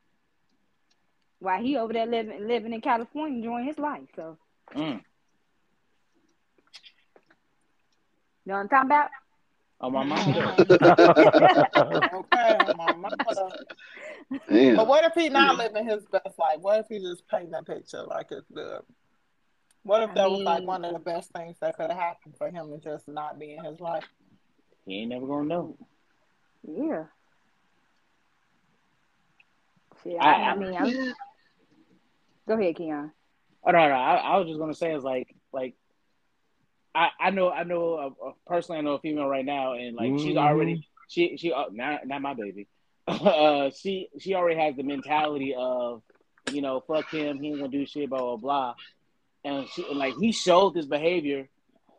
While 1.40 1.62
he 1.62 1.76
over 1.76 1.92
there 1.92 2.06
living 2.06 2.46
living 2.46 2.72
in 2.72 2.80
California, 2.80 3.36
enjoying 3.38 3.66
his 3.66 3.78
life. 3.78 4.08
So, 4.14 4.38
Mm. 4.74 5.00
you 8.44 8.50
know 8.50 8.54
what 8.54 8.60
I'm 8.62 8.68
talking 8.68 8.86
about? 8.88 9.10
Oh 9.80 9.90
my 9.90 10.04
mom 10.04 10.32
does. 10.32 10.56
Mhm. 10.56 12.12
okay, 12.14 12.58
my 12.76 12.92
mother. 12.94 13.52
Damn. 14.48 14.76
But 14.76 14.86
what 14.88 15.04
if 15.04 15.12
he 15.14 15.28
not 15.28 15.56
Yeah. 15.56 15.64
living 15.64 15.86
his 15.86 16.04
best 16.06 16.38
life? 16.38 16.58
What 16.60 16.80
if 16.80 16.86
he 16.88 16.98
just 16.98 17.28
painting 17.28 17.50
that 17.50 17.66
picture 17.66 18.02
like 18.04 18.28
it's 18.30 18.48
good? 18.52 18.80
What 19.82 20.02
if 20.02 20.10
I 20.10 20.14
that 20.14 20.30
was 20.30 20.40
like 20.40 20.64
one 20.64 20.84
of 20.84 20.94
the 20.94 20.98
best 20.98 21.30
things 21.32 21.58
that 21.60 21.76
could 21.76 21.90
have 21.90 21.98
happened 22.00 22.34
for 22.38 22.50
him 22.50 22.70
to 22.70 22.78
just 22.78 23.06
not 23.06 23.38
be 23.38 23.54
in 23.54 23.64
his 23.64 23.78
life? 23.78 24.04
He 24.86 25.00
ain't 25.02 25.10
never 25.10 25.26
gonna 25.26 25.46
know. 25.46 25.76
Yeah. 26.66 27.04
Shit, 30.02 30.16
I- 30.20 30.42
I, 30.42 30.50
I 30.50 30.56
mean, 30.56 30.74
I'm, 30.76 31.14
go 32.48 32.54
ahead, 32.58 32.76
Keon. 32.76 33.12
Oh 33.64 33.70
no, 33.72 33.78
no. 33.88 33.94
I, 33.94 34.14
I 34.16 34.36
was 34.38 34.46
just 34.48 34.58
gonna 34.58 34.74
say 34.74 34.94
is 34.94 35.02
like, 35.04 35.34
like, 35.52 35.74
I, 36.96 37.10
I 37.20 37.30
know, 37.30 37.50
I 37.50 37.64
know, 37.64 37.94
uh, 37.94 38.28
uh, 38.28 38.32
personally, 38.46 38.78
I 38.78 38.82
know 38.82 38.94
a 38.94 38.98
female 39.00 39.26
right 39.28 39.44
now, 39.44 39.74
and 39.74 39.94
like 39.94 40.18
she's 40.18 40.34
Mhm. 40.34 40.38
already, 40.38 40.88
she, 41.08 41.36
she, 41.36 41.52
uh, 41.52 41.64
not, 41.72 42.06
not 42.06 42.22
my 42.22 42.34
baby. 42.34 42.66
uh, 43.08 43.70
she, 43.70 44.08
she 44.18 44.34
already 44.34 44.58
has 44.58 44.76
the 44.76 44.82
mentality 44.82 45.54
of 45.56 46.02
you 46.52 46.62
know, 46.62 46.80
fuck 46.86 47.10
him, 47.10 47.40
he 47.40 47.48
ain't 47.48 47.58
gonna 47.58 47.68
do 47.68 47.86
shit, 47.86 48.08
blah 48.08 48.20
blah 48.20 48.36
blah. 48.36 48.74
And 49.44 49.66
she 49.68 49.84
and 49.88 49.98
like 49.98 50.14
he 50.20 50.32
showed 50.32 50.74
this 50.74 50.86
behavior 50.86 51.48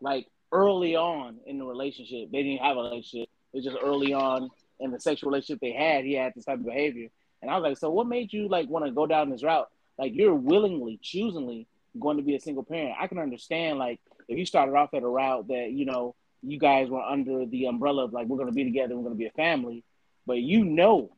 like 0.01 0.27
early 0.51 0.95
on 0.95 1.37
in 1.45 1.57
the 1.57 1.65
relationship. 1.65 2.31
They 2.31 2.43
didn't 2.43 2.61
have 2.61 2.77
a 2.77 2.81
relationship. 2.81 3.29
It 3.53 3.57
was 3.57 3.65
just 3.65 3.77
early 3.83 4.13
on 4.13 4.49
in 4.79 4.91
the 4.91 4.99
sexual 4.99 5.31
relationship 5.31 5.59
they 5.59 5.71
had, 5.73 6.05
he 6.05 6.13
had 6.13 6.33
this 6.35 6.45
type 6.45 6.59
of 6.59 6.65
behavior. 6.65 7.09
And 7.41 7.51
I 7.51 7.57
was 7.57 7.63
like, 7.63 7.77
so 7.77 7.89
what 7.89 8.07
made 8.07 8.31
you 8.31 8.47
like 8.47 8.69
want 8.69 8.85
to 8.85 8.91
go 8.91 9.05
down 9.05 9.29
this 9.29 9.43
route? 9.43 9.67
Like 9.97 10.13
you're 10.15 10.33
willingly, 10.35 10.99
choosingly 11.01 11.67
going 11.99 12.17
to 12.17 12.23
be 12.23 12.35
a 12.35 12.39
single 12.39 12.63
parent. 12.63 12.95
I 12.99 13.07
can 13.07 13.17
understand 13.19 13.79
like 13.79 13.99
if 14.27 14.37
you 14.37 14.45
started 14.45 14.75
off 14.75 14.93
at 14.93 15.03
a 15.03 15.07
route 15.07 15.47
that, 15.47 15.71
you 15.71 15.85
know, 15.85 16.15
you 16.43 16.59
guys 16.59 16.89
were 16.89 17.01
under 17.01 17.45
the 17.45 17.65
umbrella 17.65 18.05
of 18.05 18.13
like 18.13 18.27
we're 18.27 18.37
gonna 18.37 18.51
be 18.51 18.63
together, 18.63 18.95
we're 18.95 19.03
gonna 19.03 19.15
be 19.15 19.25
a 19.25 19.31
family, 19.31 19.83
but 20.25 20.37
you 20.37 20.63
know 20.63 21.11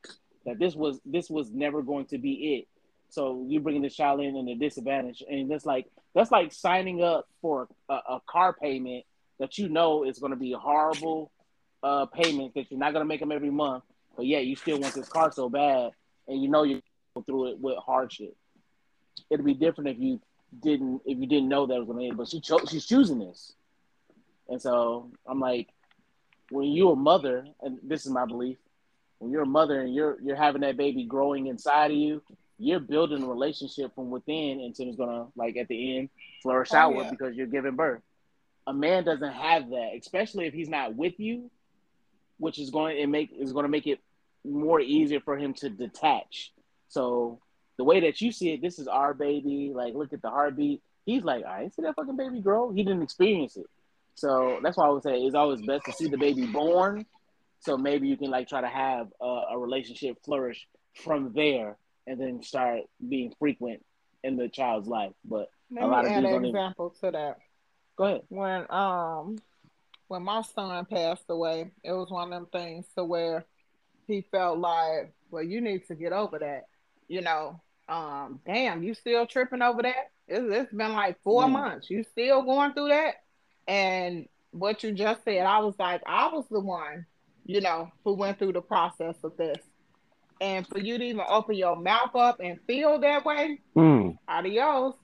that 0.45 0.59
this 0.59 0.75
was 0.75 0.99
this 1.05 1.29
was 1.29 1.51
never 1.51 1.81
going 1.81 2.05
to 2.05 2.17
be 2.17 2.57
it. 2.57 2.67
So 3.09 3.45
you're 3.47 3.61
bringing 3.61 3.81
this 3.81 3.95
child 3.95 4.21
in 4.21 4.35
in 4.35 4.47
a 4.47 4.55
disadvantage, 4.55 5.23
and 5.29 5.49
that's 5.49 5.65
like 5.65 5.87
that's 6.13 6.31
like 6.31 6.53
signing 6.53 7.03
up 7.03 7.27
for 7.41 7.67
a, 7.89 7.93
a 7.93 8.21
car 8.27 8.53
payment 8.53 9.05
that 9.39 9.57
you 9.57 9.69
know 9.69 10.03
is 10.03 10.19
going 10.19 10.31
to 10.31 10.37
be 10.37 10.53
a 10.53 10.57
horrible 10.57 11.31
uh, 11.81 12.05
payment 12.07 12.53
that 12.55 12.69
you're 12.69 12.79
not 12.79 12.93
going 12.93 13.03
to 13.03 13.07
make 13.07 13.19
them 13.19 13.31
every 13.31 13.49
month, 13.49 13.83
but 14.15 14.25
yeah, 14.25 14.39
you 14.39 14.55
still 14.55 14.79
want 14.79 14.93
this 14.93 15.09
car 15.09 15.31
so 15.31 15.49
bad, 15.49 15.91
and 16.27 16.41
you 16.41 16.49
know 16.49 16.63
you're 16.63 16.81
going 17.13 17.25
through 17.25 17.51
it 17.51 17.59
with 17.59 17.77
hardship. 17.77 18.35
It'd 19.29 19.45
be 19.45 19.53
different 19.53 19.89
if 19.89 19.99
you 19.99 20.21
didn't 20.61 21.01
if 21.05 21.17
you 21.17 21.27
didn't 21.27 21.49
know 21.49 21.65
that 21.67 21.85
was 21.85 21.87
to 21.97 22.05
end, 22.05 22.17
but 22.17 22.27
she 22.27 22.39
chose 22.39 22.67
she's 22.69 22.85
choosing 22.85 23.19
this, 23.19 23.53
and 24.47 24.61
so 24.61 25.11
I'm 25.27 25.39
like, 25.39 25.69
when 26.49 26.67
you're 26.69 26.93
a 26.93 26.95
mother, 26.95 27.45
and 27.61 27.79
this 27.83 28.05
is 28.05 28.11
my 28.11 28.25
belief, 28.25 28.57
when 29.19 29.31
you're 29.31 29.43
a 29.43 29.47
mother 29.47 29.81
and 29.81 29.93
you're 29.93 30.17
you're 30.21 30.35
having 30.35 30.61
that 30.61 30.77
baby 30.77 31.05
growing 31.05 31.47
inside 31.47 31.91
of 31.91 31.97
you, 31.97 32.21
you're 32.57 32.79
building 32.79 33.23
a 33.23 33.27
relationship 33.27 33.93
from 33.95 34.09
within 34.09 34.59
and 34.59 34.75
it's 34.77 34.97
gonna 34.97 35.27
like 35.35 35.55
at 35.57 35.67
the 35.67 35.97
end 35.97 36.09
flourish 36.41 36.69
Oh, 36.73 36.77
outward 36.77 37.03
yeah. 37.03 37.11
because 37.11 37.35
you're 37.35 37.47
giving 37.47 37.75
birth. 37.75 38.01
A 38.67 38.73
man 38.73 39.03
doesn't 39.03 39.33
have 39.33 39.69
that, 39.69 39.91
especially 39.99 40.45
if 40.45 40.53
he's 40.53 40.69
not 40.69 40.95
with 40.95 41.19
you, 41.19 41.49
which 42.37 42.59
is 42.59 42.69
going 42.69 42.97
to 42.97 43.07
make 43.07 43.31
is 43.37 43.51
going 43.53 43.63
to 43.63 43.69
make 43.69 43.87
it 43.87 43.99
more 44.45 44.79
easier 44.79 45.19
for 45.19 45.37
him 45.37 45.53
to 45.55 45.69
detach. 45.69 46.51
So 46.87 47.39
the 47.79 47.83
way 47.85 48.01
that 48.01 48.19
you 48.21 48.31
see 48.31 48.51
it, 48.51 48.61
this 48.61 48.77
is 48.77 48.87
our 48.87 49.13
baby. 49.13 49.71
Like, 49.73 49.93
look 49.95 50.11
at 50.13 50.21
the 50.21 50.29
heartbeat. 50.29 50.81
He's 51.05 51.23
like, 51.23 51.43
I 51.45 51.63
ain't 51.63 51.73
see 51.73 51.81
that 51.83 51.95
fucking 51.95 52.17
baby 52.17 52.41
grow. 52.41 52.71
He 52.71 52.83
didn't 52.83 53.01
experience 53.03 53.55
it. 53.57 53.65
So 54.15 54.59
that's 54.61 54.75
why 54.77 54.85
I 54.85 54.89
would 54.89 55.01
say 55.01 55.17
it's 55.21 55.33
always 55.33 55.61
best 55.65 55.85
to 55.85 55.93
see 55.93 56.07
the 56.09 56.17
baby 56.17 56.45
born. 56.45 57.05
So 57.61 57.77
maybe 57.77 58.07
you 58.09 58.17
can 58.17 58.29
like 58.29 58.49
try 58.49 58.59
to 58.61 58.67
have 58.67 59.07
a, 59.21 59.41
a 59.51 59.57
relationship 59.57 60.17
flourish 60.25 60.67
from 61.03 61.31
there, 61.33 61.77
and 62.05 62.19
then 62.19 62.43
start 62.43 62.81
being 63.07 63.33
frequent 63.39 63.83
in 64.25 64.35
the 64.35 64.49
child's 64.49 64.87
life. 64.89 65.13
But 65.23 65.49
Let 65.71 65.83
A 65.85 65.87
lot 65.87 66.03
me 66.03 66.09
of 66.11 66.17
add 66.17 66.17
an 66.17 66.23
don't 66.31 66.33
even- 66.45 66.55
example 66.55 66.93
to 67.01 67.11
that. 67.11 67.37
go 67.95 68.03
ahead. 68.03 68.21
when 68.29 68.65
um 68.69 69.37
when 70.09 70.23
my 70.23 70.41
son 70.41 70.85
passed 70.85 71.25
away, 71.29 71.71
it 71.83 71.93
was 71.93 72.09
one 72.09 72.25
of 72.25 72.29
them 72.31 72.47
things 72.51 72.85
to 72.97 73.03
where 73.05 73.45
he 74.07 74.21
felt 74.31 74.57
like, 74.57 75.13
well, 75.31 75.43
you 75.43 75.61
need 75.61 75.87
to 75.87 75.95
get 75.95 76.11
over 76.11 76.39
that. 76.39 76.65
You 77.07 77.21
know, 77.21 77.59
um, 77.89 78.41
damn, 78.45 78.83
you 78.83 78.93
still 78.95 79.27
tripping 79.27 79.61
over 79.63 79.83
that? 79.83 80.11
It's, 80.27 80.45
it's 80.49 80.73
been 80.73 80.93
like 80.93 81.21
four 81.23 81.45
Mm. 81.45 81.51
months. 81.51 81.89
You 81.89 82.03
still 82.03 82.43
going 82.43 82.73
through 82.73 82.89
that? 82.89 83.15
And 83.67 84.27
what 84.51 84.83
you 84.83 84.93
just 84.93 85.23
said, 85.25 85.45
I 85.45 85.59
was 85.59 85.75
like, 85.79 86.01
I 86.07 86.27
was 86.29 86.45
the 86.49 86.59
one, 86.59 87.05
you 87.45 87.61
know, 87.61 87.89
who 88.05 88.13
went 88.15 88.39
through 88.39 88.53
the 88.53 88.61
process 88.61 89.17
of 89.23 89.37
this. 89.37 89.59
And 90.41 90.67
for 90.67 90.79
you 90.79 90.97
to 90.97 91.03
even 91.03 91.23
open 91.27 91.55
your 91.55 91.75
mouth 91.75 92.15
up 92.15 92.39
and 92.39 92.59
feel 92.67 92.99
that 92.99 93.25
way, 93.25 93.61
Mm. 93.75 94.17
adios. 94.27 94.95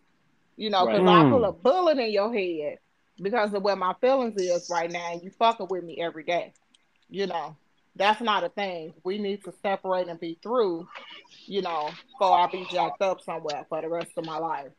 You 0.57 0.69
know, 0.69 0.85
because 0.85 1.05
Right. 1.05 1.07
I 1.07 1.23
put 1.23 1.43
a 1.43 1.51
bullet 1.51 1.97
in 1.99 2.11
your 2.11 2.33
head 2.33 2.79
because 3.21 3.53
of 3.53 3.63
where 3.63 3.75
my 3.75 3.93
feelings 4.01 4.37
is 4.37 4.69
right 4.69 4.91
now, 4.91 5.11
and 5.13 5.21
you 5.23 5.31
fucking 5.31 5.67
with 5.69 5.83
me 5.83 5.99
every 6.01 6.23
day. 6.23 6.53
You 7.09 7.27
know, 7.27 7.57
that's 7.95 8.21
not 8.21 8.43
a 8.43 8.49
thing. 8.49 8.93
We 9.03 9.17
need 9.17 9.43
to 9.45 9.53
separate 9.61 10.07
and 10.07 10.19
be 10.19 10.37
through, 10.43 10.87
you 11.45 11.61
know, 11.61 11.89
before 12.11 12.37
I'll 12.37 12.51
be 12.51 12.67
jacked 12.69 13.01
up 13.01 13.21
somewhere 13.21 13.65
for 13.69 13.81
the 13.81 13.89
rest 13.89 14.11
of 14.17 14.25
my 14.25 14.37
life. 14.37 14.71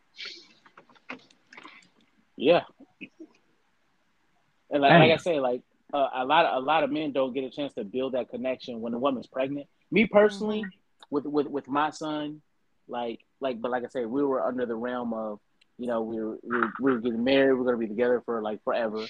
Yeah. 2.36 2.62
And 4.70 4.82
like, 4.82 4.92
like 4.92 5.12
I 5.12 5.16
say, 5.16 5.40
like 5.40 5.62
uh, 5.94 6.08
a 6.14 6.24
lot 6.24 6.44
of 6.44 6.62
a 6.62 6.66
lot 6.66 6.82
of 6.82 6.90
men 6.90 7.12
don't 7.12 7.32
get 7.32 7.44
a 7.44 7.50
chance 7.50 7.72
to 7.74 7.84
build 7.84 8.12
that 8.12 8.28
connection 8.28 8.80
when 8.80 8.92
the 8.92 8.98
woman's 8.98 9.26
pregnant. 9.26 9.66
Me 9.90 10.06
personally, 10.06 10.64
with 11.10 11.24
with 11.24 11.46
with 11.46 11.68
my 11.68 11.90
son, 11.90 12.42
like 12.88 13.20
like 13.40 13.60
but 13.60 13.70
like 13.70 13.84
I 13.84 13.88
say, 13.88 14.04
we 14.04 14.24
were 14.24 14.44
under 14.44 14.66
the 14.66 14.74
realm 14.74 15.14
of 15.14 15.38
you 15.78 15.86
know 15.86 16.02
we 16.02 16.20
were 16.20 16.38
we 16.42 16.58
were, 16.58 16.72
we 16.80 16.92
were 16.92 17.00
getting 17.00 17.24
married, 17.24 17.54
we 17.54 17.60
are 17.60 17.64
gonna 17.64 17.78
be 17.78 17.86
together 17.86 18.22
for 18.26 18.42
like 18.42 18.62
forever, 18.64 19.06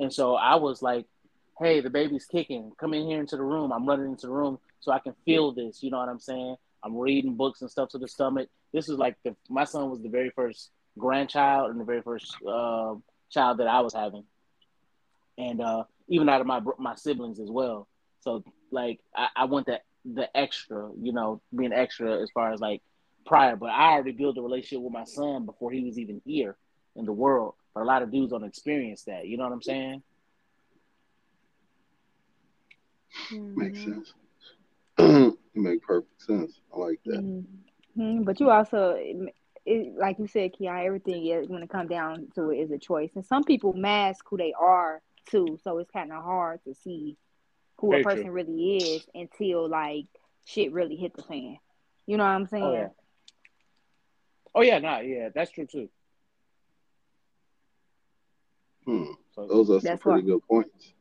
and 0.00 0.12
so 0.12 0.34
I 0.34 0.56
was 0.56 0.82
like, 0.82 1.06
hey, 1.58 1.80
the 1.80 1.90
baby's 1.90 2.26
kicking, 2.26 2.72
come 2.78 2.94
in 2.94 3.06
here 3.06 3.20
into 3.20 3.36
the 3.36 3.42
room. 3.42 3.72
I'm 3.72 3.86
running 3.86 4.10
into 4.10 4.26
the 4.26 4.32
room 4.32 4.58
so 4.80 4.92
I 4.92 4.98
can 4.98 5.14
feel 5.24 5.52
this. 5.52 5.82
You 5.82 5.90
know 5.90 5.98
what 5.98 6.08
I'm 6.08 6.20
saying? 6.20 6.56
I'm 6.82 6.96
reading 6.96 7.34
books 7.34 7.62
and 7.62 7.70
stuff 7.70 7.90
to 7.90 7.98
the 7.98 8.08
stomach. 8.08 8.48
This 8.72 8.88
is 8.88 8.98
like 8.98 9.16
the 9.24 9.34
my 9.48 9.64
son 9.64 9.90
was 9.90 10.00
the 10.02 10.08
very 10.08 10.30
first 10.30 10.70
grandchild 10.98 11.70
and 11.70 11.80
the 11.80 11.84
very 11.84 12.02
first 12.02 12.36
uh, 12.46 12.94
child 13.30 13.58
that 13.58 13.68
I 13.68 13.80
was 13.80 13.94
having, 13.94 14.24
and 15.38 15.60
uh, 15.60 15.84
even 16.08 16.28
out 16.28 16.40
of 16.40 16.46
my 16.46 16.60
my 16.78 16.94
siblings 16.94 17.40
as 17.40 17.50
well. 17.50 17.88
So 18.20 18.44
like 18.70 19.00
I, 19.14 19.28
I 19.36 19.44
want 19.46 19.66
that 19.66 19.82
the 20.04 20.28
extra, 20.36 20.90
you 21.00 21.12
know, 21.12 21.40
being 21.56 21.72
extra 21.72 22.20
as 22.20 22.30
far 22.32 22.52
as 22.52 22.60
like 22.60 22.82
prior. 23.24 23.56
But 23.56 23.70
I 23.70 23.92
already 23.92 24.12
built 24.12 24.36
a 24.36 24.42
relationship 24.42 24.82
with 24.82 24.92
my 24.92 25.04
son 25.04 25.46
before 25.46 25.70
he 25.70 25.82
was 25.82 25.98
even 25.98 26.20
here 26.26 26.56
in 26.96 27.06
the 27.06 27.12
world. 27.12 27.54
But 27.74 27.82
a 27.82 27.84
lot 27.84 28.02
of 28.02 28.12
dudes 28.12 28.30
don't 28.30 28.44
experience 28.44 29.04
that. 29.04 29.26
You 29.26 29.36
know 29.36 29.44
what 29.44 29.52
I'm 29.52 29.62
saying? 29.62 30.02
Makes 33.30 33.84
sense. 33.84 34.14
it 34.98 35.36
make 35.54 35.82
perfect 35.82 36.22
sense. 36.22 36.60
I 36.74 36.78
like 36.78 37.00
that. 37.06 37.42
Mhm. 37.96 38.24
But 38.24 38.40
you 38.40 38.50
also, 38.50 38.96
it, 39.66 39.94
like 39.96 40.18
you 40.18 40.26
said, 40.26 40.52
Keon, 40.52 40.84
everything 40.84 41.26
is 41.26 41.48
when 41.48 41.62
it 41.62 41.70
comes 41.70 41.88
down 41.90 42.28
to 42.34 42.50
it 42.50 42.58
is 42.58 42.70
a 42.70 42.78
choice, 42.78 43.12
and 43.14 43.24
some 43.24 43.44
people 43.44 43.72
mask 43.72 44.24
who 44.28 44.36
they 44.36 44.52
are 44.52 45.00
too. 45.26 45.58
So 45.62 45.78
it's 45.78 45.90
kind 45.90 46.12
of 46.12 46.22
hard 46.22 46.60
to 46.64 46.74
see 46.74 47.16
who 47.78 47.90
Very 47.90 48.02
a 48.02 48.04
true. 48.04 48.14
person 48.14 48.30
really 48.30 48.76
is 48.76 49.06
until 49.14 49.68
like 49.68 50.06
shit 50.44 50.72
really 50.72 50.96
hit 50.96 51.14
the 51.14 51.22
fan. 51.22 51.56
You 52.06 52.16
know 52.16 52.24
what 52.24 52.30
I'm 52.30 52.46
saying? 52.46 52.64
Oh 52.64 52.72
yeah. 52.74 52.88
Oh 54.56 54.62
yeah, 54.62 54.78
nah, 54.78 54.98
yeah, 55.00 55.30
that's 55.34 55.50
true 55.50 55.66
too. 55.66 55.88
Hmm. 58.84 59.04
So 59.34 59.46
Those 59.46 59.70
are 59.70 59.80
some 59.80 59.98
pretty 59.98 60.22
why- 60.22 60.26
good 60.26 60.46
points. 60.46 60.92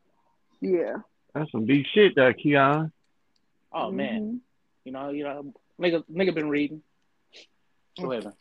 Yeah. 0.62 0.98
That's 1.34 1.52
some 1.52 1.66
deep 1.66 1.86
shit 1.94 2.14
there, 2.16 2.34
Keon. 2.34 2.92
oh 3.72 3.92
man, 3.92 4.22
Mhm. 4.22 4.40
you 4.86 4.92
know, 4.92 5.10
you 5.10 5.24
know, 5.24 5.54
nigga, 5.82 6.04
nigga 6.10 6.34
been 6.34 6.50
reading. 6.50 6.84
Go 8.00 8.12
ahead. 8.12 8.32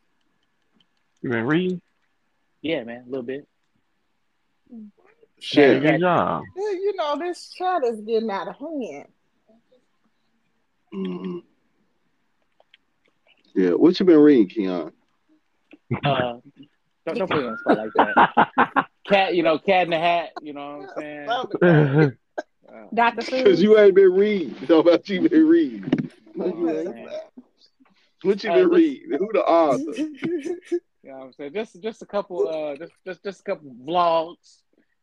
You 1.23 1.31
been 1.31 1.47
reading? 1.47 1.81
Yeah, 2.61 2.85
man, 2.85 3.05
a 3.07 3.11
little 3.11 3.23
bit. 3.25 3.47
Shit. 5.41 5.83
Good 5.83 6.01
job. 6.01 6.45
You 6.57 6.95
know, 6.97 7.19
this 7.19 7.51
chat 7.51 7.83
is 7.85 8.01
getting 8.03 8.31
out 8.31 8.49
of 8.49 8.57
hand. 8.57 9.09
hmm 10.93 11.39
Yeah. 13.55 13.71
What 13.71 13.99
you 13.99 14.07
been 14.07 14.19
reading, 14.21 14.49
Keon? 14.49 14.93
Uh, 16.05 16.39
don't, 17.07 17.19
don't 17.19 17.29
put 17.31 17.41
me 17.41 17.47
on 17.47 17.53
the 17.53 17.59
spot 17.59 17.77
like 17.79 17.93
that. 17.95 18.87
Cat, 19.09 19.35
you 19.35 19.43
know, 19.43 19.59
cat 19.59 19.85
in 19.85 19.91
the 19.91 19.99
hat. 19.99 20.31
You 20.41 20.53
know 20.53 20.87
what 20.95 21.05
I'm 21.05 21.49
saying? 21.61 22.19
That's 22.73 22.93
Uh, 22.93 22.95
Dr. 22.95 23.37
Because 23.45 23.63
you 23.63 23.79
ain't 23.79 23.95
been 23.95 24.13
reading. 24.13 24.55
How 24.69 24.79
about 24.81 25.09
you 25.09 25.29
been 25.29 25.47
reading? 25.49 25.85
you 26.35 26.43
know 26.43 26.47
what 26.47 26.77
I'm 26.77 26.85
saying? 26.85 27.09
You 28.25 28.31
Uh, 28.31 28.35
been 28.35 28.41
this- 28.43 28.67
reading? 28.67 29.19
Who 29.19 29.31
the 29.33 29.43
author? 29.45 29.93
You 31.05 31.11
know 31.11 31.19
what 31.19 31.25
I'm 31.27 31.33
saying? 31.33 31.53
Just 31.55 31.83
just 31.83 32.03
a 32.03 32.07
couple 32.07 32.49
uh 32.49 32.77
just 32.77 32.93
just, 33.05 33.25
just 33.25 33.41
a 33.41 33.43
couple 33.43 33.75
vlogs. 33.85 34.59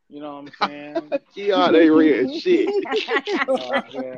You 0.08 0.22
know 0.22 0.42
what 0.42 0.54
I'm 0.62 0.70
saying? 0.70 1.12
Keon 1.36 1.76
ain't 1.76 1.94
read 1.94 2.42
shit. 2.42 2.70
Uh, 3.48 3.82
yeah. 3.92 4.16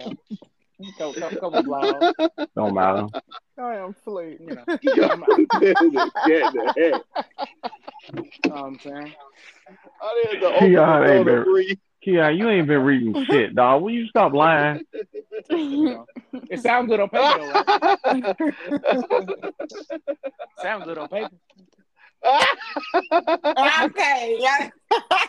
Couple, 0.97 1.13
couple, 1.13 1.39
couple 1.39 1.63
vlogs. 1.63 2.13
Don't 2.55 2.73
matter. 2.73 3.07
I 3.57 3.75
am 3.77 3.89
asleep. 3.99 4.39
You 4.39 4.55
know, 4.55 4.63
Keon 4.77 5.23
said 5.53 5.75
the 5.75 6.11
cat 6.25 6.53
in 6.53 6.53
the 6.53 6.73
hat. 6.77 7.25
you 8.13 8.21
know 8.49 8.55
what 8.55 8.63
I'm 8.63 8.79
saying? 8.79 9.13
I 10.01 10.23
didn't 10.23 10.41
know 10.41 10.59
Keon 10.59 11.03
open 11.03 11.09
ain't 11.57 11.79
the 12.05 12.13
door 12.13 12.23
to 12.23 12.25
been- 12.25 12.31
breathe. 12.33 12.33
Keon, 12.33 12.37
you 12.37 12.49
ain't 12.49 12.67
been 12.67 12.81
reading 12.83 13.25
shit, 13.29 13.55
dog. 13.55 13.81
Will 13.83 13.91
you 13.91 14.07
stop 14.07 14.33
lying? 14.33 14.81
It 15.49 16.59
sounds 16.61 16.89
good 16.89 16.99
on 16.99 17.09
paper 17.09 17.37
though, 17.37 17.51
right? 17.51 17.67
Sound 20.61 20.83
good 20.85 20.97
on 20.97 21.07
paper. 21.09 21.29
okay, 23.57 24.37
yeah. 24.39 24.69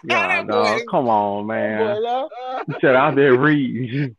Yeah, 0.04 0.42
dog. 0.42 0.80
Come 0.90 1.08
on, 1.08 1.46
man. 1.46 2.02
Boy, 2.02 2.26
You 2.66 2.74
said 2.80 2.96
I've 2.96 3.14
been 3.14 3.38
reading. 3.38 4.16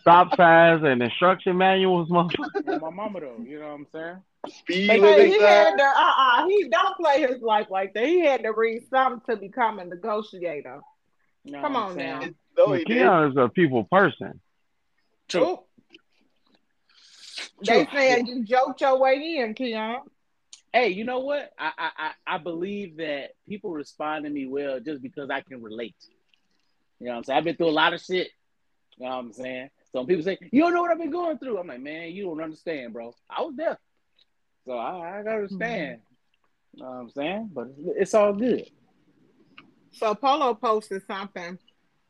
Stop 0.00 0.36
signs 0.36 0.82
and 0.84 1.02
instruction 1.02 1.56
manuals, 1.56 2.10
motherfucker. 2.10 2.78
My 2.80 2.90
mama 2.90 3.20
though, 3.20 3.38
you 3.42 3.58
know 3.58 3.68
what 3.68 3.74
I'm 3.74 3.86
saying? 3.92 4.16
speed 4.60 4.90
Hey, 4.90 5.30
he 5.30 5.38
sign. 5.38 5.48
had 5.48 5.76
to, 5.78 5.84
uh-uh, 5.84 6.46
he 6.48 6.68
don't 6.68 6.96
play 6.98 7.22
his 7.22 7.40
life 7.42 7.68
like 7.70 7.94
that. 7.94 8.04
He 8.06 8.20
had 8.20 8.42
to 8.42 8.52
read 8.52 8.82
something 8.90 9.34
to 9.34 9.40
become 9.40 9.78
a 9.78 9.84
negotiator. 9.86 10.80
You 11.48 11.54
know 11.54 11.62
Come 11.62 11.76
on 11.76 11.92
I'm 11.92 11.96
now. 11.96 12.20
No, 12.58 12.72
he 12.74 12.84
didn't. 12.84 13.04
Keon 13.04 13.30
is 13.30 13.36
a 13.38 13.48
people 13.48 13.84
person. 13.84 14.38
True. 15.28 15.52
Oop. 15.52 15.60
They 17.66 17.86
True. 17.86 17.92
said 17.94 18.28
you 18.28 18.44
joked 18.44 18.82
your 18.82 18.98
way 18.98 19.38
in, 19.38 19.54
Keon. 19.54 20.00
Hey, 20.74 20.88
you 20.90 21.04
know 21.04 21.20
what? 21.20 21.50
I, 21.58 21.72
I 21.78 21.90
I 21.96 22.34
I 22.34 22.38
believe 22.38 22.98
that 22.98 23.30
people 23.48 23.70
respond 23.70 24.26
to 24.26 24.30
me 24.30 24.46
well 24.46 24.78
just 24.78 25.00
because 25.00 25.30
I 25.30 25.40
can 25.40 25.62
relate. 25.62 25.96
You 27.00 27.06
know 27.06 27.12
what 27.12 27.18
I'm 27.18 27.24
saying? 27.24 27.38
I've 27.38 27.44
been 27.44 27.56
through 27.56 27.70
a 27.70 27.70
lot 27.70 27.94
of 27.94 28.02
shit. 28.02 28.28
You 28.98 29.06
know 29.06 29.12
what 29.12 29.18
I'm 29.18 29.32
saying? 29.32 29.70
Some 29.92 30.06
people 30.06 30.24
say, 30.24 30.36
You 30.52 30.60
don't 30.60 30.74
know 30.74 30.82
what 30.82 30.90
I've 30.90 30.98
been 30.98 31.10
going 31.10 31.38
through, 31.38 31.56
I'm 31.56 31.66
like, 31.66 31.80
man, 31.80 32.10
you 32.10 32.24
don't 32.24 32.42
understand, 32.42 32.92
bro. 32.92 33.14
I 33.30 33.40
was 33.40 33.54
there. 33.56 33.78
So 34.66 34.76
I, 34.76 35.20
I 35.20 35.22
gotta 35.22 35.36
understand. 35.36 36.00
Mm-hmm. 36.00 36.76
You 36.76 36.82
know 36.82 36.90
what 36.90 36.96
I'm 36.96 37.10
saying? 37.10 37.50
But 37.54 37.68
it's 37.96 38.12
all 38.12 38.34
good. 38.34 38.68
So 39.92 40.14
Polo 40.14 40.54
posted 40.54 41.02
something 41.06 41.58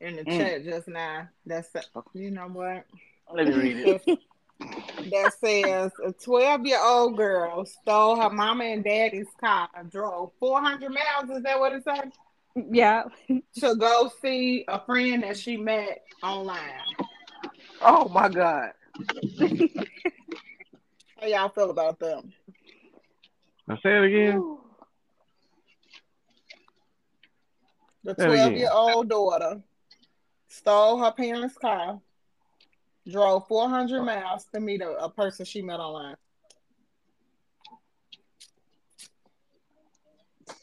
in 0.01 0.15
the 0.15 0.23
Mm. 0.25 0.37
chat 0.37 0.63
just 0.63 0.87
now. 0.87 1.27
That's 1.45 1.69
you 2.13 2.31
know 2.31 2.47
what 2.47 2.85
Let 3.33 3.47
me 3.47 3.53
read 3.53 3.77
it. 3.77 4.19
that 5.11 5.33
says 5.39 5.91
a 6.05 6.11
12 6.13 6.65
year 6.65 6.79
old 6.81 7.17
girl 7.17 7.65
stole 7.65 8.15
her 8.21 8.29
mama 8.29 8.65
and 8.65 8.83
daddy's 8.83 9.27
car, 9.39 9.69
drove 9.89 10.31
400 10.39 10.89
miles. 10.89 11.37
Is 11.37 11.43
that 11.43 11.59
what 11.59 11.73
it 11.73 11.83
said? 11.83 12.11
Yeah. 12.71 13.03
To 13.59 13.75
go 13.75 14.11
see 14.21 14.65
a 14.67 14.79
friend 14.85 15.23
that 15.23 15.37
she 15.37 15.57
met 15.57 16.01
online. 16.23 16.71
Oh 17.81 18.09
my 18.09 18.27
God. 18.29 18.71
How 21.19 21.27
y'all 21.27 21.49
feel 21.49 21.69
about 21.69 21.99
them? 21.99 22.33
Now 23.67 23.77
say 23.83 23.95
it 23.97 24.03
again. 24.05 24.57
The 28.03 28.15
Say 28.15 28.23
it 28.25 28.29
again. 28.31 28.37
12 28.47 28.53
year 28.53 28.69
old 28.71 29.09
daughter 29.09 29.61
stole 30.47 30.97
her 31.03 31.11
parents' 31.11 31.57
car, 31.57 31.99
drove 33.09 33.47
400 33.47 34.03
miles 34.03 34.45
to 34.53 34.59
meet 34.59 34.81
a, 34.81 34.89
a 34.91 35.09
person 35.09 35.45
she 35.45 35.61
met 35.61 35.79
online. 35.79 36.15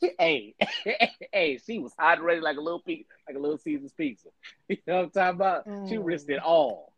hey, 0.18 0.54
hey, 1.32 1.58
she 1.64 1.78
was 1.78 1.92
hot 1.98 2.18
and 2.18 2.26
ready 2.26 2.40
like 2.40 2.56
a 2.56 2.60
little 2.60 2.80
pe- 2.80 3.04
like 3.28 3.36
a 3.36 3.38
little 3.40 3.58
Caesar's 3.58 3.92
pizza. 3.92 4.28
You 4.68 4.78
know 4.86 4.96
what 4.96 5.04
I'm 5.04 5.10
talking 5.10 5.36
about? 5.36 5.64
She 5.88 5.94
Mm. 5.96 6.04
risked 6.04 6.30
it 6.30 6.42
all. 6.42 6.92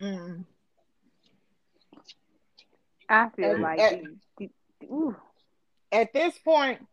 Mm. 0.00 0.44
I 3.08 3.28
feel 3.30 3.52
And- 3.52 3.62
like 3.62 3.80
and- 3.80 4.20
the- 4.38 4.50
the- 4.80 4.86
ooh, 4.86 5.16
At 5.90 6.12
this 6.14 6.38
point, 6.38 6.86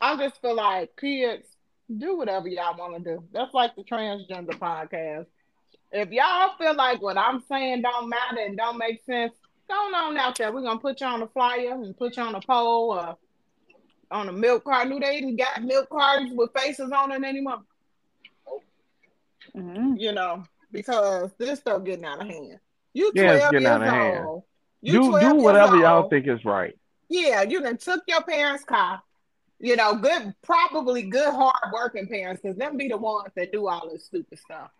I 0.00 0.16
just 0.16 0.40
feel 0.40 0.56
like 0.56 0.96
kids 0.96 1.46
do 1.96 2.16
whatever 2.16 2.48
y'all 2.48 2.76
want 2.76 2.94
to 2.96 3.00
do. 3.16 3.24
That's 3.32 3.54
like 3.54 3.74
the 3.76 3.82
transgender 3.84 4.50
podcast. 4.58 5.26
If 5.92 6.10
y'all 6.10 6.56
feel 6.58 6.74
like 6.74 7.00
what 7.00 7.16
I'm 7.16 7.42
saying 7.48 7.82
don't 7.82 8.08
matter 8.08 8.40
and 8.40 8.56
don't 8.56 8.78
make 8.78 9.04
sense, 9.04 9.32
go 9.68 9.74
on 9.74 10.16
out 10.16 10.36
there. 10.36 10.52
We're 10.52 10.62
gonna 10.62 10.80
put 10.80 11.00
you 11.00 11.06
on 11.06 11.22
a 11.22 11.28
flyer 11.28 11.72
and 11.74 11.96
put 11.96 12.16
you 12.16 12.22
on 12.22 12.34
a 12.34 12.40
pole 12.40 12.92
or 12.92 13.16
on 14.10 14.28
a 14.28 14.32
milk 14.32 14.64
cart. 14.64 14.88
Knew 14.88 14.98
they 15.00 15.18
even 15.18 15.36
got 15.36 15.62
milk 15.62 15.88
cartons 15.88 16.32
with 16.34 16.50
faces 16.56 16.90
on 16.90 17.12
it 17.12 17.22
anymore. 17.22 17.62
mhm. 19.54 20.00
You 20.00 20.12
know, 20.12 20.44
because 20.72 21.30
this 21.38 21.60
stuff 21.60 21.84
getting 21.84 22.04
out 22.04 22.20
of 22.20 22.26
hand. 22.28 22.58
You 22.92 23.12
Yeah, 23.14 23.32
it's 23.32 23.40
12 23.48 23.52
getting 23.52 23.62
years 23.68 23.72
out 23.72 23.82
of 23.82 23.88
hand. 23.88 24.26
old. 24.26 24.42
You 24.82 24.92
Do 24.92 25.18
do 25.20 25.20
years 25.20 25.34
whatever 25.34 25.76
y'all 25.76 26.08
think 26.08 26.26
is 26.28 26.44
right. 26.44 26.76
Yeah, 27.08 27.42
you 27.42 27.60
done 27.60 27.76
took 27.78 28.02
your 28.06 28.22
parents' 28.22 28.64
car. 28.64 29.02
You 29.64 29.76
know, 29.76 29.94
good, 29.94 30.34
probably 30.42 31.04
good, 31.04 31.32
hard 31.32 31.72
working 31.72 32.06
parents, 32.06 32.42
because 32.42 32.58
them 32.58 32.76
be 32.76 32.88
the 32.88 32.98
ones 32.98 33.32
that 33.34 33.50
do 33.50 33.66
all 33.66 33.88
this 33.90 34.04
stupid 34.04 34.38
stuff. 34.38 34.70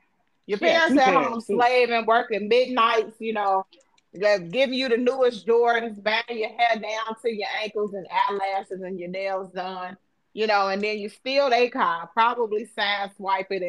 Your 0.45 0.59
parents 0.59 0.93
two 0.93 1.01
at 1.01 1.15
home 1.15 1.41
too. 1.41 1.57
slaving, 1.57 2.05
working 2.05 2.49
midnights, 2.49 3.17
you 3.19 3.33
know, 3.33 3.65
that 4.13 4.51
giving 4.51 4.75
you 4.75 4.91
the 4.91 4.99
newest 4.99 5.47
Jordans, 5.47 6.03
batting 6.03 6.37
your 6.37 6.51
hair 6.51 6.77
down 6.79 7.17
to 7.23 7.35
your 7.35 7.49
ankles 7.63 7.95
and 7.95 8.07
eyelashes 8.29 8.83
and 8.83 9.01
your 9.01 9.09
nails 9.09 9.51
done, 9.55 9.97
you 10.35 10.47
know, 10.47 10.69
and 10.69 10.83
then 10.85 10.99
you 10.99 11.09
steal 11.09 11.49
their 11.49 11.71
car, 11.71 12.11
probably 12.13 12.67
side 12.67 13.11
swipe 13.17 13.51
it, 13.51 13.63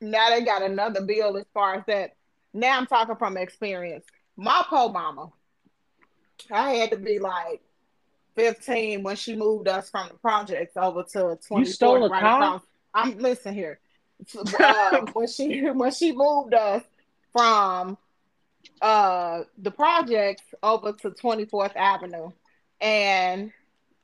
and 0.00 0.12
now 0.12 0.30
they 0.30 0.42
got 0.44 0.62
another 0.62 1.04
bill 1.04 1.36
as 1.36 1.46
far 1.52 1.74
as 1.74 1.82
that. 1.88 2.14
Now 2.54 2.78
I'm 2.78 2.86
talking 2.86 3.16
from 3.16 3.36
experience. 3.36 4.04
My 4.36 4.64
po 4.70 4.90
mama, 4.90 5.30
I 6.48 6.74
had 6.74 6.92
to 6.92 6.96
be 6.96 7.18
like 7.18 7.60
15 8.38 9.02
when 9.02 9.16
she 9.16 9.34
moved 9.34 9.66
us 9.68 9.90
from 9.90 10.08
the 10.08 10.14
projects 10.14 10.76
over 10.76 11.02
to 11.02 11.38
24 11.48 11.58
You 11.58 11.66
stole 11.66 12.04
a 12.04 12.08
right 12.08 12.20
car? 12.20 12.42
across. 12.42 12.62
I'm 12.94 13.18
listen 13.18 13.52
here. 13.54 13.80
Uh, 14.60 15.02
when 15.12 15.28
she 15.28 15.60
when 15.70 15.92
she 15.92 16.10
moved 16.12 16.52
us 16.54 16.82
from 17.32 17.96
uh 18.82 19.42
the 19.58 19.70
projects 19.70 20.42
over 20.62 20.92
to 20.92 21.10
24th 21.10 21.76
Avenue 21.76 22.30
and 22.80 23.52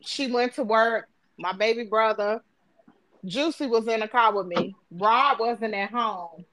she 0.01 0.31
went 0.31 0.55
to 0.55 0.63
work. 0.65 1.09
My 1.37 1.53
baby 1.53 1.85
brother 1.85 2.43
Juicy 3.25 3.67
was 3.67 3.89
in 3.89 4.01
the 4.01 4.09
car 4.09 4.35
with 4.35 4.47
me. 4.47 4.77
Rod 4.93 5.41
wasn't 5.41 5.75
at 5.75 5.91
home. 5.91 6.45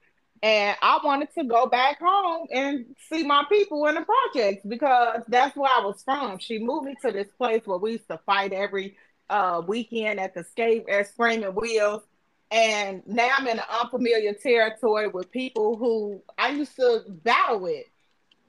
And 0.42 0.76
I 0.82 0.98
wanted 1.04 1.32
to 1.34 1.44
go 1.44 1.66
back 1.66 2.00
home 2.00 2.48
and 2.50 2.84
see 3.08 3.22
my 3.24 3.44
people 3.48 3.86
in 3.86 3.94
the 3.94 4.02
projects 4.02 4.66
because 4.66 5.22
that's 5.28 5.56
where 5.56 5.70
I 5.70 5.84
was 5.84 6.02
from. 6.02 6.38
She 6.38 6.58
moved 6.58 6.86
me 6.86 6.96
to 7.02 7.12
this 7.12 7.28
place 7.38 7.62
where 7.64 7.78
we 7.78 7.92
used 7.92 8.08
to 8.08 8.18
fight 8.26 8.52
every 8.52 8.96
uh, 9.30 9.62
weekend 9.66 10.18
at 10.18 10.34
the 10.34 10.42
skate 10.42 10.88
at 10.88 11.06
Screaming 11.08 11.54
Wheels. 11.54 12.02
And 12.50 13.02
now 13.06 13.30
I'm 13.38 13.46
in 13.46 13.58
an 13.58 13.64
unfamiliar 13.82 14.34
territory 14.34 15.06
with 15.06 15.30
people 15.30 15.76
who 15.76 16.20
I 16.36 16.48
used 16.48 16.74
to 16.76 17.04
battle 17.08 17.60
with. 17.60 17.86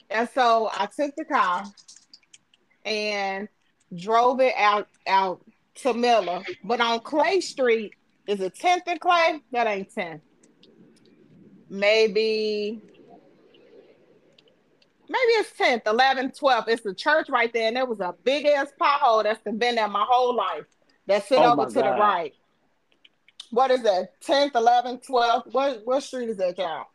And 0.10 0.28
so 0.34 0.70
I 0.74 0.88
took 0.88 1.16
the 1.16 1.26
car 1.26 1.64
and 2.86 3.48
drove 3.96 4.40
it 4.42 4.56
out 4.58 4.88
out 5.08 5.42
to 5.76 5.94
Miller. 5.94 6.44
But 6.64 6.82
on 6.82 7.00
Clay 7.02 7.40
Street, 7.40 7.94
is 8.28 8.42
it 8.42 8.56
10th 8.56 8.82
and 8.88 9.00
Clay? 9.00 9.42
That 9.52 9.68
ain't 9.68 9.94
10. 9.94 10.22
Maybe 11.74 12.80
maybe 15.10 15.32
it's 15.40 15.50
10th, 15.60 15.86
11th, 15.86 16.40
12th. 16.40 16.68
It's 16.68 16.84
the 16.84 16.94
church 16.94 17.30
right 17.30 17.52
there, 17.52 17.68
and 17.68 17.76
there 17.76 17.88
was 17.88 18.00
a 18.00 18.14
big 18.24 18.46
ass 18.46 18.68
pothole 18.80 19.24
that's 19.24 19.42
been 19.42 19.74
there 19.74 19.88
my 19.88 20.06
whole 20.08 20.36
life. 20.36 20.66
That 21.08 21.28
sit 21.28 21.40
Oh 21.40 21.54
over 21.54 21.56
my 21.56 21.66
to 21.66 21.74
the 21.74 21.82
right. 21.82 22.34
What 23.50 23.72
is 23.72 23.82
that? 23.82 24.22
10th, 24.22 24.52
11th, 24.52 25.08
12th? 25.08 25.52
What 25.52 25.82
what 25.84 26.04
street 26.04 26.30
is 26.30 26.38
that, 26.38 26.60
y'all? 26.60 26.86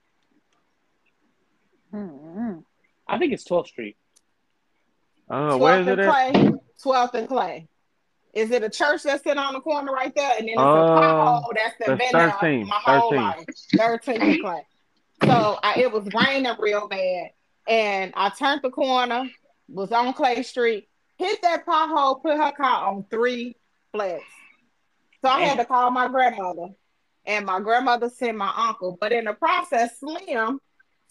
Mhm. 1.92 2.62
I 3.08 3.18
think 3.18 3.32
it's 3.32 3.44
12th 3.44 3.66
Street. 3.66 3.96
I 5.28 5.48
don't 5.48 5.58
where 5.58 5.80
is 5.80 5.86
12th 5.88 5.92
it 5.92 5.98
and. 5.98 6.08
Clay. 6.08 6.52
12th 6.84 7.14
and 7.14 7.28
Clay. 7.28 7.68
Is 8.38 8.50
it 8.50 8.62
a 8.62 8.70
church 8.70 9.02
that's 9.02 9.22
sitting 9.22 9.38
on 9.38 9.54
the 9.54 9.60
corner 9.60 9.92
right 9.92 10.14
there? 10.14 10.32
And 10.38 10.46
then 10.48 10.54
it's 10.54 10.58
a 10.58 10.62
Uh, 10.62 11.40
pothole 11.42 11.54
that's 11.54 11.76
been 11.78 11.98
that's 11.98 12.12
there 12.12 12.30
13, 12.40 12.66
my 12.66 12.76
whole 12.76 13.10
13. 13.10 13.24
life. 13.24 13.44
13th 13.74 14.22
and 14.22 14.40
Clay. 14.42 14.66
So 15.24 15.58
I, 15.62 15.74
it 15.80 15.92
was 15.92 16.08
raining 16.14 16.52
real 16.58 16.86
bad. 16.88 17.30
And 17.66 18.12
I 18.16 18.30
turned 18.30 18.62
the 18.62 18.70
corner, 18.70 19.24
was 19.68 19.92
on 19.92 20.12
Clay 20.14 20.42
Street, 20.42 20.88
hit 21.18 21.42
that 21.42 21.66
pothole, 21.66 22.22
put 22.22 22.36
her 22.36 22.52
car 22.52 22.88
on 22.88 23.04
three 23.10 23.56
flats. 23.92 24.22
So 25.22 25.28
I 25.28 25.40
had 25.40 25.58
to 25.58 25.64
call 25.64 25.90
my 25.90 26.08
grandmother. 26.08 26.68
And 27.26 27.44
my 27.44 27.60
grandmother 27.60 28.08
sent 28.08 28.38
my 28.38 28.52
uncle. 28.56 28.96
But 29.00 29.12
in 29.12 29.24
the 29.24 29.34
process, 29.34 29.98
Slim, 29.98 30.60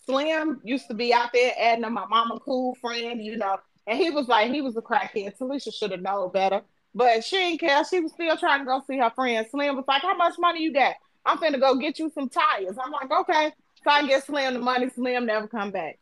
Slim 0.06 0.62
used 0.63 0.88
to 0.88 0.94
be 0.96 1.13
out 1.13 1.30
there 1.34 1.52
adding 1.60 1.84
to 1.84 1.90
my 1.90 2.06
mama 2.06 2.40
cool 2.40 2.74
friend, 2.76 3.24
you 3.24 3.38
know. 3.38 3.58
And 3.86 4.00
he 4.00 4.10
was 4.10 4.28
like, 4.28 4.52
he 4.52 4.62
was 4.62 4.76
a 4.78 4.82
crackhead. 4.82 5.38
Talesha 5.38 5.74
should 5.74 5.92
have 5.92 6.02
known 6.02 6.32
better. 6.32 6.62
But 6.98 7.24
she 7.24 7.36
didn't 7.38 7.60
care. 7.60 7.86
She 7.86 8.00
was 8.00 8.12
still 8.12 8.36
trying 8.38 8.62
to 8.62 8.66
go 8.66 8.82
see 8.88 8.98
her 8.98 9.12
friend. 9.12 9.46
Slim 9.52 9.76
was 9.76 9.86
like, 9.88 10.02
How 10.02 10.18
much 10.18 10.34
money 10.40 10.64
you 10.64 10.74
got? 10.74 10.96
I'm 11.24 11.38
finna 11.38 11.60
go 11.60 11.76
get 11.76 12.00
you 12.00 12.10
some 12.10 12.28
tires. 12.28 12.76
I'm 12.84 12.92
like, 12.92 13.12
okay. 13.12 13.52
So 13.84 13.92
I 13.92 14.08
get 14.08 14.26
Slim 14.26 14.56
the 14.56 14.60
money. 14.60 14.90
Slim 14.90 15.28
never 15.28 15.48
come 15.48 15.70
back. 15.70 16.00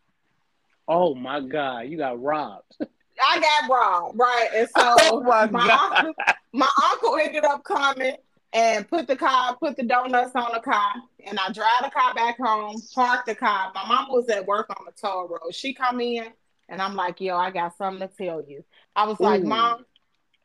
Oh 0.88 1.14
my 1.14 1.42
God, 1.42 1.82
you 1.82 1.98
got 1.98 2.22
robbed. 2.22 2.64
I 2.82 3.40
got 3.42 3.70
robbed, 3.70 4.18
right? 4.18 4.48
And 4.56 4.70
so 4.70 4.82
Oh 4.84 5.22
my 5.22 5.48
God. 5.48 5.92
uncle, 5.92 6.14
my 6.54 6.70
uncle 6.92 7.18
ended 7.18 7.44
up 7.44 7.66
coming 7.66 8.16
and 8.54 8.88
put 8.88 9.08
the 9.08 9.18
car, 9.18 9.58
put 9.58 9.76
the 9.76 9.84
donuts 9.84 10.32
on 10.34 10.52
the 10.54 10.62
car, 10.62 10.94
and 11.28 11.38
I 11.38 11.52
drive 11.52 11.84
the 11.84 11.90
car 11.90 12.14
back 12.14 12.38
home, 12.38 12.82
park 12.94 13.26
the 13.26 13.36
car. 13.36 13.74
My 13.76 13.86
mom 13.86 14.08
was 14.12 14.30
at 14.30 14.46
work 14.46 14.70
on 14.70 14.86
the 14.86 14.94
toll 14.94 15.28
road. 15.28 15.54
She 15.54 15.74
come 15.74 16.00
in, 16.00 16.28
and 16.70 16.82
I'm 16.82 16.96
like, 16.96 17.20
"Yo, 17.20 17.36
I 17.36 17.52
got 17.52 17.76
something 17.78 18.08
to 18.08 18.16
tell 18.16 18.42
you." 18.48 18.64
I 18.96 19.06
was 19.08 19.20
like, 19.20 19.42
Ooh. 19.42 19.48
"Mom," 19.48 19.86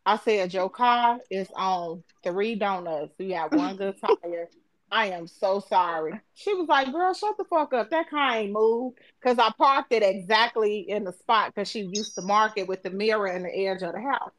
I 0.06 0.16
said, 0.16 0.52
"Your 0.54 0.70
car 0.70 1.20
is 1.30 1.48
on 1.54 2.02
three 2.22 2.54
donuts. 2.54 3.14
You 3.18 3.30
got 3.30 3.54
one 3.54 3.76
good 3.76 3.96
tire, 4.22 4.48
I 4.92 5.06
am 5.06 5.28
so 5.28 5.60
sorry. 5.60 6.20
She 6.34 6.52
was 6.54 6.68
like, 6.68 6.90
girl, 6.92 7.14
shut 7.14 7.36
the 7.36 7.44
fuck 7.44 7.72
up. 7.72 7.90
That 7.90 8.10
car 8.10 8.36
ain't 8.36 8.52
moved. 8.52 8.98
Cause 9.22 9.38
I 9.38 9.50
parked 9.56 9.92
it 9.92 10.02
exactly 10.02 10.80
in 10.88 11.04
the 11.04 11.12
spot 11.12 11.54
because 11.54 11.68
she 11.70 11.82
used 11.82 12.14
to 12.16 12.22
mark 12.22 12.54
it 12.56 12.66
with 12.66 12.82
the 12.82 12.90
mirror 12.90 13.28
in 13.28 13.44
the 13.44 13.66
edge 13.66 13.82
of 13.82 13.92
the 13.92 14.00
house. 14.00 14.32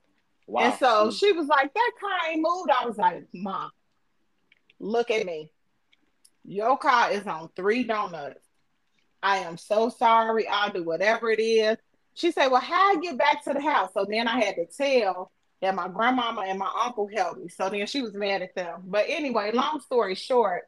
Wow. 0.48 0.62
And 0.62 0.74
so 0.80 1.12
she 1.12 1.32
was 1.32 1.48
like, 1.48 1.74
that 1.74 1.92
car 2.00 2.32
ain't 2.32 2.42
moved. 2.42 2.70
I 2.70 2.86
was 2.86 2.98
like, 2.98 3.28
Mom, 3.34 3.72
look 4.80 5.10
at 5.10 5.26
me. 5.26 5.52
Your 6.44 6.78
car 6.78 7.12
is 7.12 7.26
on 7.28 7.50
three 7.56 7.84
donuts. 7.84 8.46
I 9.24 9.38
am 9.38 9.56
so 9.56 9.90
sorry. 9.90 10.48
I'll 10.48 10.72
do 10.72 10.84
whatever 10.84 11.30
it 11.30 11.40
is. 11.40 11.78
She 12.16 12.32
said, 12.32 12.48
Well, 12.48 12.60
how 12.60 12.98
I 12.98 13.00
get 13.00 13.18
back 13.18 13.44
to 13.46 13.54
the 13.54 13.62
house? 13.62 13.92
So 13.94 14.06
then 14.10 14.28
I 14.28 14.44
had 14.44 14.56
to 14.56 14.66
tell 14.66 15.32
that 15.62 15.76
my 15.76 15.88
grandmama 15.88 16.42
and 16.42 16.58
my 16.60 16.72
uncle 16.84 17.08
helped 17.14 17.40
me. 17.40 17.48
So 17.48 17.70
then 17.70 17.86
she 17.86 18.02
was 18.02 18.14
mad 18.14 18.42
at 18.42 18.56
them. 18.56 18.82
But 18.86 19.06
anyway, 19.08 19.52
long 19.54 19.80
story 19.82 20.16
short, 20.16 20.64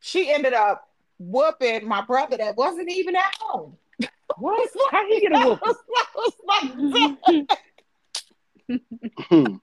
she 0.00 0.32
ended 0.32 0.52
up 0.52 0.88
whooping 1.18 1.86
my 1.86 2.04
brother 2.04 2.36
that 2.36 2.56
wasn't 2.56 2.90
even 2.90 3.14
at 3.16 3.34
home. 3.38 3.76
what? 4.36 4.68
How 4.90 5.08
did 5.08 5.14
he 5.14 5.20
get 5.20 5.32
a 5.32 5.48
whoop? 5.48 5.60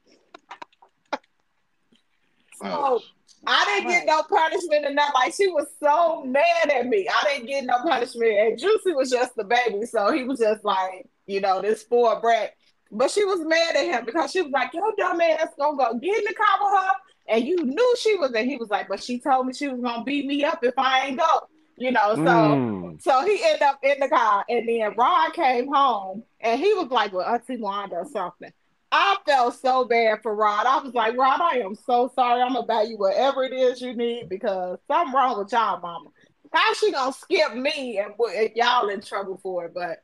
so 2.61 3.01
I 3.45 3.65
didn't 3.65 3.89
get 3.89 4.05
no 4.05 4.23
punishment 4.23 4.85
and 4.85 4.97
that. 4.97 5.11
Like 5.13 5.33
she 5.33 5.47
was 5.47 5.67
so 5.81 6.23
mad 6.23 6.69
at 6.73 6.87
me. 6.87 7.07
I 7.09 7.23
didn't 7.25 7.47
get 7.47 7.65
no 7.65 7.79
punishment. 7.83 8.31
And 8.31 8.57
Juicy 8.57 8.93
was 8.93 9.09
just 9.09 9.35
the 9.35 9.43
baby, 9.43 9.85
so 9.85 10.11
he 10.13 10.23
was 10.23 10.39
just 10.39 10.63
like, 10.63 11.09
you 11.25 11.41
know, 11.41 11.61
this 11.61 11.81
spoiled 11.81 12.21
brat. 12.21 12.55
But 12.91 13.09
she 13.09 13.23
was 13.23 13.39
mad 13.41 13.75
at 13.75 13.85
him 13.85 14.05
because 14.05 14.31
she 14.31 14.41
was 14.41 14.51
like, 14.51 14.73
"Yo, 14.73 14.81
dumb 14.97 15.21
ass 15.21 15.47
gonna 15.57 15.77
go 15.77 15.93
get 15.95 16.19
in 16.19 16.25
the 16.25 16.33
car 16.33 16.57
with 16.61 16.81
her," 16.81 16.91
and 17.29 17.45
you 17.45 17.63
knew 17.63 17.95
she 17.97 18.15
was. 18.17 18.31
And 18.33 18.49
he 18.49 18.57
was 18.57 18.69
like, 18.69 18.87
"But 18.89 19.01
she 19.01 19.19
told 19.19 19.47
me 19.47 19.53
she 19.53 19.67
was 19.67 19.79
gonna 19.79 20.03
beat 20.03 20.25
me 20.25 20.43
up 20.43 20.63
if 20.63 20.73
I 20.77 21.07
ain't 21.07 21.19
go." 21.19 21.47
You 21.77 21.91
know, 21.91 22.15
so 22.15 22.21
Mm. 22.23 23.01
so 23.01 23.21
he 23.21 23.43
ended 23.43 23.63
up 23.63 23.79
in 23.81 23.99
the 23.99 24.09
car, 24.09 24.45
and 24.49 24.67
then 24.67 24.93
Rod 24.95 25.33
came 25.33 25.67
home, 25.67 26.23
and 26.41 26.59
he 26.59 26.73
was 26.73 26.91
like, 26.91 27.13
"Well, 27.13 27.25
Auntie 27.25 27.57
Wanda 27.57 27.95
or 27.95 28.05
something." 28.05 28.51
I 28.91 29.15
felt 29.25 29.55
so 29.55 29.85
bad 29.85 30.21
for 30.21 30.35
Rod. 30.35 30.65
I 30.65 30.79
was 30.79 30.93
like, 30.93 31.15
Rod, 31.15 31.39
I 31.39 31.59
am 31.59 31.75
so 31.75 32.11
sorry. 32.13 32.41
I'm 32.41 32.53
gonna 32.53 32.65
buy 32.65 32.81
you 32.81 32.97
whatever 32.97 33.45
it 33.45 33.53
is 33.53 33.81
you 33.81 33.95
need 33.95 34.27
because 34.27 34.79
something 34.87 35.13
wrong 35.13 35.39
with 35.39 35.51
y'all, 35.53 35.79
mama. 35.79 36.09
How 36.51 36.73
she 36.73 36.91
gonna 36.91 37.13
skip 37.13 37.55
me 37.55 37.99
and 37.99 38.17
put 38.17 38.33
y'all 38.55 38.89
in 38.89 38.99
trouble 39.01 39.39
for 39.41 39.65
it? 39.65 39.73
But 39.73 40.03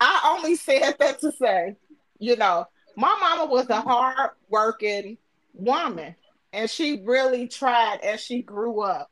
I 0.00 0.36
only 0.36 0.56
said 0.56 0.96
that 0.98 1.20
to 1.20 1.30
say, 1.30 1.76
you 2.18 2.36
know, 2.36 2.66
my 2.96 3.16
mama 3.20 3.50
was 3.50 3.68
a 3.70 3.80
hard 3.80 4.30
working 4.48 5.18
woman 5.52 6.14
and 6.52 6.70
she 6.70 7.02
really 7.04 7.48
tried 7.48 8.00
as 8.02 8.20
she 8.20 8.42
grew 8.42 8.80
up, 8.80 9.10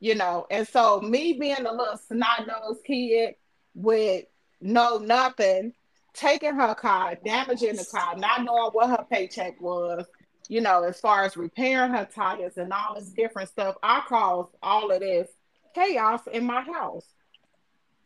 you 0.00 0.14
know. 0.14 0.46
And 0.50 0.66
so 0.66 1.00
me 1.00 1.34
being 1.34 1.66
a 1.66 1.72
little 1.72 1.98
snot 1.98 2.46
nosed 2.46 2.84
kid 2.84 3.34
with 3.74 4.24
no 4.60 4.98
nothing, 4.98 5.74
taking 6.14 6.54
her 6.54 6.74
car, 6.74 7.16
damaging 7.24 7.76
the 7.76 7.84
car, 7.84 8.16
not 8.16 8.44
knowing 8.44 8.70
what 8.72 8.90
her 8.90 9.04
paycheck 9.10 9.60
was, 9.60 10.06
you 10.48 10.62
know, 10.62 10.82
as 10.82 10.98
far 10.98 11.24
as 11.24 11.36
repairing 11.36 11.92
her 11.92 12.08
tires 12.12 12.56
and 12.56 12.72
all 12.72 12.94
this 12.94 13.10
different 13.10 13.50
stuff, 13.50 13.76
I 13.82 14.02
caused 14.08 14.50
all 14.62 14.90
of 14.90 15.00
this 15.00 15.28
chaos 15.74 16.22
in 16.32 16.44
my 16.44 16.62
house. 16.62 17.04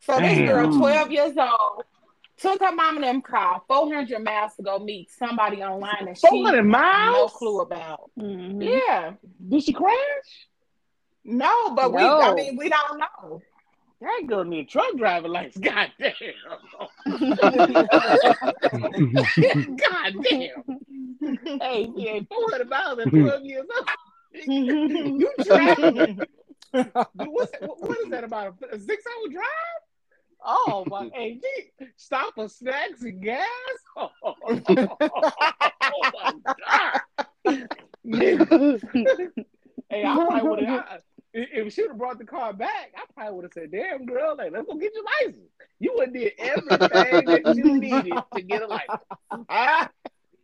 So 0.01 0.19
this 0.19 0.37
girl, 0.39 0.77
12 0.77 1.11
years 1.11 1.37
old, 1.37 1.85
took 2.37 2.59
her 2.61 2.71
mom 2.73 2.95
and 2.95 3.03
them 3.03 3.21
car 3.21 3.61
400 3.67 4.19
miles 4.23 4.55
to 4.55 4.63
go 4.63 4.79
meet 4.79 5.09
somebody 5.11 5.61
online 5.63 6.07
and 6.07 6.17
she 6.17 6.27
Four 6.27 6.45
hundred 6.45 6.63
no 6.63 6.69
miles. 6.71 7.31
clue 7.33 7.59
about. 7.61 8.09
Mhm. 8.19 8.61
Yeah. 8.87 9.13
Did 9.47 9.63
she 9.63 9.73
crash? 9.73 10.47
No, 11.23 11.73
but 11.75 11.93
we, 11.93 12.03
I 12.03 12.33
mean 12.33 12.55
we 12.57 12.69
don't 12.69 12.99
know. 12.99 13.41
That 14.01 14.23
girl 14.27 14.43
need 14.43 14.65
a 14.65 14.69
truck 14.69 14.97
driver 14.97 15.29
license. 15.29 15.57
God 15.65 15.91
damn. 15.97 16.13
God 19.77 20.13
damn. 20.29 21.59
Hey, 21.61 21.89
yeah, 21.95 22.19
400 22.27 22.69
miles 22.69 22.99
at 22.99 23.09
12 23.09 23.45
years 23.45 23.65
old. 23.77 23.87
you 24.45 25.31
driving? 25.43 26.19
What, 26.71 27.49
what 27.79 27.97
is 28.03 28.09
that 28.09 28.23
about? 28.23 28.55
A 28.71 28.79
six 28.79 29.03
hour 29.05 29.31
drive? 29.31 29.45
Oh 30.43 30.83
my! 30.89 31.09
Hey, 31.13 31.39
stop 31.95 32.35
for 32.35 32.47
snacks 32.49 33.01
and 33.01 33.21
gas. 33.21 33.47
Oh, 34.25 34.35
my 36.13 36.33
god! 37.45 37.67
Hey, 39.89 40.03
I 40.03 40.15
probably 40.15 40.49
would 40.49 40.63
have. 40.63 41.01
If 41.33 41.73
she 41.73 41.81
would 41.81 41.91
have 41.91 41.97
brought 41.97 42.17
the 42.17 42.25
car 42.25 42.53
back, 42.53 42.93
I 42.95 43.03
probably 43.13 43.35
would 43.35 43.43
have 43.43 43.53
said, 43.53 43.71
"Damn, 43.71 44.05
girl, 44.05 44.35
like, 44.37 44.51
let's 44.51 44.65
go 44.65 44.75
get 44.75 44.91
your 44.93 45.03
license." 45.21 45.51
You 45.79 45.93
would 45.95 46.07
have 46.07 46.13
did 46.13 46.33
everything 46.39 47.25
that 47.25 47.55
you 47.55 47.79
needed 47.79 48.13
to 48.33 48.41
get 48.41 48.63
a 48.63 48.67
license. 48.67 49.01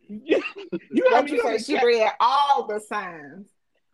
you, 0.08 0.42
you 0.90 1.04
know 1.04 1.10
how 1.10 1.16
What 1.16 1.24
many 1.24 1.36
you 1.36 1.58
say? 1.58 1.58
She 1.58 1.84
read 1.84 2.12
all 2.20 2.66
the 2.68 2.78
signs. 2.80 3.46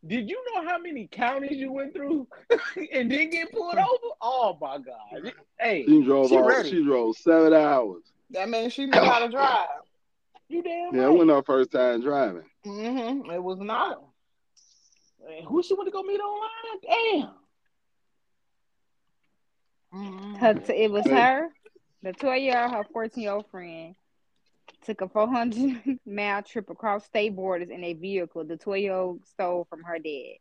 Did 0.06 0.28
you 0.28 0.42
know 0.54 0.62
how 0.68 0.78
many 0.78 1.06
counties 1.10 1.56
you 1.58 1.72
went 1.72 1.94
through 1.94 2.28
and 2.92 3.10
didn't 3.10 3.30
get 3.30 3.52
pulled 3.52 3.74
over? 3.76 4.14
Oh 4.20 4.56
my 4.60 4.78
god! 4.78 5.32
Hey, 5.58 5.84
She 5.86 6.02
drove 6.04 6.28
She 6.28 6.36
all, 6.36 6.44
ready. 6.46 6.70
she 6.70 6.84
drove 6.84 7.16
seven 7.16 7.52
hours. 7.52 8.02
That 8.30 8.48
means 8.48 8.72
she 8.72 8.86
knew 8.86 8.98
how 9.00 9.20
to 9.20 9.28
drive. 9.28 9.66
you 10.48 10.62
damn 10.62 10.94
Yeah, 10.94 11.06
it 11.06 11.12
wasn't 11.12 11.30
her 11.30 11.42
first 11.42 11.70
time 11.72 12.00
driving. 12.02 12.44
hmm 12.64 13.30
It 13.30 13.42
was 13.42 13.58
not. 13.60 14.02
Hey, 15.26 15.44
Who 15.46 15.62
she 15.62 15.74
went 15.74 15.86
to 15.88 15.92
go 15.92 16.02
meet 16.02 16.20
online? 16.20 16.80
Damn. 17.22 17.30
Mhm. 19.94 20.36
Her 20.38 20.54
t- 20.54 20.72
it 20.74 20.90
was 20.90 21.06
her, 21.06 21.48
the 22.02 22.12
12 22.12 22.38
year 22.42 22.60
old, 22.62 22.72
her 22.72 22.84
14 22.92 23.22
year 23.22 23.32
old 23.32 23.46
friend, 23.50 23.94
took 24.86 25.00
a 25.00 25.08
400 25.08 25.98
mile 26.06 26.42
trip 26.42 26.70
across 26.70 27.04
state 27.04 27.34
borders 27.34 27.70
in 27.70 27.82
a 27.82 27.92
vehicle 27.94 28.44
the 28.44 28.56
12 28.56 28.80
year 28.80 28.94
old 28.94 29.26
stole 29.26 29.66
from 29.68 29.82
her 29.82 29.98
dad. 29.98 30.36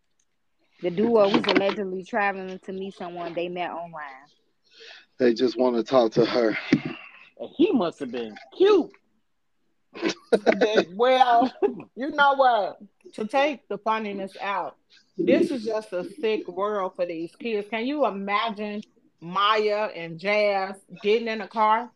The 0.81 0.91
duo 0.91 1.29
was 1.29 1.43
allegedly 1.47 2.03
traveling 2.03 2.59
to 2.59 2.71
meet 2.71 2.95
someone 2.95 3.33
they 3.33 3.49
met 3.49 3.71
online. 3.71 4.27
They 5.17 5.33
just 5.33 5.57
want 5.57 5.77
to 5.77 5.83
talk 5.83 6.11
to 6.13 6.25
her. 6.25 6.57
And 6.71 7.49
he 7.57 7.71
must 7.71 7.99
have 7.99 8.11
been 8.11 8.35
cute. 8.55 8.91
Well, 10.95 11.51
you 11.95 12.11
know 12.11 12.33
what? 12.33 12.79
To 13.13 13.25
take 13.25 13.67
the 13.69 13.77
funniness 13.77 14.35
out, 14.41 14.75
this 15.17 15.49
is 15.49 15.63
just 15.63 15.93
a 15.93 16.03
sick 16.03 16.45
world 16.49 16.93
for 16.95 17.05
these 17.05 17.33
kids. 17.37 17.69
Can 17.69 17.85
you 17.85 18.05
imagine 18.05 18.81
Maya 19.21 19.89
and 19.95 20.19
Jazz 20.19 20.75
getting 21.01 21.29
in 21.29 21.39
a 21.39 21.47
car? 21.47 21.89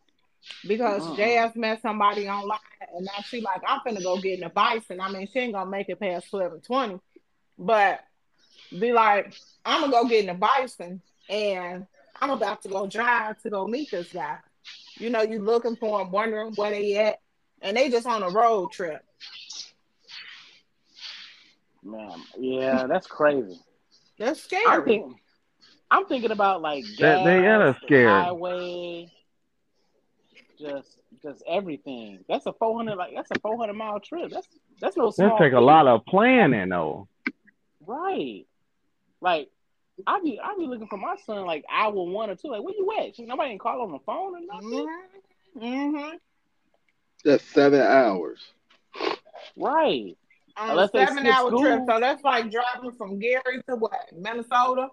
Because. 0.66 1.02
Uh-uh. 1.06 1.16
Jazz 1.16 1.56
met 1.56 1.82
somebody 1.82 2.28
online 2.28 2.58
and 2.94 3.04
now 3.04 3.22
she 3.24 3.40
like, 3.40 3.62
I'm 3.66 3.80
finna 3.80 4.02
go 4.02 4.16
get 4.20 4.38
in 4.38 4.44
a 4.44 4.50
bison. 4.50 5.00
I 5.00 5.10
mean, 5.10 5.28
she 5.32 5.38
ain't 5.40 5.52
gonna 5.54 5.70
make 5.70 5.88
it 5.88 6.00
past 6.00 6.30
12 6.30 6.52
and 6.54 6.62
20. 6.64 7.00
But 7.58 8.00
be 8.78 8.92
like, 8.92 9.34
I'm 9.64 9.80
gonna 9.82 9.92
go 9.92 10.08
get 10.08 10.24
in 10.24 10.30
a 10.30 10.34
bison 10.34 11.02
and 11.28 11.86
I'm 12.20 12.30
about 12.30 12.62
to 12.62 12.68
go 12.68 12.86
drive 12.86 13.40
to 13.42 13.50
go 13.50 13.66
meet 13.66 13.90
this 13.90 14.12
guy. 14.12 14.38
You 14.98 15.10
know, 15.10 15.22
you 15.22 15.40
looking 15.40 15.76
for 15.76 16.00
him, 16.00 16.10
wondering 16.10 16.52
where 16.56 16.70
they 16.70 16.96
at, 16.98 17.20
and 17.62 17.76
they 17.76 17.88
just 17.88 18.06
on 18.06 18.22
a 18.22 18.28
road 18.30 18.72
trip. 18.72 19.02
Man, 21.82 22.22
yeah, 22.38 22.86
that's 22.86 23.06
crazy. 23.06 23.58
That's 24.18 24.40
I'm, 24.52 24.62
scary. 24.62 24.84
think, 24.84 25.16
I'm 25.90 26.04
thinking 26.06 26.30
about 26.30 26.60
like 26.60 26.84
They- 26.84 26.96
gas, 26.96 27.24
they 27.24 27.46
are 27.46 27.72
the 27.72 27.78
scared. 27.84 28.08
highway, 28.10 29.10
just 30.60 30.98
just 31.22 31.42
everything. 31.48 32.24
That's 32.28 32.46
a 32.46 32.52
400 32.52 32.96
like 32.96 33.14
that's 33.14 33.30
a 33.30 33.40
400 33.40 33.72
mile 33.72 34.00
trip. 34.00 34.30
That's 34.30 34.46
that's 34.80 34.96
no 34.96 35.10
small. 35.10 35.30
That 35.30 35.38
take 35.38 35.52
a 35.54 35.60
lot 35.60 35.86
of 35.86 36.04
planning 36.06 36.68
though. 36.68 37.08
Right. 37.86 38.46
Like 39.20 39.48
I 40.06 40.20
be 40.20 40.38
I 40.42 40.54
be 40.58 40.66
looking 40.66 40.88
for 40.88 40.98
my 40.98 41.16
son 41.24 41.46
like 41.46 41.64
hour 41.70 41.92
one 41.92 42.30
or 42.30 42.36
two. 42.36 42.48
Like 42.48 42.62
where 42.62 42.74
you 42.74 42.92
at? 43.00 43.16
Shit, 43.16 43.26
Nobody 43.26 43.52
ain't 43.52 43.60
call 43.60 43.82
on 43.82 43.92
the 43.92 43.98
phone 44.00 44.34
or 44.36 44.40
nothing. 44.40 44.88
Mm-hmm. 45.58 46.16
That's 47.24 47.44
seven 47.44 47.80
hours. 47.80 48.40
Right. 49.56 50.16
On 50.56 50.68
a 50.68 50.72
Unless 50.72 50.92
seven 50.92 51.26
hour 51.26 51.48
school. 51.48 51.62
trip. 51.62 51.82
So 51.86 52.00
that's 52.00 52.22
like 52.22 52.50
driving 52.50 52.92
from 52.96 53.18
Gary 53.18 53.62
to 53.68 53.76
what? 53.76 54.10
Minnesota? 54.16 54.88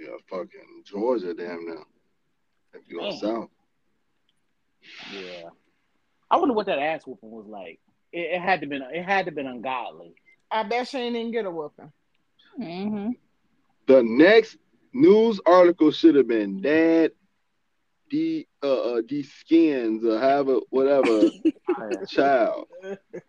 Yeah, 0.00 0.16
fucking 0.28 0.82
Georgia, 0.84 1.34
damn 1.34 1.66
now. 1.66 1.84
If 2.74 2.82
you 2.88 2.98
go 2.98 3.08
Man. 3.08 3.18
south. 3.18 3.48
Yeah. 5.12 5.48
I 6.30 6.36
wonder 6.36 6.54
what 6.54 6.66
that 6.66 6.78
ass 6.78 7.06
whooping 7.06 7.30
was 7.30 7.46
like. 7.46 7.78
It, 8.12 8.36
it 8.36 8.40
had 8.40 8.60
to 8.62 8.66
been 8.66 8.82
it 8.82 9.04
had 9.04 9.26
to 9.26 9.32
been 9.32 9.46
ungodly. 9.46 10.14
I 10.50 10.62
bet 10.64 10.88
she 10.88 10.98
ain't 10.98 11.16
even 11.16 11.32
get 11.32 11.46
a 11.46 11.50
whooping. 11.50 11.92
Mm-hmm. 12.60 13.10
The 13.86 14.02
next 14.02 14.56
news 14.92 15.40
article 15.46 15.90
should 15.90 16.14
have 16.14 16.28
been 16.28 16.60
Dad 16.60 17.12
D 18.10 18.46
uh, 18.62 18.94
uh 18.94 19.00
D 19.06 19.22
skins 19.22 20.04
or 20.04 20.18
have 20.18 20.48
a 20.48 20.60
whatever 20.70 21.30
child. 22.08 22.66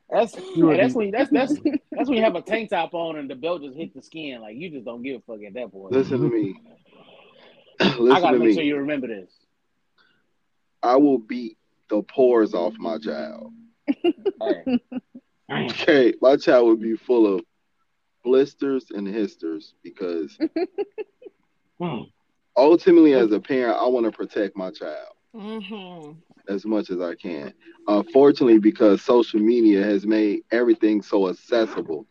That's 0.10 0.36
You 0.56 0.68
would 0.68 0.78
hey, 0.78 0.84
that's 0.84 0.94
when 0.94 1.12
that's 1.12 1.30
that's 1.32 1.54
that's 1.92 2.10
when 2.10 2.18
you 2.18 2.24
have 2.24 2.36
a 2.36 2.42
tank 2.42 2.70
top 2.70 2.94
on 2.94 3.18
and 3.18 3.30
the 3.30 3.36
belt 3.36 3.64
just 3.64 3.78
hit 3.78 3.94
the 3.94 4.02
skin. 4.02 4.42
Like 4.42 4.56
you 4.58 4.70
just 4.70 4.86
don't 4.86 5.02
give 5.02 5.18
a 5.18 5.22
fuck 5.22 5.44
at 5.46 5.54
that 5.54 5.72
point. 5.72 5.94
Listen 5.94 6.22
to 6.22 6.30
me. 6.30 6.56
I 7.84 7.96
Listen 8.00 8.22
gotta 8.22 8.38
to 8.38 8.40
make 8.40 8.52
me. 8.52 8.54
sure 8.54 8.64
you 8.64 8.78
remember 8.78 9.08
this. 9.08 9.46
I 10.84 10.98
will 10.98 11.18
beat 11.20 11.58
the 11.90 12.02
pores 12.04 12.54
off 12.54 12.76
my 12.80 12.98
child. 12.98 13.52
Hey, 14.42 14.66
Okay, 15.52 16.14
my 16.22 16.36
child 16.38 16.68
would 16.68 16.82
be 16.82 16.96
full 16.96 17.26
of 17.36 17.42
blisters 18.24 18.92
and 18.92 19.08
histers 19.08 19.76
because 19.84 20.40
Mm. 21.80 22.12
ultimately, 22.58 23.14
as 23.14 23.32
a 23.32 23.40
parent, 23.40 23.78
I 23.80 23.88
want 23.88 24.06
to 24.06 24.12
protect 24.12 24.56
my 24.58 24.72
child 24.72 25.14
Mm-hmm. 25.36 26.22
as 26.48 26.66
much 26.66 26.90
as 26.90 27.00
I 27.00 27.16
can. 27.16 27.54
Unfortunately, 27.88 28.60
because 28.60 29.02
social 29.02 29.40
media 29.40 29.84
has 29.84 30.06
made 30.06 30.42
everything 30.52 31.02
so 31.02 31.30
accessible, 31.30 32.06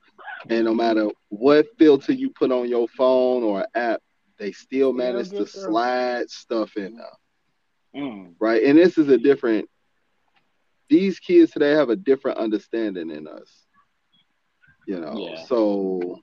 and 0.48 0.64
no 0.64 0.74
matter 0.74 1.08
what 1.28 1.66
filter 1.78 2.12
you 2.12 2.30
put 2.30 2.50
on 2.52 2.68
your 2.68 2.88
phone 2.88 3.42
or 3.42 3.66
app, 3.74 4.00
they 4.42 4.50
still 4.50 4.92
manage 4.92 5.30
to 5.30 5.46
slide 5.46 6.28
stuff 6.28 6.76
in 6.76 6.96
there. 6.96 8.02
mm, 8.02 8.34
right? 8.40 8.64
And 8.64 8.76
this 8.76 8.98
is 8.98 9.08
a 9.08 9.16
different. 9.16 9.68
These 10.90 11.20
kids 11.20 11.52
today 11.52 11.70
have 11.70 11.90
a 11.90 11.96
different 11.96 12.38
understanding 12.38 13.08
than 13.08 13.28
us, 13.28 13.66
you 14.86 14.98
know. 14.98 15.14
Yeah. 15.16 15.44
So, 15.44 16.18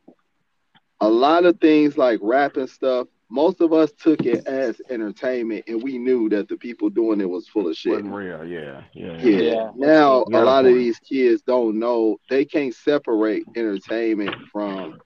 a 0.99 1.07
lot 1.07 1.45
of 1.45 1.61
things 1.61 1.97
like 1.97 2.19
rap 2.21 2.57
and 2.57 2.69
stuff, 2.69 3.07
most 3.29 3.61
of 3.61 3.71
us 3.71 3.93
took 3.93 4.25
it 4.25 4.45
as 4.45 4.81
entertainment, 4.89 5.63
and 5.67 5.81
we 5.81 5.97
knew 5.97 6.27
that 6.29 6.49
the 6.49 6.57
people 6.57 6.89
doing 6.89 7.21
it 7.21 7.29
was 7.29 7.47
full 7.47 7.69
of 7.69 7.77
shit. 7.77 7.93
Wasn't 7.93 8.13
real. 8.13 8.45
Yeah. 8.45 8.83
Yeah. 8.93 9.17
Yeah. 9.21 9.39
Yeah. 9.39 9.71
Now 9.77 10.25
You 10.27 10.33
got 10.33 10.39
a 10.39 10.43
a 10.43 10.45
lot 10.45 10.65
of 10.65 10.73
these 10.73 10.99
kids 10.99 11.41
don't 11.43 11.79
know 11.79 12.17
they 12.29 12.43
can't 12.43 12.75
separate 12.75 13.45
entertainment 13.55 14.35
from 14.51 14.99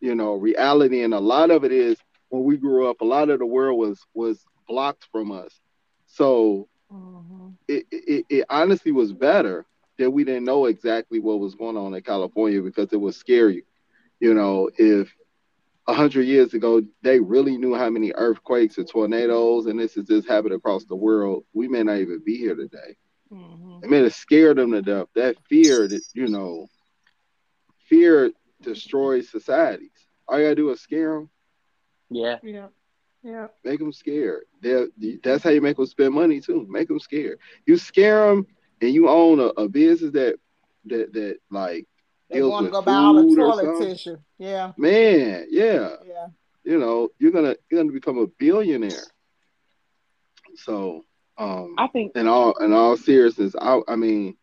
you 0.00 0.14
know 0.14 0.34
reality 0.34 1.02
and 1.02 1.12
a 1.14 1.20
lot 1.20 1.50
of 1.50 1.64
it 1.64 1.72
is 1.72 1.98
when 2.34 2.44
we 2.44 2.56
grew 2.58 2.88
up 2.90 3.00
a 3.00 3.04
lot 3.06 3.30
of 3.30 3.38
the 3.40 3.46
world 3.46 3.78
was 3.78 4.06
was 4.14 4.44
blocked 4.68 5.06
from 5.12 5.32
us. 5.32 5.60
So 6.06 6.68
Mm-hmm. 6.92 7.48
it, 7.68 7.84
it, 7.90 8.26
it 8.28 8.46
honestly 8.50 8.92
was 8.92 9.12
better 9.12 9.66
that 9.98 10.10
we 10.10 10.24
didn't 10.24 10.44
know 10.44 10.66
exactly 10.66 11.20
what 11.20 11.40
was 11.40 11.54
going 11.54 11.76
on 11.76 11.94
in 11.94 12.02
California 12.02 12.62
because 12.62 12.92
it 12.92 13.00
was 13.00 13.16
scary. 13.16 13.64
You 14.20 14.34
know, 14.34 14.70
if 14.78 15.14
a 15.88 15.94
hundred 15.94 16.22
years 16.24 16.54
ago 16.54 16.82
they 17.02 17.20
really 17.20 17.56
knew 17.58 17.74
how 17.74 17.90
many 17.90 18.12
earthquakes 18.14 18.78
and 18.78 18.88
tornadoes 18.88 19.66
and 19.66 19.78
this 19.80 19.96
is 19.96 20.06
just 20.06 20.28
happening 20.28 20.56
across 20.56 20.84
the 20.84 20.96
world, 20.96 21.44
we 21.54 21.68
may 21.68 21.82
not 21.82 21.98
even 21.98 22.20
be 22.24 22.36
here 22.36 22.54
today. 22.54 22.96
Mm-hmm. 23.32 23.82
I 23.84 23.88
mean, 23.88 24.04
it 24.04 24.12
scared 24.12 24.58
them 24.58 24.72
to 24.72 24.82
death. 24.82 25.08
That 25.14 25.36
fear, 25.48 25.88
that 25.88 26.02
you 26.14 26.28
know, 26.28 26.68
fear 27.88 28.32
destroys 28.62 29.30
societies. 29.30 30.08
All 30.28 30.38
you 30.38 30.44
gotta 30.44 30.56
do 30.56 30.70
is 30.70 30.80
scare 30.80 31.14
them, 31.14 31.30
yeah. 32.10 32.38
Yeah. 32.42 32.66
Yeah. 33.22 33.46
make 33.64 33.78
them 33.78 33.92
scared. 33.92 34.44
They're, 34.60 34.88
that's 35.22 35.42
how 35.42 35.50
you 35.50 35.60
make 35.62 35.76
them 35.76 35.86
spend 35.86 36.14
money 36.14 36.40
too. 36.40 36.66
Make 36.68 36.88
them 36.88 36.98
scared. 37.00 37.38
You 37.66 37.76
scare 37.78 38.28
them, 38.28 38.46
and 38.80 38.90
you 38.92 39.08
own 39.08 39.40
a, 39.40 39.46
a 39.62 39.68
business 39.68 40.12
that 40.12 40.36
that 40.86 41.12
that 41.14 41.38
like 41.50 41.86
They 42.28 42.36
deals 42.36 42.50
want 42.50 42.64
to 42.64 42.70
with 42.70 42.72
go 42.72 42.82
buy 42.82 42.92
all 42.94 43.14
the 43.14 43.22
food 43.22 43.38
or 43.38 43.52
toilet 43.52 43.78
tissue. 43.78 44.16
Yeah. 44.38 44.72
Man, 44.76 45.46
yeah, 45.50 45.96
Yeah. 46.06 46.26
you 46.64 46.78
know, 46.78 47.08
you're 47.18 47.32
gonna 47.32 47.56
you're 47.70 47.80
gonna 47.82 47.92
become 47.92 48.18
a 48.18 48.26
billionaire. 48.26 48.90
So, 50.56 51.02
um, 51.38 51.74
I 51.78 51.86
think 51.88 52.12
in 52.16 52.28
all 52.28 52.52
in 52.62 52.72
all 52.72 52.96
seriousness, 52.96 53.54
I 53.60 53.80
I 53.88 53.96
mean, 53.96 54.36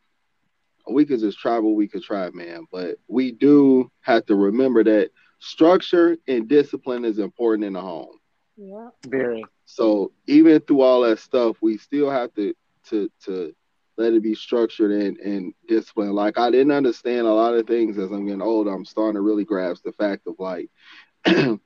we 0.89 1.05
could 1.05 1.20
just 1.20 1.39
try 1.39 1.59
what 1.59 1.76
we 1.76 1.88
could 1.88 2.03
try, 2.03 2.30
man. 2.32 2.66
But 2.72 2.97
we 3.07 3.32
do 3.32 3.91
have 4.01 4.26
to 4.26 4.36
remember 4.36 4.84
that 4.84 5.12
structure 5.42 6.18
and 6.28 6.48
discipline 6.48 7.06
is 7.06 7.20
important 7.20 7.66
in 7.66 7.74
the 7.74 7.82
home. 7.82 8.20
Yeah. 8.58 8.89
very. 9.06 9.44
So 9.66 10.12
even 10.28 10.62
through 10.62 10.82
all 10.82 11.02
that 11.02 11.20
stuff, 11.20 11.58
we 11.62 11.78
still 11.78 12.10
have 12.10 12.34
to 12.36 12.54
to 12.89 13.10
to 13.26 13.54
let 13.98 14.14
it 14.14 14.24
be 14.24 14.36
structured 14.36 14.92
and 14.92 15.18
and 15.18 15.54
disciplined. 15.68 16.14
Like 16.14 16.38
I 16.38 16.52
didn't 16.52 16.72
understand 16.72 17.28
a 17.28 17.34
lot 17.34 17.56
of 17.56 17.68
things 17.68 17.98
as 17.98 18.12
I'm 18.12 18.26
getting 18.26 18.42
older. 18.42 18.72
I'm 18.72 18.86
starting 18.86 19.16
to 19.16 19.22
really 19.22 19.46
grasp 19.46 19.84
the 19.84 19.94
fact 19.94 20.28
of 20.28 20.36
like 20.39 20.70
if 21.26 21.60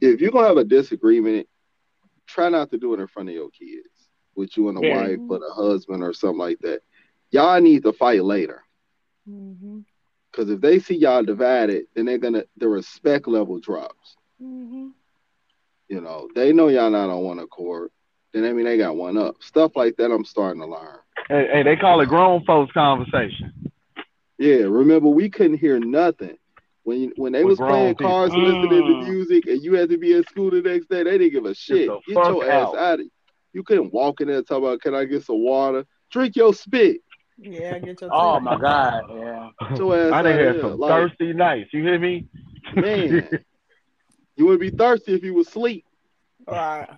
if 0.00 0.20
you're 0.20 0.30
gonna 0.30 0.48
have 0.48 0.56
a 0.56 0.64
disagreement, 0.64 1.46
try 2.26 2.48
not 2.48 2.70
to 2.70 2.78
do 2.78 2.94
it 2.94 3.00
in 3.00 3.06
front 3.06 3.28
of 3.28 3.34
your 3.34 3.50
kids 3.50 4.08
with 4.34 4.56
you 4.56 4.68
and 4.68 4.78
a 4.78 4.80
Very. 4.80 5.16
wife 5.16 5.20
or 5.28 5.36
a 5.44 5.52
husband 5.52 6.02
or 6.02 6.12
something 6.12 6.38
like 6.38 6.58
that. 6.60 6.80
Y'all 7.30 7.60
need 7.60 7.82
to 7.84 7.92
fight 7.92 8.24
later. 8.24 8.62
Mm-hmm. 9.28 9.80
Cause 10.32 10.48
if 10.48 10.60
they 10.60 10.78
see 10.78 10.96
y'all 10.96 11.22
divided, 11.22 11.84
then 11.94 12.06
they're 12.06 12.18
gonna 12.18 12.44
the 12.56 12.68
respect 12.68 13.28
level 13.28 13.58
drops. 13.60 14.16
Mm-hmm. 14.42 14.88
You 15.88 16.00
know, 16.00 16.28
they 16.34 16.52
know 16.52 16.68
y'all 16.68 16.90
not 16.90 17.10
on 17.10 17.22
one 17.22 17.38
accord. 17.38 17.90
Then 18.32 18.44
I 18.44 18.52
mean 18.52 18.64
they 18.64 18.78
got 18.78 18.96
one 18.96 19.18
up. 19.18 19.36
Stuff 19.40 19.72
like 19.76 19.96
that 19.96 20.10
I'm 20.10 20.24
starting 20.24 20.62
to 20.62 20.66
learn. 20.68 20.96
Hey, 21.28 21.48
hey, 21.52 21.62
they 21.62 21.76
call 21.76 22.00
it 22.00 22.08
grown 22.08 22.44
folks 22.44 22.72
conversation. 22.72 23.70
Yeah, 24.38 24.64
remember 24.64 25.08
we 25.08 25.28
couldn't 25.28 25.58
hear 25.58 25.78
nothing. 25.78 26.38
When 26.84 27.12
when 27.16 27.32
they 27.32 27.44
With 27.44 27.60
was 27.60 27.68
playing 27.68 27.94
people. 27.94 28.10
cards 28.10 28.34
and 28.34 28.42
listening 28.42 28.70
to 28.70 28.82
Mm. 28.82 29.08
music 29.08 29.46
and 29.46 29.62
you 29.62 29.74
had 29.74 29.90
to 29.90 29.98
be 29.98 30.14
at 30.14 30.28
school 30.30 30.50
the 30.50 30.62
next 30.62 30.88
day, 30.88 31.02
they 31.02 31.18
didn't 31.18 31.32
give 31.32 31.44
a 31.44 31.54
shit. 31.54 31.88
the 31.88 32.00
Get 32.08 32.14
fuck 32.14 32.28
your 32.28 32.50
ass 32.50 32.68
out. 32.68 32.76
out 32.76 33.00
of 33.00 33.06
You 33.52 33.62
couldn't 33.62 33.92
walk 33.92 34.22
in 34.22 34.28
there 34.28 34.38
and 34.38 34.46
talk 34.46 34.58
about 34.58 34.80
can 34.80 34.94
I 34.94 35.04
get 35.04 35.24
some 35.24 35.44
water? 35.44 35.84
Drink 36.10 36.36
your 36.36 36.54
spit. 36.54 37.02
Yeah. 37.38 37.78
Get 37.78 38.00
your. 38.00 38.10
Oh 38.12 38.38
my 38.40 38.56
god. 38.58 39.04
Yeah. 39.10 39.48
Get 39.70 39.80
I 39.80 40.18
out 40.18 40.22
done 40.22 40.26
of 40.26 40.54
had 40.54 40.60
some 40.60 40.78
Like, 40.78 40.90
thirsty 40.90 41.32
nights. 41.32 41.70
You 41.72 41.82
hear 41.82 41.98
me? 41.98 42.26
man. 42.76 43.28
you 44.36 44.46
would 44.46 44.60
be 44.60 44.70
thirsty 44.70 45.14
if 45.14 45.22
you 45.24 45.34
was 45.34 45.48
asleep. 45.48 45.84
Right. 46.46 46.88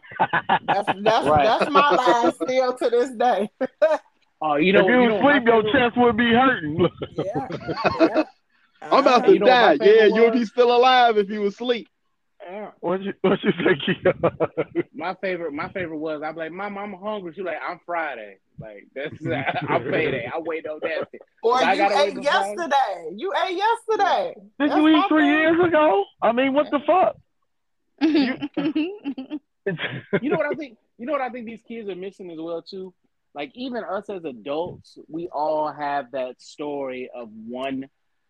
That's 0.66 0.86
that's 1.02 1.26
Right. 1.26 1.44
that's 1.44 1.70
my 1.70 1.90
line 1.94 2.32
still 2.34 2.74
to 2.74 2.90
this 2.90 3.10
day. 3.10 3.50
Oh, 4.42 4.56
you 4.56 4.74
know, 4.74 4.80
if 4.80 4.86
you 4.88 4.92
you 4.92 5.00
was 5.00 5.08
know, 5.22 5.30
your 5.30 5.62
favorite- 5.62 5.72
chest 5.72 5.96
would 5.96 6.16
be 6.18 6.30
hurting. 6.32 6.88
Yeah. 7.16 7.48
yeah. 8.00 8.24
I'm 8.82 8.98
about 8.98 9.06
Uh-huh. 9.06 9.26
to 9.26 9.32
You 9.32 9.38
know 9.38 9.46
what 9.46 9.68
my 9.68 9.76
die. 9.78 9.84
Yeah, 9.86 10.04
you'll 10.06 10.30
be 10.32 10.44
still 10.44 10.76
alive 10.76 11.16
if 11.16 11.30
you 11.30 11.40
was 11.40 11.54
asleep. 11.54 11.88
Yeah. 12.46 12.70
what 12.80 13.00
you 13.00 13.14
what 13.22 13.38
you 13.42 13.52
think? 13.52 14.02
Keon? 14.02 14.84
my 14.94 15.14
favorite, 15.20 15.52
my 15.52 15.68
favorite 15.70 15.98
was 15.98 16.22
I'm 16.22 16.36
like, 16.36 16.52
Mom, 16.52 16.76
I'm 16.76 16.92
hungry. 16.92 17.32
She's 17.34 17.44
like, 17.44 17.56
I'm 17.66 17.80
Friday. 17.86 18.38
Like 18.58 18.86
that's 18.94 19.14
I'm 19.68 19.82
payday. 19.84 20.30
I 20.32 20.38
wait 20.40 20.66
on 20.66 20.80
that. 20.82 21.08
Boy, 21.42 21.52
I 21.52 21.72
you 21.72 21.78
gotta 21.78 22.02
ate 22.02 22.14
for 22.14 22.20
yesterday. 22.20 23.10
You 23.16 23.32
ate 23.46 23.56
yesterday. 23.56 24.34
Did 24.36 24.70
That's 24.70 24.76
you 24.76 24.88
eat 24.88 25.04
three 25.08 25.22
thing. 25.22 25.30
years 25.30 25.64
ago? 25.64 26.04
I 26.22 26.32
mean, 26.32 26.52
what 26.52 26.70
the 26.70 26.80
fuck? 26.86 27.16
You 28.00 29.40
know 30.30 30.36
what 30.36 30.46
I 30.46 30.54
think? 30.54 30.76
You 30.98 31.06
know 31.06 31.12
what 31.12 31.22
I 31.22 31.30
think 31.30 31.46
these 31.46 31.62
kids 31.66 31.88
are 31.88 31.96
missing 31.96 32.30
as 32.30 32.38
well 32.38 32.62
too. 32.62 32.92
Like 33.34 33.50
even 33.54 33.82
us 33.82 34.08
as 34.10 34.24
adults, 34.24 34.98
we 35.08 35.28
all 35.32 35.72
have 35.72 36.12
that 36.12 36.40
story 36.40 37.10
of 37.14 37.30
one 37.48 37.88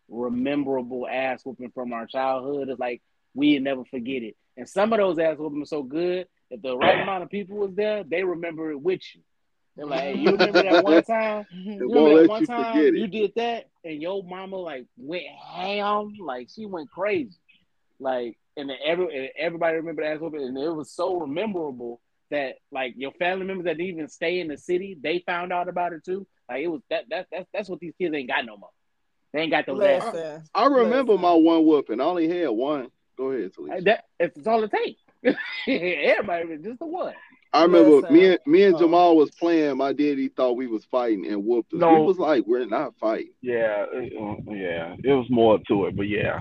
rememberable 0.09 1.07
ass 1.07 1.45
whooping 1.45 1.71
from 1.71 1.93
our 1.93 2.07
childhood. 2.07 2.69
It's 2.69 2.79
like 2.79 3.01
we 3.35 3.59
never 3.59 3.85
forget 3.85 4.23
it. 4.23 4.35
And 4.57 4.67
some 4.67 4.91
of 4.93 4.99
those 4.99 5.19
ass 5.19 5.37
whoopings 5.37 5.67
are 5.67 5.75
so 5.77 5.83
good 5.83 6.27
if 6.49 6.61
the 6.61 6.77
right 6.77 7.01
amount 7.01 7.23
of 7.23 7.29
people 7.29 7.57
was 7.57 7.75
there, 7.75 8.03
they 8.03 8.23
remember 8.23 8.71
it 8.71 8.81
with 8.81 9.01
you. 9.13 9.21
They're 9.75 9.85
like, 9.85 10.01
hey, 10.01 10.15
you 10.15 10.31
remember 10.31 10.63
that 10.63 10.83
one 10.83 11.03
time? 11.07 11.45
It 11.51 11.55
You 11.65 11.93
remember 11.93 12.21
that 12.21 12.29
one 12.29 12.41
you 12.41 12.47
time 12.47 12.73
forget 12.73 12.93
you 12.93 13.07
did 13.07 13.33
that 13.35 13.65
and 13.83 14.01
your 14.01 14.23
mama 14.23 14.55
like 14.55 14.85
went 14.97 15.25
ham, 15.25 16.13
like 16.23 16.49
she 16.53 16.65
went 16.65 16.89
crazy, 16.89 17.37
like 17.99 18.37
and 18.55 18.69
then 18.69 18.77
every 18.85 19.17
and 19.17 19.29
everybody 19.37 19.77
remembered 19.77 20.05
that 20.05 20.21
whooping, 20.21 20.41
and 20.41 20.57
it 20.57 20.69
was 20.69 20.91
so 20.91 21.25
memorable 21.25 21.99
that 22.31 22.55
like 22.71 22.93
your 22.97 23.11
family 23.13 23.45
members 23.45 23.65
that 23.65 23.77
didn't 23.77 23.93
even 23.93 24.07
stay 24.07 24.39
in 24.39 24.47
the 24.47 24.57
city, 24.57 24.97
they 25.01 25.23
found 25.25 25.51
out 25.51 25.67
about 25.67 25.93
it 25.93 26.05
too. 26.05 26.25
Like 26.49 26.63
it 26.63 26.67
was 26.67 26.81
that 26.89 27.05
that 27.09 27.27
that's 27.31 27.47
that's 27.53 27.69
what 27.69 27.79
these 27.79 27.93
kids 27.99 28.15
ain't 28.15 28.29
got 28.29 28.45
no 28.45 28.55
more. 28.55 28.69
They 29.33 29.41
ain't 29.41 29.51
got 29.51 29.65
the 29.65 29.73
ass. 29.73 30.13
Listen. 30.13 30.43
I 30.53 30.65
remember 30.67 31.13
Listen. 31.13 31.21
my 31.21 31.33
one 31.33 31.65
whooping. 31.65 31.99
I 31.99 32.03
only 32.05 32.29
had 32.29 32.49
one. 32.49 32.89
Go 33.17 33.31
ahead, 33.31 33.51
Talesha. 33.53 33.83
That 33.85 34.05
it's 34.19 34.47
all 34.47 34.63
it 34.63 34.71
takes. 34.71 35.01
everybody 35.67 36.57
just 36.57 36.79
the 36.79 36.85
one. 36.85 37.13
I 37.53 37.63
remember 37.63 37.89
Listen, 37.89 38.13
me 38.13 38.27
and 38.27 38.39
me 38.45 38.63
and 38.63 38.75
uh, 38.75 38.79
Jamal 38.79 39.15
was 39.15 39.31
playing. 39.31 39.77
My 39.77 39.93
daddy 39.93 40.27
thought 40.27 40.57
we 40.57 40.67
was 40.67 40.83
fighting 40.91 41.25
and 41.25 41.45
whooped 41.45 41.73
us. 41.73 41.79
No. 41.79 41.93
We 41.93 42.05
was 42.05 42.17
like, 42.17 42.43
we're 42.45 42.65
not 42.65 42.95
fighting. 42.99 43.31
yeah, 43.41 43.85
it, 43.91 44.13
uh, 44.13 44.51
yeah. 44.51 44.95
It 45.01 45.13
was 45.13 45.27
more 45.29 45.59
to 45.69 45.85
it, 45.85 45.95
but 45.95 46.07
yeah. 46.07 46.39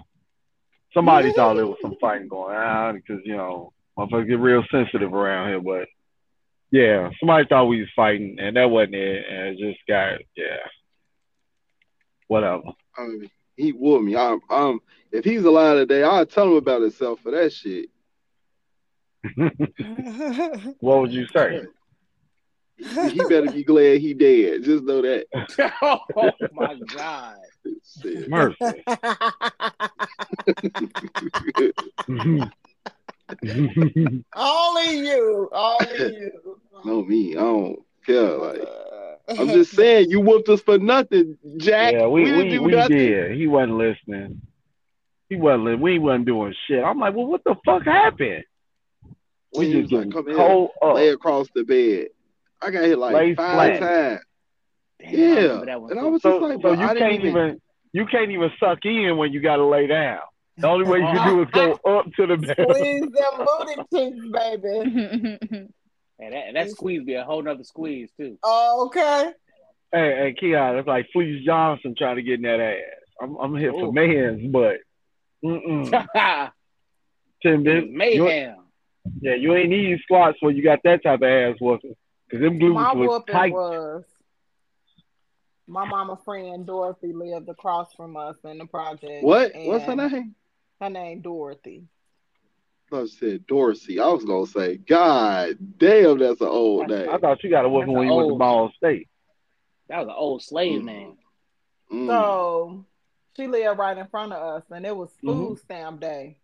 Somebody 0.93 1.33
thought 1.33 1.55
there 1.55 1.67
was 1.67 1.79
some 1.83 1.97
fighting 2.01 2.29
going 2.29 2.57
on 2.57 2.97
because 2.97 3.21
you 3.25 3.37
know 3.37 3.73
motherfuckers 3.99 4.29
get 4.29 4.39
real 4.39 4.65
sensitive 4.71 5.15
around 5.15 5.49
here, 5.49 5.61
but 5.61 5.89
yeah, 6.71 7.11
somebody 7.21 7.47
thought 7.49 7.67
we 7.67 7.81
was 7.81 7.91
fighting 7.95 8.37
and 8.41 8.57
that 8.57 8.71
wasn't 8.71 8.97
it, 8.97 9.25
and 9.29 9.49
it 9.49 9.59
just 9.59 9.79
got 9.89 10.19
yeah. 10.37 10.67
Whatever. 12.27 12.63
I 12.97 13.07
mean, 13.07 13.31
he 13.57 13.71
whooped 13.73 14.05
me. 14.05 14.17
I'm, 14.17 14.41
um, 14.51 14.81
if 15.13 15.25
he's 15.25 15.45
alive 15.45 15.77
today, 15.79 16.03
I'll 16.03 16.27
tell 16.27 16.49
him 16.49 16.55
about 16.55 16.83
himself 16.83 17.21
for 17.21 17.31
that 17.33 17.53
shit. 17.53 17.89
what 20.81 21.01
would 21.01 21.13
you 21.13 21.27
say? 21.29 21.63
he 22.77 23.23
better 23.29 23.51
be 23.51 23.65
glad 23.65 24.01
he 24.01 24.15
dead. 24.15 24.65
Just 24.65 24.85
know 24.85 25.01
that. 25.03 25.27
oh 25.83 25.99
my 26.53 26.75
god. 26.95 27.37
Shit. 28.03 28.29
Mercy. 28.29 28.57
Only 34.35 34.99
you. 34.99 35.49
Only 35.53 36.17
you. 36.17 36.61
No, 36.85 37.05
me. 37.05 37.37
I 37.37 37.41
don't 37.41 37.79
care. 38.05 38.37
Like 38.37 38.61
I'm 39.29 39.49
just 39.49 39.73
saying, 39.73 40.11
you 40.11 40.21
whooped 40.21 40.49
us 40.51 40.61
for 40.61 40.79
nothing, 40.79 41.39
Jack. 41.57 41.93
yeah, 41.95 42.07
we 42.07 42.25
didn't 42.25 42.39
we, 42.39 42.51
do 42.51 42.63
we 42.63 42.89
did. 42.89 43.37
He 43.37 43.47
wasn't 43.47 43.79
listening. 43.79 44.43
He 45.31 45.37
wasn't. 45.37 45.65
li- 45.65 45.75
We 45.77 45.99
wasn't 45.99 46.27
doing 46.27 46.55
shit. 46.67 46.85
I'm 46.85 46.99
like, 46.99 47.15
well, 47.15 47.27
what 47.27 47.43
the 47.45 47.55
fuck 47.65 47.85
happened? 47.85 48.45
We 49.57 49.67
He 49.67 49.73
just 49.73 49.83
was 49.85 49.93
like, 49.93 50.01
getting 50.09 50.13
"Come 50.13 50.27
here, 50.27 50.37
cold 50.37 50.71
up. 50.83 50.95
Lay 50.97 51.09
across 51.09 51.47
the 51.55 51.65
bed. 51.65 52.09
I 52.61 52.71
got 52.71 52.85
hit 52.85 52.99
like 52.99 53.15
Lay 53.15 53.35
five 53.35 53.79
flat. 53.79 53.81
times. 53.81 54.21
Damn, 55.01 55.13
Yeah, 55.19 55.27
remember 55.35 55.67
that 55.67 55.77
and 55.91 55.99
I 55.99 56.03
too. 56.03 56.09
was 56.11 56.23
just 56.23 56.41
like, 56.43 56.53
so 56.55 56.59
bro, 56.59 56.73
you 56.73 56.79
I 56.87 56.95
can't 56.95 57.13
even. 57.15 57.27
even 57.29 57.61
you 57.93 58.07
can't 58.07 58.31
even 58.31 58.51
suck 58.61 58.79
in 58.85 59.17
when 59.17 59.33
you 59.33 59.41
got 59.41 59.57
to 59.57 59.65
lay 59.67 59.87
down. 59.87 60.19
The 60.59 60.69
only 60.69 60.85
way 60.89 60.99
you 60.99 61.05
can 61.07 61.29
do 61.29 61.43
is 61.43 61.49
go 61.53 61.73
up 61.99 62.07
to 62.17 62.27
the 62.27 62.37
bed. 62.37 62.57
Squeeze 62.59 63.01
them 63.01 63.47
booty 63.91 64.11
cheeks, 64.13 64.27
baby. 64.33 65.69
And 66.19 66.33
that, 66.33 66.55
that 66.55 66.71
squeeze 66.71 67.05
be 67.05 67.15
a 67.15 67.25
whole 67.25 67.43
nother 67.43 67.65
squeeze 67.65 68.11
too. 68.19 68.39
Oh, 68.43 68.87
okay. 68.87 69.33
Hey, 69.93 70.17
hey, 70.17 70.35
Keon, 70.39 70.77
it's 70.77 70.89
like 70.89 71.09
Fleece 71.13 71.45
Johnson 71.45 71.95
trying 71.97 72.17
to 72.17 72.23
get 72.23 72.35
in 72.35 72.43
that 72.43 72.61
ass. 72.61 72.81
I'm, 73.21 73.37
I'm 73.37 73.57
here 73.57 73.73
for 73.73 73.87
Ooh. 73.87 73.93
man's, 73.93 74.51
but 74.51 74.79
mm-mm. 75.45 75.91
Tim, 77.43 77.67
It 77.67 77.75
was 77.75 77.85
you, 77.85 77.93
mayhem. 77.93 78.57
yeah, 79.21 79.35
you 79.35 79.55
ain't 79.55 79.71
need 79.71 80.01
squats 80.03 80.39
where 80.41 80.53
you 80.53 80.63
got 80.63 80.81
that 80.85 81.03
type 81.03 81.21
of 81.21 81.29
ass 81.29 81.57
whooping. 81.61 81.95
Cause 82.31 82.41
them 82.41 82.59
glutes 82.59 82.75
My 82.75 82.95
was 82.95 83.23
tight. 83.31 83.53
was 83.53 84.05
my 85.67 85.85
mama 85.87 86.19
friend 86.25 86.67
Dorothy 86.67 87.13
lived 87.13 87.49
across 87.49 87.93
from 87.95 88.17
us 88.17 88.37
in 88.45 88.59
the 88.59 88.67
project. 88.67 89.23
What? 89.23 89.53
What's 89.55 89.85
her 89.85 89.95
name? 89.95 90.35
Her 90.81 90.91
name 90.91 91.21
Dorothy. 91.21 91.85
I 92.93 93.07
said 93.07 93.47
Dorsey. 93.47 93.99
I 93.99 94.07
was 94.09 94.25
gonna 94.25 94.47
say, 94.47 94.77
God 94.77 95.57
damn, 95.79 96.19
that's 96.19 96.41
an 96.41 96.47
old 96.49 96.89
name. 96.89 97.09
I 97.09 97.19
thought 97.19 97.43
you 97.43 97.51
got 97.51 97.65
a 97.65 97.69
whooping 97.69 97.89
That's 97.93 97.99
when 97.99 98.09
you 98.09 98.15
went 98.15 98.29
to. 98.31 98.39
Ball 98.39 98.73
State. 98.77 99.09
That 99.89 99.99
was 100.01 100.09
an 100.09 100.15
old 100.17 100.43
slave 100.43 100.83
Mm. 100.83 100.85
name. 100.85 101.17
Mm. 101.93 102.07
So 102.07 102.87
she 103.37 103.47
lived 103.49 103.79
right 103.79 103.97
in 103.99 104.07
front 104.09 104.33
of 104.33 104.43
us, 104.43 104.63
and 104.71 104.87
it 104.87 104.97
was 104.97 105.11
Mm-hmm. 105.11 105.29
food 105.29 105.59
stamp 105.59 106.01
day. 106.01 106.39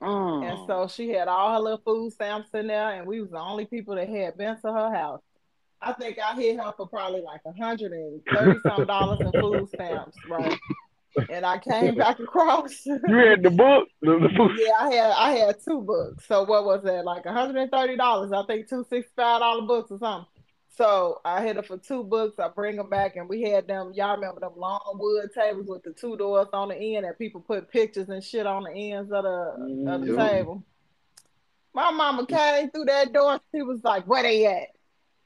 Mm. 0.00 0.44
And 0.44 0.58
so 0.66 0.88
she 0.88 1.10
had 1.10 1.28
all 1.28 1.52
her 1.54 1.60
little 1.60 1.82
food 1.84 2.12
stamps 2.12 2.48
in 2.54 2.66
there, 2.68 2.90
and 2.92 3.06
we 3.06 3.20
was 3.20 3.30
the 3.30 3.38
only 3.38 3.66
people 3.66 3.94
that 3.96 4.08
had 4.08 4.36
been 4.38 4.56
to 4.60 4.72
her 4.72 4.94
house. 4.94 5.22
I 5.82 5.92
think 5.92 6.18
I 6.18 6.34
hit 6.34 6.56
her 6.58 6.72
for 6.76 6.86
probably 6.88 7.20
like 7.20 7.42
a 7.46 7.52
hundred 7.62 7.92
and 7.92 8.22
thirty 8.32 8.58
some 8.60 8.86
dollars 8.86 9.20
in 9.22 9.32
food 9.40 9.68
stamps, 9.68 10.16
right? 10.26 10.58
And 11.30 11.46
I 11.46 11.58
came 11.58 11.94
back 11.94 12.18
across. 12.18 12.86
You 12.86 13.16
had 13.16 13.42
the 13.42 13.50
book, 13.50 13.88
the, 14.02 14.18
the 14.18 14.28
book. 14.36 14.52
yeah, 14.56 14.72
I 14.78 14.92
had 14.92 15.10
I 15.12 15.30
had 15.32 15.56
two 15.64 15.80
books. 15.82 16.26
So 16.26 16.44
what 16.44 16.64
was 16.64 16.82
that? 16.84 17.04
Like 17.04 17.26
hundred 17.26 17.56
and 17.56 17.70
thirty 17.70 17.96
dollars. 17.96 18.32
I 18.32 18.44
think 18.46 18.68
two 18.68 18.84
sixty 18.88 19.12
five 19.16 19.40
dollar 19.40 19.62
books 19.66 19.90
or 19.90 19.98
something. 19.98 20.26
So 20.76 21.20
I 21.24 21.42
hit 21.42 21.56
her 21.56 21.62
for 21.62 21.78
two 21.78 22.02
books. 22.02 22.38
I 22.38 22.48
bring 22.48 22.76
them 22.76 22.90
back, 22.90 23.16
and 23.16 23.28
we 23.28 23.42
had 23.42 23.68
them. 23.68 23.92
Y'all 23.94 24.16
remember 24.16 24.40
them 24.40 24.52
long 24.56 24.80
wood 24.94 25.30
tables 25.32 25.66
with 25.66 25.84
the 25.84 25.92
two 25.92 26.16
doors 26.16 26.48
on 26.52 26.68
the 26.68 26.76
end, 26.76 27.06
and 27.06 27.16
people 27.16 27.40
put 27.40 27.70
pictures 27.70 28.08
and 28.08 28.22
shit 28.22 28.46
on 28.46 28.64
the 28.64 28.72
ends 28.72 29.12
of 29.12 29.22
the 29.22 29.90
of 29.92 30.00
the 30.00 30.12
mm-hmm. 30.12 30.16
table. 30.16 30.64
My 31.74 31.90
mama 31.90 32.26
came 32.26 32.70
through 32.70 32.86
that 32.86 33.12
door. 33.12 33.40
She 33.54 33.62
was 33.62 33.80
like, 33.84 34.06
"Where 34.06 34.22
they 34.24 34.46
at?" 34.46 34.73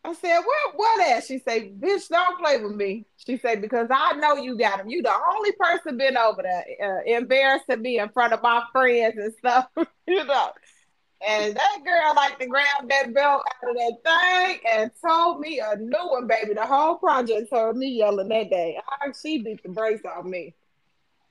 I 0.05 0.13
said, 0.15 0.39
"Where 0.39 0.73
what 0.75 1.01
at?" 1.11 1.25
She 1.25 1.39
said, 1.41 1.81
"Bitch, 1.81 2.09
don't 2.09 2.39
play 2.39 2.57
with 2.59 2.75
me." 2.75 3.07
She 3.17 3.37
said, 3.37 3.61
"Because 3.61 3.89
I 3.91 4.13
know 4.15 4.37
you 4.37 4.57
got 4.57 4.79
them. 4.79 4.89
You 4.89 5.03
the 5.03 5.15
only 5.35 5.53
person 5.53 5.97
been 5.97 6.17
over 6.17 6.43
there, 6.43 6.65
uh, 6.83 7.03
embarrassing 7.05 7.83
me 7.83 7.99
in 7.99 8.09
front 8.11 8.33
of 8.33 8.43
my 8.43 8.63
friends 8.73 9.17
and 9.19 9.35
stuff, 9.35 9.69
you 10.07 10.25
know." 10.25 10.51
And 11.27 11.57
that 11.57 11.79
girl 11.85 12.15
like 12.15 12.39
to 12.39 12.47
grab 12.47 12.89
that 12.89 13.13
belt 13.13 13.43
out 13.63 13.71
of 13.71 13.77
that 13.77 13.99
thing 14.05 14.61
and 14.71 14.91
told 15.05 15.41
me 15.41 15.61
a 15.61 15.77
new 15.77 16.09
one, 16.11 16.29
baby. 16.29 16.55
The 16.55 16.65
whole 16.65 16.95
project 16.97 17.51
heard 17.51 17.77
me 17.77 17.89
yelling 17.89 18.29
that 18.29 18.51
day. 18.51 18.79
I, 18.89 19.11
she 19.21 19.43
beat 19.43 19.63
the 19.65 19.71
brakes 19.71 20.05
off 20.05 20.25
me. 20.25 20.55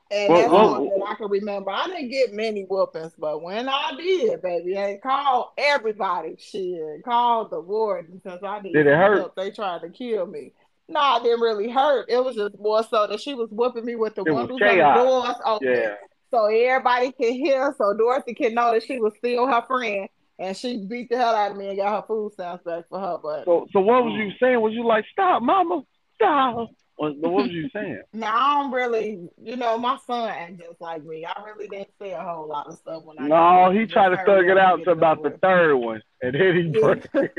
And 0.09 0.31
Well, 0.31 0.41
that's 0.41 0.51
well- 0.53 0.71
one 0.85 0.99
that 0.99 1.05
I 1.09 1.15
can 1.15 1.27
remember. 1.29 1.69
I 1.71 1.87
didn't 1.87 2.09
get 2.09 2.33
many 2.33 2.63
whoopings, 2.63 3.13
but 3.17 3.41
when 3.41 3.67
I 3.67 3.91
did, 3.97 4.41
baby, 4.41 4.77
I 4.77 4.99
called 5.03 5.49
everybody, 5.57 6.35
shit, 6.39 7.03
called 7.03 7.49
the 7.51 7.59
warden 7.59 8.21
because 8.23 8.41
I 8.43 8.61
did. 8.61 8.73
Did 8.73 8.87
it 8.87 8.95
hurt? 8.95 9.17
help. 9.17 9.35
They 9.35 9.51
tried 9.51 9.81
to 9.81 9.89
kill 9.89 10.25
me. 10.25 10.53
No, 10.87 11.17
it 11.17 11.23
didn't 11.23 11.41
really 11.41 11.69
hurt. 11.69 12.05
It 12.09 12.23
was 12.23 12.35
just 12.37 12.57
more 12.59 12.83
so 12.83 13.07
that 13.07 13.19
she 13.19 13.33
was 13.33 13.49
whooping 13.51 13.83
me 13.83 13.95
with 13.95 14.15
the 14.15 14.23
It 14.23 14.31
windows 14.33 14.57
and 14.61 14.79
the 14.79 14.93
doors 14.93 15.35
open 15.45 15.67
Yeah. 15.69 15.95
so 16.31 16.45
everybody 16.45 17.11
can 17.11 17.33
hear, 17.33 17.75
so 17.77 17.93
Dorothy 17.93 18.33
can 18.33 18.53
know 18.53 18.71
that 18.71 18.83
she 18.83 18.99
was 18.99 19.13
still 19.17 19.45
her 19.47 19.61
friend, 19.67 20.07
and 20.39 20.55
she 20.55 20.77
beat 20.85 21.09
the 21.09 21.17
hell 21.17 21.35
out 21.35 21.51
of 21.51 21.57
me 21.57 21.67
and 21.67 21.77
got 21.77 21.93
her 22.01 22.07
food 22.07 22.31
stamps 22.31 22.63
back 22.63 22.85
for 22.87 22.99
her. 23.01 23.17
But 23.21 23.43
So, 23.43 23.67
so 23.73 23.81
what 23.81 24.05
was 24.05 24.13
mm. 24.13 24.27
you 24.27 24.31
saying? 24.39 24.61
Was 24.61 24.71
you 24.73 24.85
like, 24.85 25.03
stop, 25.11 25.41
mama, 25.41 25.81
stop? 26.15 26.69
What, 26.97 27.15
what 27.17 27.31
was 27.31 27.49
you 27.51 27.69
saying? 27.73 28.01
now 28.13 28.35
I 28.35 28.61
don't 28.61 28.71
really, 28.71 29.29
you 29.41 29.55
know, 29.55 29.77
my 29.77 29.97
son 30.05 30.29
ain't 30.35 30.59
just 30.59 30.81
like 30.81 31.03
me. 31.05 31.25
I 31.25 31.41
really 31.43 31.67
didn't 31.67 31.93
say 31.99 32.11
a 32.13 32.21
whole 32.21 32.47
lot 32.47 32.67
of 32.67 32.77
stuff 32.77 33.03
when 33.03 33.17
I. 33.19 33.27
No, 33.27 33.71
he 33.71 33.85
tried 33.85 34.09
to 34.09 34.17
thug 34.25 34.45
it 34.45 34.57
out 34.57 34.83
to 34.83 34.91
about 34.91 35.23
the 35.23 35.37
third 35.41 35.75
one, 35.77 36.01
and 36.21 36.33
then 36.33 36.55
he 36.55 36.79
broke 36.79 37.07
it. 37.13 37.31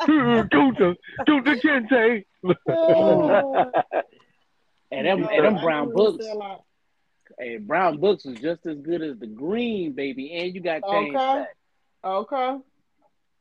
Kunta, 0.00 0.96
Kunta 1.28 1.60
Kinte. 1.60 2.24
And 4.92 5.06
them, 5.06 5.28
and 5.30 5.44
them 5.44 5.62
brown 5.62 5.92
books, 5.92 6.24
said 6.24 6.36
hey, 7.38 7.56
brown 7.58 7.98
books 7.98 8.24
was 8.24 8.38
just 8.40 8.66
as 8.66 8.78
good 8.78 9.02
as 9.02 9.18
the 9.18 9.26
green, 9.26 9.92
baby. 9.92 10.32
And 10.34 10.54
you 10.54 10.60
got 10.60 10.82
changed 10.90 11.16
Okay. 11.16 11.38
back. 11.38 11.56
Okay, 12.02 12.58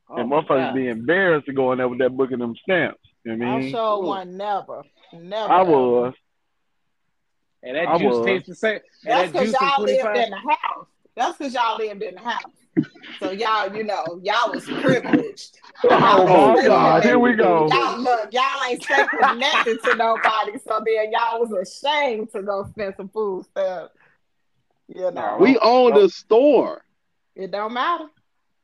Oh 0.09 0.15
and 0.17 0.29
my 0.29 0.41
motherfuckers 0.41 0.67
God. 0.67 0.75
be 0.75 0.87
embarrassed 0.89 1.45
to 1.45 1.53
go 1.53 1.71
in 1.71 1.77
there 1.77 1.87
with 1.87 1.99
that 1.99 2.15
book 2.15 2.31
and 2.31 2.41
them 2.41 2.55
stamps. 2.61 2.99
You 3.25 3.35
know 3.35 3.45
what 3.45 3.61
I 3.63 3.65
I 3.65 3.71
sure 3.71 3.97
Ooh. 4.03 4.07
one 4.07 4.37
never, 4.37 4.83
never. 5.13 5.53
I 5.53 5.61
was. 5.61 6.13
And 7.61 7.75
that 7.75 7.87
I 7.87 7.97
juice 7.97 8.15
was. 8.15 8.25
tastes 8.25 8.49
the 8.49 8.55
same. 8.55 8.79
That's 9.03 9.31
because 9.31 9.47
juice 9.49 9.57
from 9.57 9.67
y'all 9.67 9.83
lived 9.83 10.17
in 10.17 10.29
the 10.29 10.37
house. 10.37 10.87
That's 11.15 11.37
because 11.37 11.53
y'all 11.53 11.77
lived 11.77 12.01
in 12.01 12.15
the 12.15 12.21
house. 12.21 12.43
So 13.19 13.31
y'all, 13.31 13.75
you 13.75 13.83
know, 13.83 14.21
y'all 14.23 14.53
was 14.53 14.65
privileged. 14.81 15.59
Oh, 15.83 15.89
Oh, 16.27 16.53
my 16.55 16.65
God. 16.65 17.03
Here 17.03 17.19
we 17.19 17.33
go. 17.33 17.67
Y'all 17.69 17.99
look, 17.99 18.31
y'all 18.31 18.63
ain't 18.69 18.81
stay 18.81 19.03
connected 19.19 19.77
to 19.83 19.95
nobody, 19.95 20.57
so 20.65 20.81
then 20.85 21.11
y'all 21.11 21.41
was 21.45 21.51
ashamed 21.51 22.31
to 22.31 22.41
go 22.41 22.65
spend 22.71 22.93
some 22.95 23.09
food 23.09 23.45
stamps. 23.47 23.93
You 24.87 25.11
know, 25.11 25.37
We 25.39 25.57
owned 25.59 25.97
a 25.97 26.09
store. 26.09 26.83
it 27.35 27.51
don't 27.51 27.73
matter. 27.73 28.05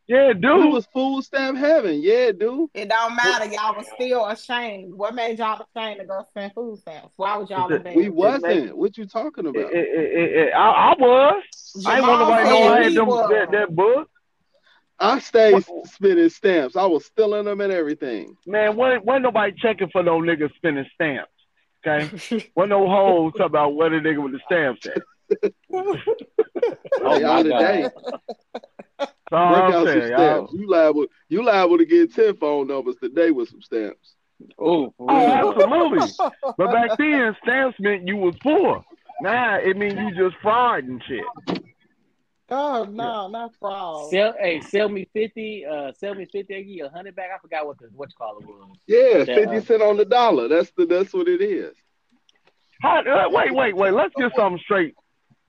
Yeah, 0.08 0.28
We 0.28 0.34
dude. 0.36 0.72
was 0.72 0.86
food 0.94 1.24
stamp 1.24 1.58
heaven. 1.58 2.00
Yeah, 2.02 2.32
dude. 2.32 2.70
It 2.76 2.90
don't 2.90 3.16
matter. 3.16 3.46
Y'all 3.46 3.76
was 3.76 3.88
still 3.96 4.26
ashamed. 4.28 4.94
What 4.94 5.16
made 5.16 5.40
y'all 5.40 5.60
ashamed 5.76 6.00
to 6.02 6.06
go 6.06 6.24
spend 6.30 6.54
food 6.54 6.78
stamps? 6.80 7.14
Why 7.16 7.38
was 7.38 7.50
y'all 7.50 7.72
It- 7.72 7.78
embarrassed? 7.78 7.98
We 7.98 8.10
wasn't. 8.10 8.78
What 8.78 8.98
you 8.98 9.08
talking 9.08 9.48
about? 9.48 9.64
it, 9.64 9.74
it, 9.74 10.32
it, 10.50 10.54
I, 10.54 10.70
I 10.92 10.96
was. 11.00 11.44
I 11.88 11.98
ain't 11.98 12.08
want 12.08 12.20
Jamal 12.22 12.30
nobody 12.30 12.46
said 12.46 12.54
know 12.54 12.68
I 12.74 12.84
had 12.84 12.94
them, 12.94 13.08
was. 13.08 13.30
that, 13.32 13.52
that 13.52 13.76
book. 13.76 14.10
I 15.00 15.20
stayed 15.20 15.66
spending 15.86 16.30
stamps. 16.30 16.76
I 16.78 16.86
was 16.86 17.06
stealing 17.06 17.46
them 17.46 17.60
and 17.60 17.74
everything. 17.74 18.38
Man, 18.46 18.76
wasn't, 18.78 19.06
wasn't 19.06 19.24
nobody 19.24 19.54
checking 19.58 19.90
for 19.90 20.04
no 20.04 20.20
niggas 20.22 20.54
spending 20.56 20.86
stamps. 20.94 21.32
Okay? 21.86 22.06
wasn't 22.56 22.70
no 22.70 22.88
hoes 22.88 23.34
talking 23.34 23.46
about 23.48 23.76
where 23.76 23.90
the 23.90 23.98
nigga 23.98 24.24
with 24.24 24.34
the 24.34 24.40
stamps 24.46 24.86
at. 24.86 25.02
Oh, 27.02 27.18
Y'all 27.20 27.20
my 27.20 27.44
today. 27.44 27.90
God. 27.90 27.92
Break 29.00 29.12
I'm 29.32 29.52
out 29.52 29.72
some 29.74 29.86
saying, 29.88 30.12
y'all. 30.12 30.48
stamps. 30.48 30.54
You 30.54 30.70
liable. 30.70 31.06
You 31.30 31.44
liable 31.44 31.78
to 31.78 31.86
get 31.86 32.14
ten 32.14 32.36
phone 32.38 32.68
numbers 32.68 32.96
today 33.02 33.32
with 33.32 33.50
some 33.50 33.62
stamps. 33.62 34.16
Oh, 34.58 34.94
for 34.98 35.12
Oh, 35.12 35.16
real. 35.18 35.52
absolutely. 35.52 36.14
But 36.58 36.72
back 36.72 36.98
then, 36.98 37.36
stamps 37.44 37.78
meant 37.80 38.08
you 38.08 38.18
was 38.18 38.36
poor. 38.42 38.84
Now 39.22 39.58
it 39.58 39.78
means 39.78 39.98
you 40.00 40.12
just 40.16 40.36
fraud 40.42 40.84
and 40.86 41.02
shit. 41.08 41.24
oh 42.50 42.84
no, 42.86 43.28
not 43.28 43.52
fraud. 43.60 44.10
Sell, 44.12 44.34
hey, 44.40 44.62
sell 44.62 44.88
me 44.90 45.08
fifty. 45.14 45.66
Uh, 45.66 45.92
sell 45.94 46.16
me 46.16 46.26
fifty. 46.32 46.56
I 46.56 46.60
give 46.60 46.68
you 46.68 46.86
a 46.86 46.90
hundred 46.90 47.16
back. 47.16 47.30
I 47.36 47.40
forgot 47.40 47.66
what 47.66 47.78
the 47.80 47.90
what 47.94 48.10
you 48.10 48.16
call 48.18 48.38
it 48.38 48.46
was. 48.46 48.78
Yeah, 48.88 49.24
Yeah. 49.28 49.36
fifty 49.46 49.60
cent 49.66 49.82
on 49.82 49.98
the 49.98 50.06
dollar. 50.06 50.48
That's 50.48 50.72
the 50.78 50.86
that's 50.86 51.14
what 51.14 51.28
it 51.28 51.42
is. 51.42 51.76
How, 52.82 53.00
uh, 53.00 53.30
wait, 53.30 53.54
wait, 53.56 53.76
wait. 53.76 53.94
Let's 53.94 54.14
get 54.18 54.34
something 54.36 54.60
straight 54.64 54.96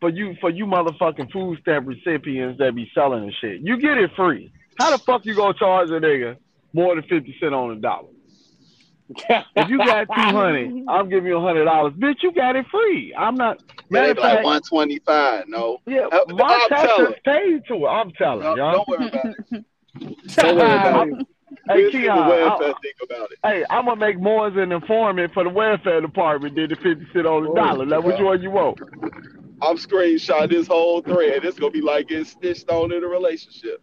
for 0.01 0.11
you, 0.11 0.35
for 0.41 0.51
you 0.51 0.67
motherfucking 0.67 1.31
food 1.33 1.59
stamp 1.63 1.87
recipients 1.87 2.59
that 2.59 2.75
be 2.75 2.91
selling 2.95 3.25
and 3.25 3.33
shit. 3.41 3.61
You 3.63 3.79
get 3.81 3.99
it 3.99 4.11
free. 4.17 4.53
How 4.79 4.91
the 4.97 5.03
fuck 5.05 5.25
you 5.25 5.35
gonna 5.35 5.55
charge 5.55 5.89
a 5.91 5.93
nigga 6.01 6.37
more 6.73 6.95
than 6.95 7.05
fifty 7.05 7.35
cent 7.41 7.55
on 7.55 7.71
a 7.73 7.77
dollar? 7.77 8.09
If 9.57 9.69
you 9.71 9.79
got 9.79 10.07
two 10.09 10.13
hundred, 10.37 10.85
I'm 10.89 11.09
giving 11.09 11.27
you 11.31 11.37
a 11.39 11.41
hundred 11.41 11.65
dollars. 11.65 11.95
Bitch, 11.95 12.17
you 12.23 12.33
got 12.33 12.57
it 12.57 12.67
free. 12.71 13.15
I'm 13.17 13.37
not. 13.37 13.59
Matter 13.89 14.09
Maybe 14.09 14.11
of 14.11 14.19
like 14.19 14.33
fact, 14.35 14.45
one 14.45 14.63
twenty 14.63 14.99
five. 15.07 15.45
No, 15.49 15.79
yeah, 15.87 16.07
Uh, 16.13 16.21
my 16.35 16.67
taxes 16.69 17.15
paid 17.25 17.63
to 17.69 17.75
it. 17.75 17.89
I'm 17.89 18.11
telling 18.13 18.41
no 18.41 18.57
y'all. 18.57 18.73
don't 18.73 18.89
worry 18.89 19.09
about 19.09 19.27
it. 19.27 19.65
Don't 20.37 20.57
worry 20.57 20.75
about 20.77 21.09
it. 21.09 21.27
Hey, 21.71 21.91
Keon, 21.91 22.17
what 22.19 22.29
welfare 22.29 22.69
I- 22.69 22.81
think 22.83 22.97
about 23.03 23.31
it. 23.31 23.39
Hey, 23.45 23.65
I'm 23.71 23.87
gonna 23.87 23.99
make 24.01 24.21
more 24.21 24.49
as 24.49 24.55
an 24.57 24.73
informant 24.73 25.33
for 25.33 25.45
the 25.45 25.51
welfare 25.51 26.01
department 26.01 26.55
than 26.57 26.69
the 26.69 26.77
fifty 26.77 27.07
cent 27.15 27.27
on 27.27 27.45
the 27.45 27.51
Oh, 27.51 27.55
dollar. 27.55 27.87
Now, 27.87 28.01
which 28.01 28.17
God. 28.17 28.25
one 28.25 28.43
you 28.43 28.51
want? 28.51 28.79
I'm 29.63 29.77
screenshot 29.77 30.51
this 30.51 30.67
whole 30.67 31.01
thread. 31.03 31.45
It's 31.45 31.59
gonna 31.59 31.71
be 31.73 31.81
like 31.81 32.09
getting 32.09 32.25
stitched 32.25 32.69
on 32.71 32.93
in 32.93 33.03
a 33.03 33.07
relationship. 33.07 33.83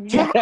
Hey. 0.00 0.26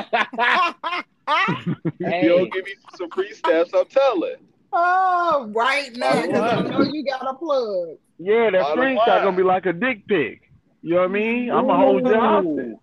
You 2.24 2.28
don't 2.30 2.52
give 2.52 2.64
me 2.64 2.72
some 2.98 3.08
free 3.10 3.32
steps, 3.32 3.70
I'm 3.74 3.84
telling. 3.86 4.34
oh, 4.72 5.50
right 5.54 5.90
now, 5.94 6.20
because 6.20 6.40
I 6.40 6.56
What? 6.62 6.70
know 6.70 6.82
you 6.82 7.04
got 7.04 7.22
a 7.26 7.34
plug. 7.34 7.96
Yeah, 8.18 8.50
that 8.50 8.60
Bottom 8.60 8.84
screenshot 8.84 9.22
gonna 9.22 9.36
be 9.36 9.42
like 9.44 9.66
a 9.66 9.72
dick 9.72 10.06
pic. 10.08 10.50
You 10.82 10.94
know 10.94 11.00
what 11.02 11.04
I 11.04 11.08
mean? 11.12 11.50
I'm 11.50 11.66
gonna 11.68 11.78
hold 11.78 12.06
you 12.06 12.14
hostage. 12.18 12.74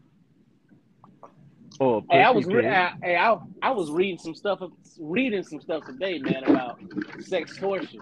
Oh, 1.82 2.04
Hey, 2.10 2.24
I 2.24 2.30
was 2.32 2.46
re- 2.46 2.66
I, 2.68 2.94
hey, 3.04 3.16
I, 3.18 3.38
I 3.62 3.72
was 3.72 3.92
reading 3.92 4.18
some 4.18 4.36
stuff 4.36 4.62
reading 5.00 5.44
some 5.44 5.60
stuff 5.60 5.86
today, 5.86 6.20
man, 6.20 6.44
about 6.46 6.80
sextortion. 7.20 8.00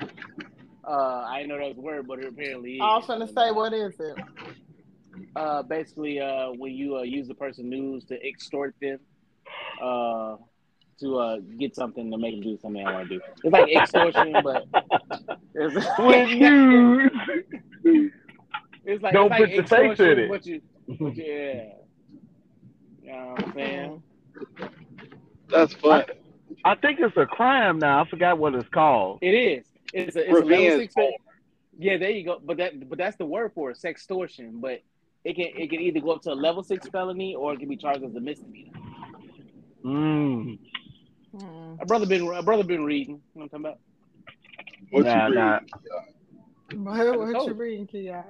Uh, 0.88 1.26
I 1.28 1.42
didn't 1.42 1.50
know 1.50 1.58
that 1.60 1.68
was 1.70 1.78
a 1.78 1.82
word, 1.82 2.08
but 2.08 2.20
it 2.20 2.26
apparently 2.26 2.76
is. 2.76 2.82
I 2.82 2.96
was 2.98 3.08
gonna 3.08 3.28
say, 3.28 3.52
what 3.52 3.74
is 3.74 3.94
it? 4.00 4.18
Uh, 5.36 5.64
basically, 5.64 6.20
uh, 6.20 6.52
when 6.52 6.74
you 6.74 6.98
uh, 6.98 7.02
use 7.02 7.28
the 7.28 7.34
person's 7.34 7.68
news 7.68 8.06
to 8.06 8.16
extort 8.26 8.74
them, 8.82 9.00
uh, 9.82 10.38
to 11.00 11.18
uh, 11.18 11.38
get 11.60 11.76
something 11.76 12.10
to 12.10 12.18
make 12.18 12.36
them 12.36 12.44
do 12.44 12.58
something 12.62 12.86
I 12.86 12.94
want 12.94 13.10
to 13.10 13.18
do. 13.18 13.22
It's 13.44 13.52
like 13.54 13.76
extortion, 13.76 14.36
but 14.44 14.66
it's, 15.54 15.76
With 16.00 16.30
news. 16.30 17.12
it's 18.86 19.04
like 19.04 19.14
Don't 19.14 19.32
it's 19.32 19.32
like 19.32 19.40
put 19.40 19.50
your 19.50 19.64
face 19.64 19.92
extortion, 19.92 20.12
in 20.12 20.20
it. 20.20 20.30
But 20.30 20.46
you, 20.46 20.62
but 20.88 21.16
you, 21.18 21.24
yeah. 21.24 21.64
You 23.04 23.12
know 23.12 23.28
what 23.28 23.44
I'm 23.44 23.54
saying? 23.54 24.04
That's 25.50 25.74
fun. 25.74 26.06
I 26.66 26.76
think 26.76 27.00
it's 27.00 27.16
a 27.16 27.26
crime 27.26 27.80
now. 27.80 28.04
I 28.04 28.10
forgot 28.10 28.38
what 28.38 28.56
it's 28.56 28.68
called. 28.70 29.20
It 29.22 29.32
is. 29.32 29.66
It's 29.98 30.16
a, 30.16 30.20
it's 30.22 30.30
a 30.30 30.34
level 30.34 30.50
Revenge 30.50 30.82
six. 30.82 30.94
porn. 30.94 31.14
Yeah, 31.80 31.98
there 31.98 32.10
you 32.12 32.26
go. 32.26 32.40
But 32.44 32.58
that 32.58 32.90
but 32.90 32.98
that's 32.98 33.18
the 33.18 33.26
word 33.26 33.52
for 33.54 33.72
it, 33.72 33.78
sextortion. 33.78 34.62
But 34.62 34.82
it 35.24 35.36
can 35.36 35.48
it 35.58 35.70
can 35.70 35.80
either 35.80 36.00
go 36.00 36.12
up 36.12 36.22
to 36.24 36.32
a 36.32 36.34
level 36.34 36.64
six 36.64 36.88
felony 36.90 37.36
or 37.36 37.54
it 37.54 37.60
can 37.60 37.70
be 37.70 37.78
charged 37.78 38.04
as 38.04 38.16
a 38.16 38.20
misdemeanor. 38.20 38.72
Mm. 39.84 40.60
Hmm. 41.38 41.74
A 41.82 41.86
brother 41.86 42.06
been 42.06 42.28
a 42.28 42.44
brother 42.44 42.64
been 42.64 42.84
reading. 42.84 43.22
You 43.36 43.42
know 43.42 43.48
what 43.50 43.54
I'm 43.54 43.64
talking 43.64 43.66
about? 43.66 43.80
What 44.92 45.06
Nah, 45.06 45.28
you 45.28 45.36
nah. 45.36 45.60
What, 46.74 47.34
what 47.34 47.48
you 47.48 47.54
reading, 47.54 47.88
Kia? 47.88 48.24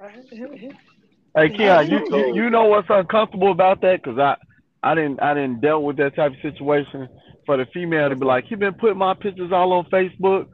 Hey, 1.36 1.50
Keon, 1.50 1.90
you, 1.90 2.06
you 2.10 2.34
you 2.34 2.50
know 2.50 2.64
what's 2.66 2.88
uncomfortable 2.90 3.50
about 3.50 3.80
that? 3.82 4.02
Cause 4.02 4.18
I 4.18 4.36
I 4.82 4.94
didn't 4.94 5.20
I 5.22 5.34
didn't 5.34 5.60
dealt 5.60 5.82
with 5.82 5.96
that 5.96 6.16
type 6.16 6.32
of 6.32 6.38
situation. 6.40 7.08
For 7.46 7.56
the 7.56 7.64
female 7.72 8.10
to 8.10 8.14
be 8.14 8.26
like, 8.26 8.50
you 8.50 8.58
been 8.58 8.74
putting 8.74 8.98
my 8.98 9.14
pictures 9.14 9.52
all 9.52 9.72
on 9.72 9.86
Facebook. 9.86 10.48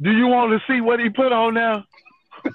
Do 0.00 0.10
you 0.12 0.26
want 0.26 0.52
to 0.52 0.72
see 0.72 0.80
what 0.80 1.00
he 1.00 1.08
put 1.10 1.32
on 1.32 1.54
now? 1.54 1.84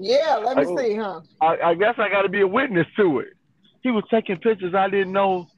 Yeah, 0.00 0.36
let 0.36 0.56
me 0.56 0.64
Oh. 0.66 0.76
see, 0.76 0.94
huh? 0.94 1.20
I, 1.40 1.70
I 1.70 1.74
guess 1.74 1.94
I 1.98 2.08
got 2.08 2.22
to 2.22 2.28
be 2.28 2.40
a 2.42 2.46
witness 2.46 2.86
to 2.96 3.18
it. 3.20 3.28
He 3.82 3.90
was 3.90 4.04
taking 4.10 4.36
pictures. 4.38 4.74
I 4.74 4.88
didn't 4.88 5.12
know. 5.12 5.48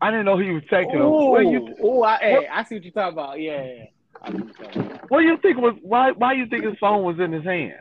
I 0.00 0.10
didn't 0.10 0.24
know 0.26 0.38
he 0.38 0.50
was 0.50 0.62
taking 0.70 0.98
them. 0.98 1.08
What 1.10 1.46
you 1.46 1.74
Oh, 1.82 2.02
I, 2.02 2.16
hey, 2.18 2.48
I 2.50 2.64
see 2.64 2.76
what 2.76 2.84
you're 2.84 2.92
talking 2.92 3.12
about. 3.12 3.40
Yeah, 3.40 3.62
yeah. 3.62 3.72
yeah. 3.74 3.84
I 4.22 4.30
see 4.30 4.36
what 4.38 4.46
you're 4.58 4.66
talking 4.66 4.86
about. 4.86 5.10
What 5.10 5.20
do 5.20 5.26
you 5.26 5.36
think 5.38 5.58
was 5.58 5.74
why? 5.82 6.10
Why 6.12 6.34
do 6.34 6.40
you 6.40 6.46
think 6.46 6.64
his 6.64 6.78
phone 6.80 7.04
was 7.04 7.18
in 7.20 7.32
his 7.32 7.44
hand? 7.44 7.74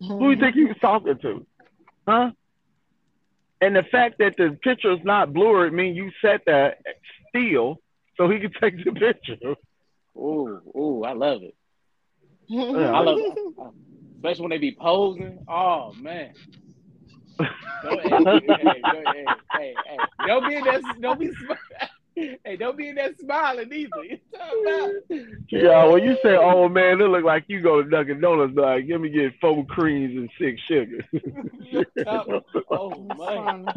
Who 0.00 0.18
do 0.18 0.30
you 0.30 0.36
think 0.36 0.54
he 0.54 0.64
was 0.64 0.76
talking 0.80 1.18
to? 1.22 1.46
Huh? 2.06 2.30
And 3.60 3.74
the 3.74 3.84
fact 3.90 4.16
that 4.18 4.34
the 4.36 4.58
picture 4.62 4.92
is 4.92 5.00
not 5.02 5.32
blurred 5.32 5.72
means 5.72 5.96
you 5.96 6.10
set 6.20 6.42
that 6.46 6.78
still 7.30 7.80
so 8.16 8.28
he 8.28 8.38
could 8.38 8.54
take 8.60 8.84
the 8.84 8.92
picture. 8.92 9.54
Ooh, 10.16 10.60
ooh, 10.76 11.02
I 11.04 11.12
love 11.12 11.42
it. 11.42 11.54
I 12.50 13.00
love 13.00 13.18
it. 13.18 13.72
Especially 14.16 14.42
when 14.42 14.50
they 14.50 14.58
be 14.58 14.76
posing. 14.78 15.38
Oh 15.48 15.92
man. 16.00 16.30
Don't, 17.82 18.00
hey, 18.00 18.24
hey, 19.52 19.76
hey, 19.86 20.08
don't 20.26 20.46
be 20.46 20.54
in 20.54 20.64
that. 20.64 21.00
Don't 21.00 21.18
be. 21.18 21.26
smi- 21.28 21.58
Hey, 22.44 22.56
don't 22.56 22.76
be 22.76 22.88
in 22.88 22.94
that 22.94 23.18
smiling 23.18 23.72
either. 23.72 24.00
About? 24.34 24.90
Yeah, 25.50 25.84
when 25.86 26.04
you 26.04 26.16
say, 26.22 26.36
"Oh 26.36 26.68
man, 26.68 27.00
it 27.00 27.04
look 27.06 27.24
like 27.24 27.44
you 27.48 27.60
go 27.60 27.82
to 27.82 27.90
Dunkin' 27.90 28.20
Donuts," 28.20 28.54
like, 28.54 28.86
"Give 28.86 29.00
me 29.00 29.08
get 29.08 29.32
four 29.40 29.66
creams 29.66 30.16
and 30.16 30.30
six 30.40 30.60
sugars." 30.68 31.04
Oh 32.70 33.00
man, 33.18 33.74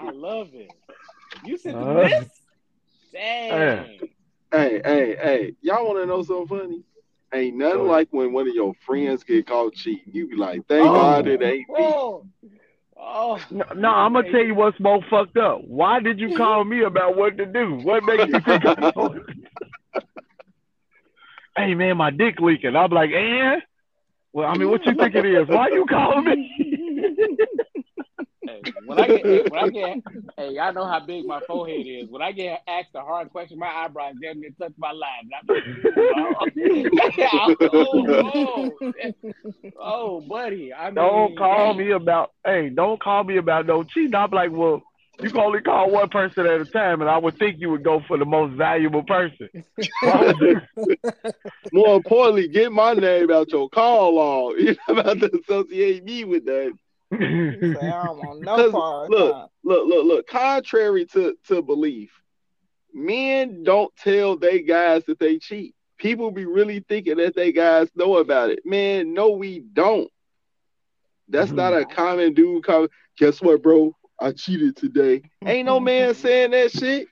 I 0.00 0.10
love 0.10 0.54
it. 0.54 0.72
You 1.42 1.58
said 1.58 1.74
Uh, 1.74 1.94
this? 1.94 2.28
Dang. 3.12 4.15
Hey, 4.52 4.80
hey, 4.84 5.16
hey, 5.16 5.52
y'all 5.60 5.86
want 5.86 5.98
to 5.98 6.06
know 6.06 6.22
something 6.22 6.58
funny? 6.58 6.82
Ain't 7.34 7.56
nothing 7.56 7.78
Go 7.78 7.84
like 7.84 8.08
when 8.12 8.32
one 8.32 8.48
of 8.48 8.54
your 8.54 8.72
friends 8.86 9.24
get 9.24 9.46
caught 9.46 9.74
cheating. 9.74 10.12
You 10.12 10.28
be 10.28 10.36
like, 10.36 10.66
thank 10.68 10.86
Oh. 10.86 10.94
God 10.94 11.26
it 11.26 11.42
ain't 11.42 11.68
me. 11.68 11.76
Oh, 11.78 12.24
oh. 12.96 13.38
No, 13.50 13.64
no, 13.74 13.88
I'm 13.88 14.12
gonna 14.12 14.30
tell 14.30 14.44
you 14.44 14.54
what's 14.54 14.78
more 14.78 15.00
fucked 15.10 15.36
up. 15.36 15.62
Why 15.64 16.00
did 16.00 16.20
you 16.20 16.36
call 16.36 16.64
me 16.64 16.82
about 16.82 17.16
what 17.16 17.36
to 17.38 17.46
do? 17.46 17.80
What 17.82 18.04
makes 18.04 18.26
you 18.26 18.40
think 18.40 18.64
I'm 18.64 19.24
hey 21.56 21.74
man, 21.74 21.96
my 21.96 22.10
dick 22.10 22.40
leaking. 22.40 22.76
I'm 22.76 22.90
like, 22.90 23.10
and 23.10 23.62
well, 24.32 24.48
I 24.48 24.56
mean, 24.56 24.70
what 24.70 24.84
you 24.86 24.94
think 24.94 25.14
it 25.14 25.26
is? 25.26 25.48
Why 25.48 25.68
you 25.68 25.84
calling 25.88 26.24
me? 26.24 27.36
Hey, 28.66 28.72
when 28.84 28.98
I 29.00 29.06
get, 29.06 29.26
hey, 29.26 29.42
when 29.48 29.64
I 29.64 29.68
get, 29.68 29.96
hey, 30.36 30.50
y'all 30.52 30.72
know 30.72 30.86
how 30.86 31.00
big 31.00 31.24
my 31.26 31.40
forehead 31.46 31.86
is. 31.86 32.08
When 32.08 32.22
I 32.22 32.32
get 32.32 32.62
asked 32.66 32.94
a 32.94 33.00
hard 33.00 33.30
question, 33.30 33.58
my 33.58 33.68
eyebrows 33.68 34.14
damn 34.20 34.40
near 34.40 34.50
touch 34.58 34.72
my 34.76 34.92
line. 34.92 35.30
And 35.48 35.56
I'm 36.16 36.50
oh, 37.72 38.70
oh, 38.80 38.92
oh, 39.80 40.20
buddy. 40.22 40.72
I 40.72 40.86
mean, 40.86 40.94
don't 40.94 41.38
call 41.38 41.72
hey, 41.72 41.78
me 41.78 41.92
about. 41.92 42.32
Hey, 42.44 42.70
don't 42.70 43.00
call 43.00 43.24
me 43.24 43.36
about 43.36 43.66
no 43.66 43.84
cheating. 43.84 44.14
I'm 44.14 44.30
like, 44.30 44.50
well, 44.52 44.82
you 45.20 45.30
can 45.30 45.40
only 45.40 45.60
call 45.60 45.90
one 45.90 46.08
person 46.08 46.46
at 46.46 46.60
a 46.60 46.64
time, 46.66 47.00
and 47.00 47.08
I 47.08 47.16
would 47.16 47.38
think 47.38 47.58
you 47.58 47.70
would 47.70 47.82
go 47.82 48.02
for 48.06 48.18
the 48.18 48.26
most 48.26 48.54
valuable 48.54 49.02
person. 49.02 49.48
Why 50.02 50.26
would 50.26 50.40
you? 50.40 50.60
More 51.72 51.96
importantly, 51.96 52.48
get 52.48 52.70
my 52.70 52.92
name 52.92 53.30
out 53.30 53.50
your 53.50 53.68
call 53.70 54.16
log. 54.16 54.54
You're 54.58 54.76
not 54.88 54.98
about 54.98 55.20
to 55.20 55.40
associate 55.40 56.04
me 56.04 56.24
with 56.24 56.44
that. 56.46 56.72
Say, 57.12 57.18
I 57.18 58.04
don't 58.04 58.18
want 58.18 58.42
no 58.42 58.70
part. 58.72 59.10
look, 59.10 59.34
huh? 59.34 59.46
look, 59.62 59.86
look, 59.86 60.06
look. 60.06 60.26
Contrary 60.26 61.06
to, 61.06 61.36
to 61.48 61.62
belief, 61.62 62.10
men 62.92 63.62
don't 63.62 63.94
tell 63.96 64.36
they 64.36 64.62
guys 64.62 65.04
that 65.06 65.18
they 65.18 65.38
cheat. 65.38 65.74
People 65.98 66.30
be 66.30 66.44
really 66.44 66.84
thinking 66.88 67.16
that 67.18 67.34
they 67.34 67.52
guys 67.52 67.88
know 67.94 68.18
about 68.18 68.50
it. 68.50 68.60
Man, 68.64 69.14
no, 69.14 69.30
we 69.30 69.60
don't. 69.72 70.10
That's 71.28 71.52
not 71.52 71.72
a 71.72 71.78
mm-hmm. 71.78 71.92
common 71.92 72.34
dude. 72.34 72.64
Comment. 72.64 72.90
Guess 73.18 73.40
what, 73.40 73.62
bro? 73.62 73.92
I 74.20 74.32
cheated 74.32 74.76
today. 74.76 75.22
Ain't 75.44 75.66
no 75.66 75.80
man 75.80 76.14
saying 76.14 76.50
that 76.52 76.70
shit. 76.72 77.08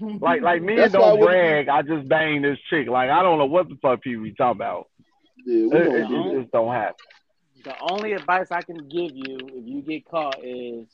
Like, 0.00 0.42
like 0.42 0.62
men 0.62 0.76
That's 0.76 0.94
why 0.94 1.00
don't 1.00 1.20
when- 1.20 1.28
brag. 1.28 1.68
I 1.68 1.82
just 1.82 2.08
banged 2.08 2.44
this 2.44 2.58
chick. 2.70 2.88
Like, 2.88 3.10
I 3.10 3.22
don't 3.22 3.38
know 3.38 3.46
what 3.46 3.68
the 3.68 3.76
fuck 3.80 4.02
people 4.02 4.24
be 4.24 4.34
talking 4.34 4.58
about. 4.58 4.88
Yeah, 5.44 5.66
It, 5.66 5.86
it, 5.86 6.10
it 6.10 6.40
just 6.40 6.52
don't 6.52 6.72
happen. 6.72 6.94
The 7.64 7.74
only 7.90 8.12
advice 8.12 8.50
I 8.50 8.62
can 8.62 8.88
give 8.88 9.12
you 9.14 9.38
if 9.52 9.66
you 9.66 9.82
get 9.82 10.04
caught 10.04 10.38
is 10.42 10.86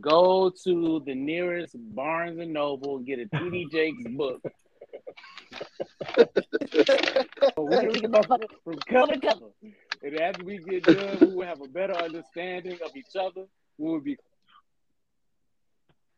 go 0.00 0.50
to 0.64 1.02
the 1.04 1.14
nearest 1.14 1.74
Barnes 1.94 2.38
and 2.38 2.52
Noble 2.52 2.98
get 3.00 3.18
a 3.18 3.26
TD 3.26 3.70
Jakes 3.70 4.04
book. 4.10 4.40
from 7.56 8.76
cover 8.90 9.12
to 9.14 9.20
cover. 9.20 9.46
And 10.02 10.20
after 10.20 10.44
we 10.44 10.58
get 10.58 10.84
done, 10.84 11.18
we 11.20 11.34
will 11.34 11.46
have 11.46 11.60
a 11.60 11.68
better 11.68 11.94
understanding 11.94 12.78
of 12.84 12.94
each 12.96 13.16
other. 13.18 13.46
We 13.78 13.90
will 13.90 14.00
be, 14.00 14.16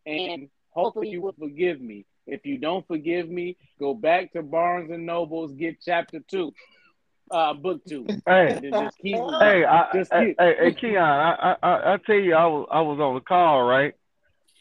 and 0.06 0.48
hopefully 0.70 1.08
you 1.08 1.22
will 1.22 1.34
forgive 1.38 1.80
me. 1.80 2.06
If 2.26 2.44
you 2.44 2.58
don't 2.58 2.86
forgive 2.86 3.28
me, 3.28 3.56
go 3.78 3.94
back 3.94 4.32
to 4.32 4.42
Barnes 4.42 4.90
and 4.90 5.06
Nobles, 5.06 5.52
get 5.54 5.76
chapter 5.84 6.20
two, 6.30 6.52
uh, 7.30 7.54
book 7.54 7.80
two. 7.88 8.06
Hey, 8.26 8.60
just 8.72 8.98
keep. 9.02 9.16
Hey, 9.40 9.64
I, 9.64 9.88
Just 9.94 10.12
hey, 10.12 10.26
keep- 10.26 10.36
hey, 10.40 10.54
hey, 10.58 10.72
Keon, 10.74 10.96
I, 11.02 11.32
I, 11.32 11.56
I, 11.62 11.94
I 11.94 11.96
tell 12.06 12.16
you, 12.16 12.34
I 12.34 12.46
was, 12.46 12.68
I 12.70 12.80
was 12.80 12.98
on 13.00 13.14
the 13.14 13.20
call, 13.20 13.62
right? 13.62 13.94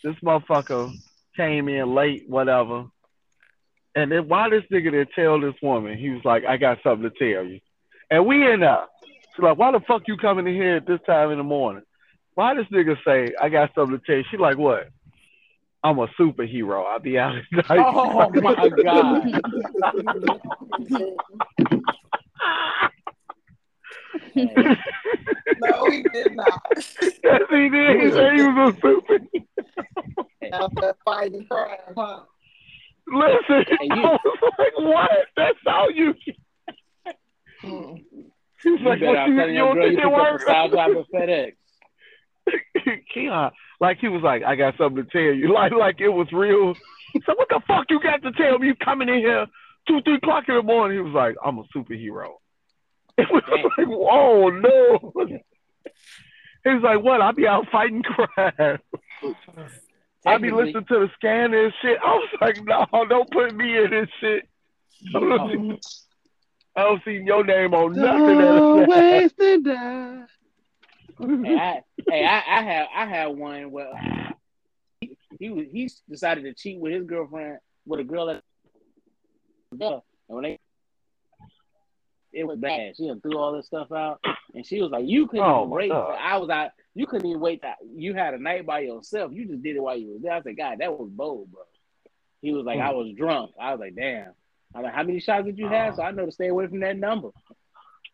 This 0.04 0.16
motherfucker 0.24 0.94
came 1.36 1.68
in 1.68 1.94
late, 1.94 2.24
whatever. 2.30 2.86
And 3.96 4.12
then 4.12 4.28
why 4.28 4.50
this 4.50 4.64
nigga 4.72 4.92
didn't 4.92 5.10
tell 5.16 5.40
this 5.42 5.56
woman? 5.62 5.98
He 5.98 6.10
was 6.10 6.22
like, 6.24 6.46
I 6.46 6.58
got 6.58 6.78
something 6.84 7.10
to 7.10 7.18
tell 7.18 7.44
you. 7.44 7.60
And 8.10 8.26
we 8.26 8.50
in 8.50 8.62
there. 8.62 8.86
She's 9.36 9.44
like, 9.44 9.58
why 9.58 9.72
the 9.72 9.82
fuck 9.88 10.04
you 10.08 10.16
coming 10.18 10.48
in 10.48 10.54
here 10.54 10.78
at 10.78 10.88
this 10.88 11.00
time 11.06 11.32
in 11.32 11.38
the 11.38 11.44
morning? 11.44 11.84
Why 12.36 12.54
this 12.56 12.68
nigga 12.72 12.96
say, 13.06 13.34
I 13.42 13.50
got 13.50 13.72
something 13.76 14.00
to 14.00 14.06
tell 14.06 14.16
you? 14.18 14.24
She 14.32 14.38
like, 14.38 14.58
what? 14.58 14.90
I'm 15.84 16.00
a 16.00 16.08
superhero. 16.20 16.86
I'll 16.86 17.00
be 17.00 17.18
out 17.18 17.36
at 17.36 17.44
night. 17.52 17.86
Oh 17.94 18.30
my 18.42 18.70
god! 18.84 19.42
Hey, 24.34 24.48
No, 25.62 25.90
he 25.90 26.04
did 26.14 26.36
not. 26.36 26.62
yes, 26.76 27.42
he 27.50 27.70
did. 27.70 28.02
He 28.02 28.12
said 28.12 28.34
he 28.34 28.42
was 28.44 28.74
a 28.76 28.82
super. 28.82 29.20
hey, 30.42 30.52
Hey, 30.52 30.92
fighting 31.06 31.46
crime, 31.50 31.78
huh? 31.98 32.20
Listen, 33.08 33.66
Hey, 33.80 33.86
you- 33.88 34.04
I 34.04 34.18
was 34.24 34.54
like, 34.60 34.78
what? 34.78 35.10
That's 35.36 35.58
all 35.68 35.92
you. 35.92 36.14
Mm. 37.64 38.04
He 38.64 38.70
was 38.72 38.80
you 38.82 38.88
like, 38.90 39.02
what 39.02 39.28
you, 39.28 39.34
you 39.34 39.58
don't 39.60 39.78
think 39.78 40.00
it 40.00 40.12
works? 40.12 40.44
style 40.44 40.70
job 40.70 40.92
FedEx. 41.14 41.54
Keon, 43.14 43.52
like 43.80 43.98
he 44.00 44.08
was 44.08 44.22
like, 44.24 44.44
I 44.44 44.56
got 44.56 44.76
something 44.78 45.04
to 45.04 45.10
tell 45.10 45.22
you. 45.22 45.52
Like, 45.54 45.72
like 45.74 46.00
it 46.02 46.10
was 46.10 46.28
real. 46.32 46.74
So 47.26 47.34
what 47.36 47.48
the 47.50 47.62
fuck 47.68 47.86
you 47.90 48.00
got 48.02 48.22
to 48.24 48.32
tell 48.34 48.60
me? 48.60 48.68
You 48.68 48.76
coming 48.76 49.10
in 49.10 49.16
here 49.20 49.46
two, 49.90 50.02
three 50.04 50.16
o'clock 50.16 50.46
in 50.48 50.56
the 50.56 50.64
morning? 50.64 50.98
He 50.98 51.04
was 51.04 51.14
like, 51.14 51.36
I'm 51.44 51.58
a 51.58 51.64
superhero. 51.76 52.34
It 53.18 53.28
was 53.30 53.44
like, 53.78 53.88
whoa, 53.88 54.50
no. 54.50 55.14
He 56.64 56.70
was 56.72 56.84
like, 56.84 57.02
what? 57.02 57.22
I 57.22 57.32
be 57.32 57.48
out 57.48 57.66
fighting 57.72 58.04
crime. 58.04 58.80
I 60.26 60.38
be 60.38 60.52
listening 60.52 60.86
to 60.86 61.00
the 61.00 61.10
scanner 61.16 61.66
and 61.66 61.74
shit. 61.82 61.98
I 62.04 62.16
was 62.16 62.30
like, 62.42 62.62
no, 62.66 62.86
don't 63.08 63.32
put 63.32 63.56
me 63.56 63.78
in 63.78 63.90
this 63.90 64.10
shit. 64.20 64.48
I 65.16 65.20
don't 65.20 65.50
see, 65.50 65.90
I 66.76 66.84
don't 66.84 67.04
see 67.06 67.22
your 67.26 67.46
name 67.46 67.74
on 67.74 67.94
nothing. 67.94 68.38
Don't 68.40 68.80
that 68.80 68.90
waste 68.90 69.40
and 69.40 69.66
die. 69.66 70.24
Hey, 71.18 71.56
I, 71.56 71.82
hey, 72.10 72.26
I, 72.26 72.44
I 72.48 72.64
have 72.64 72.88
I 72.96 73.06
had 73.06 73.28
one 73.28 73.72
where 73.72 74.34
he, 75.00 75.18
he 75.40 75.50
was 75.50 75.66
he 75.72 75.90
decided 76.10 76.44
to 76.44 76.54
cheat 76.54 76.80
with 76.80 76.94
his 76.94 77.06
girlfriend 77.06 77.60
with 77.86 78.02
a 78.02 78.04
girl 78.04 78.26
that 78.28 78.44
and 79.72 80.02
when 80.28 80.44
they 80.44 80.60
it 82.32 82.46
was 82.46 82.60
bad. 82.60 82.96
She 82.96 83.12
threw 83.24 83.38
all 83.38 83.54
this 83.54 83.66
stuff 83.66 83.92
out, 83.92 84.20
and 84.54 84.66
she 84.66 84.82
was 84.82 84.92
like, 84.92 85.06
"You 85.08 85.28
couldn't 85.28 85.46
Oh, 85.46 85.62
even 85.62 85.70
wait." 85.72 85.92
I 85.92 86.38
was 86.38 86.50
out. 86.50 86.72
You 86.94 87.08
couldn't 87.08 87.28
even 87.28 87.42
wait. 87.42 87.64
That 87.64 87.78
you 87.96 88.14
had 88.14 88.36
a 88.36 88.38
night 88.38 88.66
by 88.68 88.82
yourself. 88.82 89.32
You 89.34 89.48
just 89.48 89.64
did 89.64 89.76
it 89.76 89.82
while 89.82 89.98
you 89.98 90.14
was 90.14 90.22
there. 90.22 90.34
I 90.34 90.42
said, 90.42 90.58
"God, 90.58 90.78
that 90.80 90.98
was 90.98 91.10
bold, 91.10 91.52
bro." 91.52 91.62
He 92.42 92.52
was 92.54 92.66
like, 92.66 92.78
hmm. 92.78 92.84
"I 92.84 92.92
was 92.92 93.14
drunk." 93.18 93.52
I 93.60 93.72
was 93.72 93.80
like, 93.80 93.96
"Damn." 93.96 94.34
I'm 94.76 94.84
like, 94.84 94.94
"How 94.94 95.04
many 95.04 95.20
shots 95.20 95.46
did 95.46 95.58
you 95.58 95.66
ah. 95.68 95.70
have?" 95.70 95.96
So 95.96 96.04
I 96.04 96.12
know 96.12 96.26
to 96.28 96.32
stay 96.32 96.50
away 96.50 96.68
from 96.68 96.82
that 96.82 96.98
number. 96.98 97.30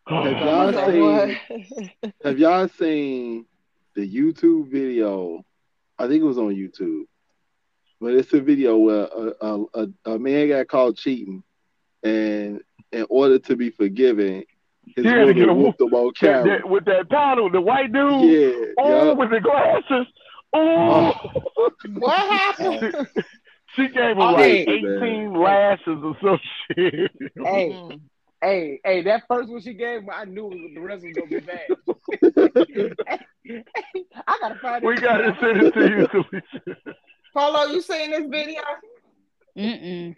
Have 0.08 0.26
y'all 0.42 0.72
seen? 0.72 1.92
Have 2.24 2.40
y'all 2.40 2.68
seen 2.70 3.46
the 3.96 4.10
YouTube 4.10 4.72
video? 4.72 5.44
I 6.00 6.08
think 6.08 6.22
it 6.22 6.26
was 6.26 6.38
on 6.38 6.56
YouTube, 6.56 7.04
but 8.02 8.14
it's 8.14 8.34
a 8.34 8.42
video 8.42 8.78
where 8.78 9.06
a, 9.06 9.34
a, 9.42 9.64
a, 9.74 9.88
a 10.14 10.20
man 10.20 10.50
got 10.50 10.68
caught 10.68 10.98
cheating, 10.98 11.44
and 12.04 12.62
in 12.92 13.06
order 13.10 13.40
to 13.40 13.56
be 13.56 13.70
forgiven, 13.72 14.44
his 14.96 15.04
He 15.06 15.10
had 15.10 15.26
to 15.26 15.34
get 15.34 15.50
a 15.50 15.54
woman 15.54 15.64
whooped 15.66 15.82
him 15.82 15.94
on 15.94 16.06
that, 16.08 16.16
camera. 16.16 16.58
that, 16.62 16.70
with 16.70 16.86
that 16.86 17.10
paddle, 17.10 17.50
the 17.50 17.62
white 17.62 17.92
dude. 17.92 18.30
Yeah, 18.32 18.74
Oh, 18.78 19.06
yeah. 19.08 19.12
with 19.14 19.30
the 19.32 19.40
glasses. 19.42 20.08
Oh, 20.54 21.14
What 21.98 22.18
happened? 22.18 23.08
she 23.76 23.88
gave 23.90 24.12
him 24.12 24.20
Oh, 24.20 24.34
like 24.34 24.46
hey. 24.46 24.62
18 25.02 25.34
lashes 25.34 26.00
or 26.04 26.16
some 26.22 26.40
shit. 26.78 27.12
Hey, 27.44 27.70
Mm. 27.76 28.00
hey, 28.42 28.80
hey! 28.84 29.02
That 29.04 29.24
first 29.28 29.50
one 29.50 29.62
she 29.62 29.74
gave 29.74 30.04
me, 30.04 30.10
I 30.14 30.26
knew 30.26 30.50
the 30.76 30.80
rest 30.82 31.04
was 31.04 31.14
gonna 31.16 31.28
be 31.28 31.40
bad. 31.40 31.68
I 34.28 34.38
gotta 34.42 34.56
find 34.62 34.84
it. 34.84 34.88
we 34.88 34.96
got 34.98 35.18
to 35.18 35.36
send 35.42 35.62
it 35.64 35.74
to 35.74 35.90
you. 35.90 36.08
So 37.36 37.48
we 37.48 37.52
Polo, 37.54 37.66
you 37.74 37.82
seen 37.82 38.12
this 38.12 38.26
video? 38.30 38.62
Mm-mm. 39.58 40.16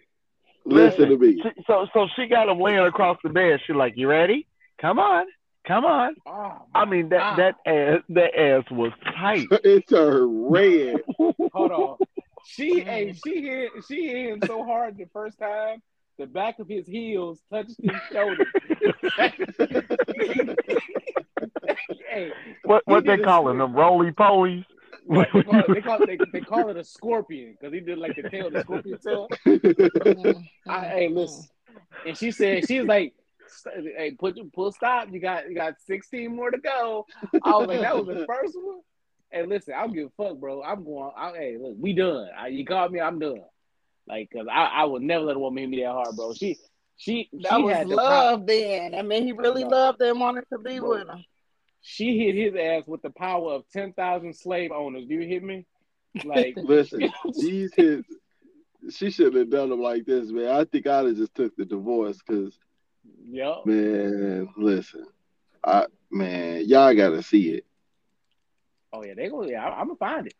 Listen 0.64 1.08
to 1.10 1.16
me. 1.18 1.40
She- 1.42 1.62
so, 1.66 1.86
so 1.92 2.06
she 2.16 2.26
got 2.26 2.48
him 2.48 2.60
laying 2.60 2.78
across 2.80 3.16
the 3.22 3.30
bed. 3.30 3.60
She 3.66 3.72
like, 3.72 3.94
you 3.96 4.08
ready? 4.08 4.46
Come 4.80 4.98
on, 4.98 5.26
come 5.66 5.84
on. 5.84 6.14
Oh, 6.26 6.62
I 6.74 6.84
mean, 6.84 7.08
that 7.08 7.20
Ah. 7.20 7.36
that 7.36 7.54
ass, 7.66 8.02
that 8.10 8.38
ass 8.38 8.64
was 8.70 8.92
tight. 9.16 9.46
It 9.64 9.88
turned 9.88 10.52
red. 10.52 10.96
hold 11.52 11.72
on. 11.72 11.96
She, 12.46 12.80
Mm. 12.80 12.84
hey, 12.84 13.12
she 13.24 13.42
hit, 13.42 13.70
she 13.88 14.06
hit 14.06 14.26
him 14.32 14.40
so 14.46 14.62
hard 14.64 14.96
the 14.96 15.06
first 15.12 15.38
time, 15.38 15.82
the 16.18 16.26
back 16.26 16.58
of 16.60 16.68
his 16.68 16.86
heels 16.86 17.40
touched 17.52 17.74
his 17.82 17.90
shoulder. 18.12 18.46
hey, 22.10 22.32
what 22.64 22.82
what 22.86 23.04
they 23.04 23.18
calling 23.18 23.58
them? 23.58 23.72
Roly 23.74 24.12
polies. 24.12 24.64
They 25.08 25.42
call, 25.42 25.60
it, 25.60 25.72
they, 25.72 25.80
call 25.80 26.02
it, 26.02 26.06
they, 26.06 26.18
they 26.32 26.40
call 26.40 26.68
it 26.70 26.76
a 26.76 26.84
scorpion 26.84 27.56
because 27.58 27.72
he 27.72 27.80
did 27.80 27.98
like 27.98 28.14
the 28.16 28.24
tail, 28.24 28.48
of 28.48 28.52
the 28.52 28.60
scorpion 28.60 28.98
tail. 28.98 29.28
I, 30.68 30.84
hey, 30.86 31.08
listen. 31.08 31.44
And 32.06 32.16
she 32.16 32.30
said, 32.30 32.66
she 32.66 32.78
was 32.80 32.88
like, 32.88 33.14
hey, 33.96 34.14
put 34.18 34.36
your 34.36 34.46
pull 34.46 34.72
stop. 34.72 35.08
You 35.10 35.20
got 35.20 35.48
you 35.48 35.54
got 35.54 35.74
16 35.86 36.34
more 36.34 36.50
to 36.50 36.58
go. 36.58 37.06
I 37.42 37.56
was 37.56 37.68
like, 37.68 37.80
that 37.80 37.96
was 37.96 38.06
the 38.06 38.26
first 38.26 38.54
one. 38.54 38.80
Hey, 39.30 39.44
listen, 39.46 39.74
I 39.74 39.80
don't 39.82 39.92
give 39.94 40.06
a 40.06 40.22
fuck, 40.22 40.38
bro. 40.38 40.62
I'm 40.62 40.84
going. 40.84 41.10
I, 41.16 41.32
hey, 41.32 41.56
look, 41.60 41.76
we 41.78 41.92
done. 41.92 42.28
I, 42.36 42.48
you 42.48 42.64
called 42.64 42.92
me, 42.92 43.00
I'm 43.00 43.18
done. 43.18 43.42
Like, 44.06 44.30
cause 44.32 44.46
I, 44.50 44.64
I 44.64 44.84
would 44.84 45.02
never 45.02 45.24
let 45.24 45.36
a 45.36 45.38
woman 45.38 45.62
hit 45.64 45.70
me 45.70 45.82
that 45.82 45.92
hard, 45.92 46.16
bro. 46.16 46.32
She, 46.32 46.56
she, 46.96 47.28
That 47.42 47.56
she 47.56 47.62
was 47.62 47.74
had 47.76 47.88
the 47.88 47.96
love 47.96 48.46
then. 48.46 48.94
I 48.94 49.02
mean, 49.02 49.24
he 49.24 49.32
really 49.32 49.64
No. 49.64 49.68
loved 49.68 50.00
her 50.00 50.10
and 50.10 50.20
wanted 50.20 50.44
to 50.52 50.58
be 50.58 50.80
Bro. 50.80 50.88
with 50.88 51.08
her. 51.08 51.18
She 51.80 52.18
hit 52.18 52.34
his 52.34 52.54
ass 52.54 52.86
with 52.86 53.02
the 53.02 53.10
power 53.10 53.52
of 53.52 53.68
10,000 53.72 54.34
slave 54.34 54.72
owners. 54.72 55.06
Do 55.06 55.14
you 55.14 55.26
hear 55.26 55.40
me? 55.40 55.66
Like, 56.24 56.56
Listen, 56.62 57.12
these 57.38 57.72
hits. 57.74 58.08
She 58.90 59.10
shouldn't 59.10 59.36
have 59.36 59.50
done 59.50 59.70
them 59.70 59.82
like 59.82 60.04
this, 60.06 60.30
man. 60.30 60.48
I 60.48 60.64
think 60.64 60.86
I'd 60.86 61.06
have 61.06 61.16
just 61.16 61.34
took 61.34 61.54
the 61.56 61.64
divorce 61.64 62.18
because, 62.24 62.58
yo, 63.24 63.62
man, 63.64 64.48
listen, 64.56 65.04
I 65.64 65.86
man, 66.10 66.62
y'all 66.64 66.94
gotta 66.94 67.22
see 67.22 67.50
it. 67.50 67.66
oh 68.92 69.04
yeah, 69.04 69.14
they 69.14 69.28
go. 69.28 69.42
Yeah, 69.44 69.64
I, 69.64 69.80
I'm 69.80 69.88
gonna 69.88 69.96
find 69.96 70.26
it. 70.28 70.34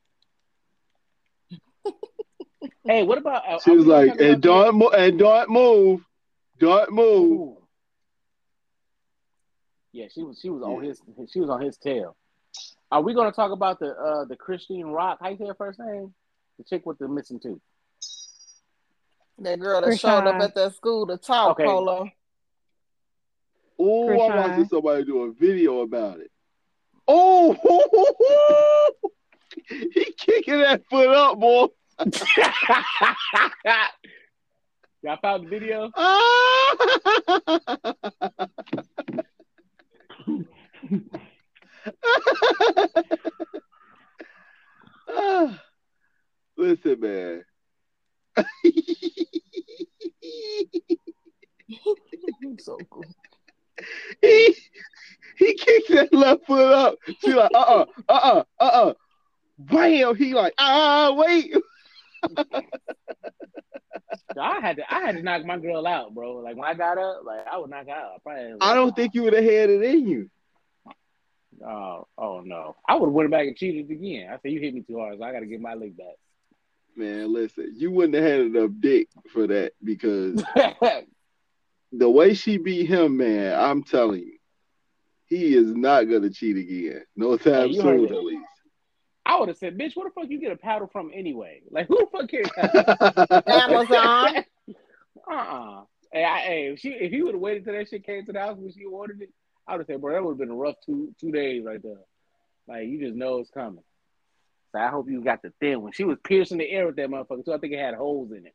hey, 2.87 3.03
what 3.03 3.19
about? 3.19 3.43
uh, 3.47 3.59
She 3.65 3.73
was 3.73 3.85
gonna 3.87 4.07
like, 4.07 4.21
and 4.21 4.41
don't 4.41 4.77
mo- 4.77 4.91
and 4.91 5.19
don't 5.19 5.51
move, 5.51 6.05
don't 6.59 6.93
move. 6.93 7.31
Ooh. 7.41 7.57
Yeah, 9.99 10.07
she 10.15 10.23
was. 10.23 10.39
She 10.41 10.49
was 10.49 10.63
on 10.63 10.81
his. 10.81 11.03
She 11.33 11.41
was 11.41 11.51
on 11.51 11.61
his 11.61 11.77
tail. 11.77 12.15
Are 12.93 13.03
we 13.03 13.15
gonna 13.15 13.33
talk 13.33 13.51
about 13.51 13.81
the 13.81 13.97
uh 13.97 14.27
the 14.27 14.37
Christine 14.37 14.87
Rock? 14.87 15.19
How 15.21 15.31
you 15.31 15.37
say 15.37 15.47
her 15.49 15.55
first 15.55 15.81
name? 15.81 16.15
The 16.57 16.63
chick 16.63 16.87
with 16.87 16.99
the 16.99 17.09
missing 17.09 17.41
tooth. 17.41 17.59
That 19.41 19.59
girl 19.59 19.81
that 19.81 19.99
showed 19.99 20.29
up 20.29 20.41
at 20.41 20.55
that 20.55 20.77
school 20.77 21.09
to 21.09 21.17
talk, 21.17 21.59
Okay. 21.59 21.65
Polo. 21.65 22.09
Oh, 23.81 24.09
I'm 24.09 24.19
Chrisean. 24.19 24.37
watching 24.37 24.69
somebody 24.69 25.05
do 25.05 25.23
a 25.25 25.33
video 25.33 25.81
about 25.81 26.21
it. 26.21 26.31
Oh, 27.09 27.57
he 29.69 30.15
kicking 30.17 30.61
that 30.61 30.85
foot 30.89 31.09
up, 31.09 31.41
boy. 31.41 31.67
Y'all 35.03 35.19
found 35.21 35.45
the 35.45 35.51
video? 35.51 35.91
Listen, 46.57 47.01
man. 47.01 47.45
so 52.59 52.77
cool. 52.91 53.05
he 54.21 54.55
he 55.37 55.55
kicks 55.55 55.89
that 55.89 56.13
left 56.13 56.45
foot 56.47 56.73
up. 56.73 56.97
She 57.21 57.33
like, 57.33 57.51
uh 57.55 57.59
uh, 57.59 57.87
uh 58.09 58.13
uh, 58.13 58.43
uh 58.61 58.65
uh. 58.65 58.95
Bam! 59.59 60.17
He 60.17 60.35
like, 60.35 60.55
ah, 60.59 61.15
wait. 61.17 61.55
I 64.39 64.61
had 64.61 64.77
to. 64.77 64.95
I 64.95 65.01
had 65.01 65.17
to 65.17 65.23
knock 65.23 65.45
my 65.45 65.59
girl 65.59 65.87
out, 65.87 66.15
bro. 66.15 66.37
Like 66.37 66.57
when 66.57 66.69
I 66.69 66.75
got 66.75 66.99
up, 66.99 67.23
like 67.25 67.47
I 67.51 67.59
would 67.59 67.71
knock 67.71 67.87
her 67.87 67.93
out. 67.93 68.23
Probably, 68.23 68.55
I 68.61 68.75
don't 68.75 68.95
think 68.95 69.15
you 69.15 69.23
would 69.25 69.33
have 69.33 69.45
had 69.45 69.71
it 69.71 69.83
in 69.83 70.07
you. 70.07 70.31
Oh, 71.67 72.07
oh 72.17 72.41
no! 72.41 72.77
I 72.89 72.95
would 72.95 73.07
have 73.07 73.15
went 73.15 73.31
back 73.31 73.47
and 73.47 73.57
cheated 73.57 73.91
again. 73.91 74.29
I 74.31 74.39
said 74.41 74.53
you 74.53 74.61
hit 74.61 74.75
me 74.75 74.83
too 74.83 74.99
hard, 74.99 75.19
so 75.19 75.25
I 75.25 75.33
got 75.33 75.41
to 75.41 75.47
get 75.47 75.61
my 75.61 75.75
leg 75.75 75.97
back. 75.97 76.17
Man, 76.97 77.33
listen, 77.33 77.75
you 77.77 77.91
wouldn't 77.91 78.15
have 78.15 78.25
had 78.25 78.41
enough 78.41 78.71
dick 78.81 79.09
for 79.33 79.47
that 79.47 79.73
because 79.83 80.43
the 81.93 82.11
way 82.11 82.35
she 82.35 82.59
beat 82.59 82.87
him, 82.87 83.17
man, 83.17 83.59
I'm 83.59 83.83
telling 83.85 84.21
you, 84.21 84.39
he 85.27 85.55
is 85.55 85.75
not 85.75 86.05
gonna 86.05 86.31
cheat 86.31 86.57
again. 86.57 87.05
No 87.17 87.37
time 87.37 87.73
soon, 87.73 88.05
at 88.07 88.25
least. 88.25 88.43
I 89.29 89.39
would 89.39 89.49
have 89.49 89.59
said, 89.59 89.77
"Bitch, 89.77 89.95
where 89.95 90.09
the 90.09 90.15
fuck 90.15 90.31
you 90.31 90.41
get 90.41 90.53
a 90.53 90.57
paddle 90.57 90.89
from 90.89 91.11
anyway? 91.15 91.61
Like 91.71 91.87
who 91.87 91.99
the 91.99 92.07
fuck 92.11 92.31
cares?" 92.31 92.49
Amazon. 93.47 94.45
uh 95.31 95.35
uh 95.35 95.83
Hey, 96.11 96.25
I, 96.25 96.39
hey, 96.39 96.67
if 96.69 96.81
she 96.81 96.89
if 96.89 97.13
he 97.13 97.23
would 97.23 97.35
have 97.35 97.41
waited 97.41 97.65
till 97.65 97.75
that 97.75 97.89
shit 97.89 98.07
came 98.07 98.25
to 98.25 98.33
the 98.33 98.41
house 98.41 98.57
when 98.57 98.73
she 98.73 98.85
ordered 98.85 99.21
it, 99.21 99.29
I 99.67 99.73
would 99.73 99.81
have 99.81 99.87
said, 99.87 100.01
bro, 100.01 100.15
that 100.15 100.25
would 100.25 100.33
have 100.33 100.39
been 100.39 100.51
a 100.51 100.55
rough 100.55 100.77
two 100.85 101.15
two 101.21 101.31
days 101.31 101.63
right 101.65 101.83
there. 101.83 102.01
Like 102.67 102.89
you 102.89 102.99
just 102.99 103.15
know 103.15 103.39
it's 103.41 103.51
coming. 103.51 103.85
So 104.73 104.79
I 104.79 104.89
hope 104.89 105.11
you 105.11 105.23
got 105.23 105.43
the 105.43 105.53
thin 105.61 105.83
one. 105.83 105.93
She 105.93 106.05
was 106.05 106.17
piercing 106.25 106.59
the 106.59 106.71
air 106.71 106.87
with 106.87 106.97
that 106.97 107.11
motherfucker, 107.11 107.45
so 107.45 107.53
I 107.53 107.59
think 107.59 107.75
it 107.75 107.79
had 107.79 107.95
holes 107.95 108.31
in 108.33 108.47
it. 108.47 108.55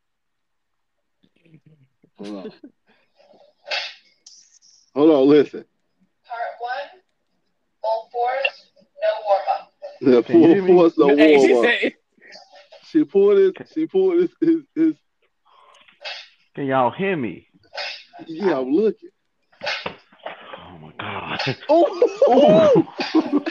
Hold 2.18 2.38
on. 2.38 2.52
Hold 4.96 5.12
on, 5.12 5.28
listen. 5.28 5.66
Part 6.26 6.42
one, 6.60 7.02
full 7.82 8.10
force, 8.12 8.72
no 9.02 9.10
warm 9.28 9.42
up. 9.60 9.73
The 10.04 10.24
Can 10.24 10.42
you 10.42 10.48
hear 10.50 10.62
full 10.64 10.76
me? 10.76 10.92
force 10.92 10.94
hey, 11.18 11.40
she 11.40 11.54
warm 11.54 11.66
up. 11.66 11.72
said 11.82 11.94
She 12.92 13.04
pulled 13.06 13.38
it. 13.38 13.58
She 13.74 13.88
pulled 13.88 14.22
his. 14.22 14.30
His. 14.42 14.62
his 14.76 14.94
Can 16.56 16.66
y'all 16.66 16.92
hear 16.92 17.16
me? 17.16 17.48
yeah, 18.28 18.60
I'm 18.60 18.72
looking. 18.72 19.10
Oh 19.66 20.78
my 20.80 20.92
god. 21.00 21.58
Oh, 21.70 22.86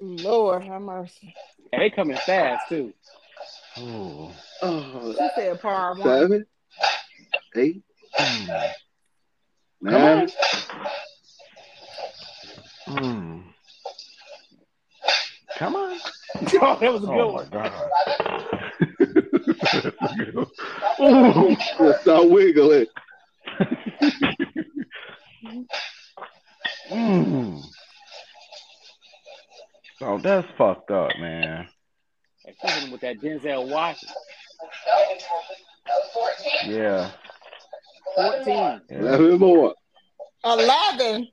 Lord 0.00 0.64
have 0.64 0.82
mercy. 0.82 1.34
And 1.72 1.82
they 1.82 1.90
coming 1.90 2.16
fast 2.16 2.68
too. 2.68 2.92
Oh. 3.76 4.32
oh. 4.62 5.14
She 5.18 5.28
said 5.36 5.60
par 5.60 5.94
one. 5.94 6.02
seven, 6.02 6.46
eight, 7.56 7.82
Mm. 8.20 8.70
nine. 9.80 10.28
Mm. 12.88 13.42
Come 15.58 15.76
on. 15.76 15.98
Oh, 16.60 16.76
that 16.80 16.92
was 16.92 17.04
a 17.04 17.06
good 17.06 17.14
Oh 17.20 17.32
my 17.32 17.44
one. 17.44 17.48
god. 17.50 17.72
Ooh. 21.00 21.56
Just 21.78 22.00
start 22.02 22.28
wiggling. 22.28 22.86
Mm. 26.90 27.62
Oh, 30.00 30.18
that's 30.18 30.46
fucked 30.58 30.90
up, 30.90 31.10
man. 31.20 31.68
Like, 32.44 32.56
she 32.60 32.66
hit 32.72 32.82
him 32.84 32.90
with 32.92 33.00
that 33.02 33.20
Denzel 33.20 33.70
Washington. 33.70 34.16
Yeah. 36.66 37.10
14. 38.16 38.46
yeah. 38.48 38.78
Eleven 38.90 39.38
more. 39.38 39.74
Eleven. 40.44 41.28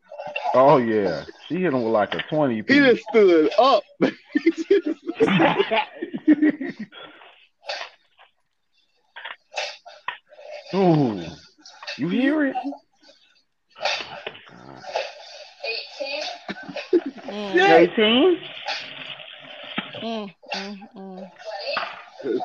Oh 0.53 0.77
yeah. 0.77 1.25
She 1.47 1.55
hit 1.55 1.73
him 1.73 1.83
with 1.83 1.93
like 1.93 2.13
a 2.13 2.21
twenty 2.29 2.55
He 2.57 2.61
piece. 2.61 2.77
just 2.77 3.03
stood 3.09 3.51
up. 3.57 3.83
Ooh. 10.73 11.21
You 11.97 12.07
hear 12.09 12.45
it? 12.45 12.55
Mm, 17.29 17.55
Yeah. 17.55 17.75
18? 17.77 18.39
mm, 20.01 20.33
mm, 20.55 20.77
mm. 20.95 21.31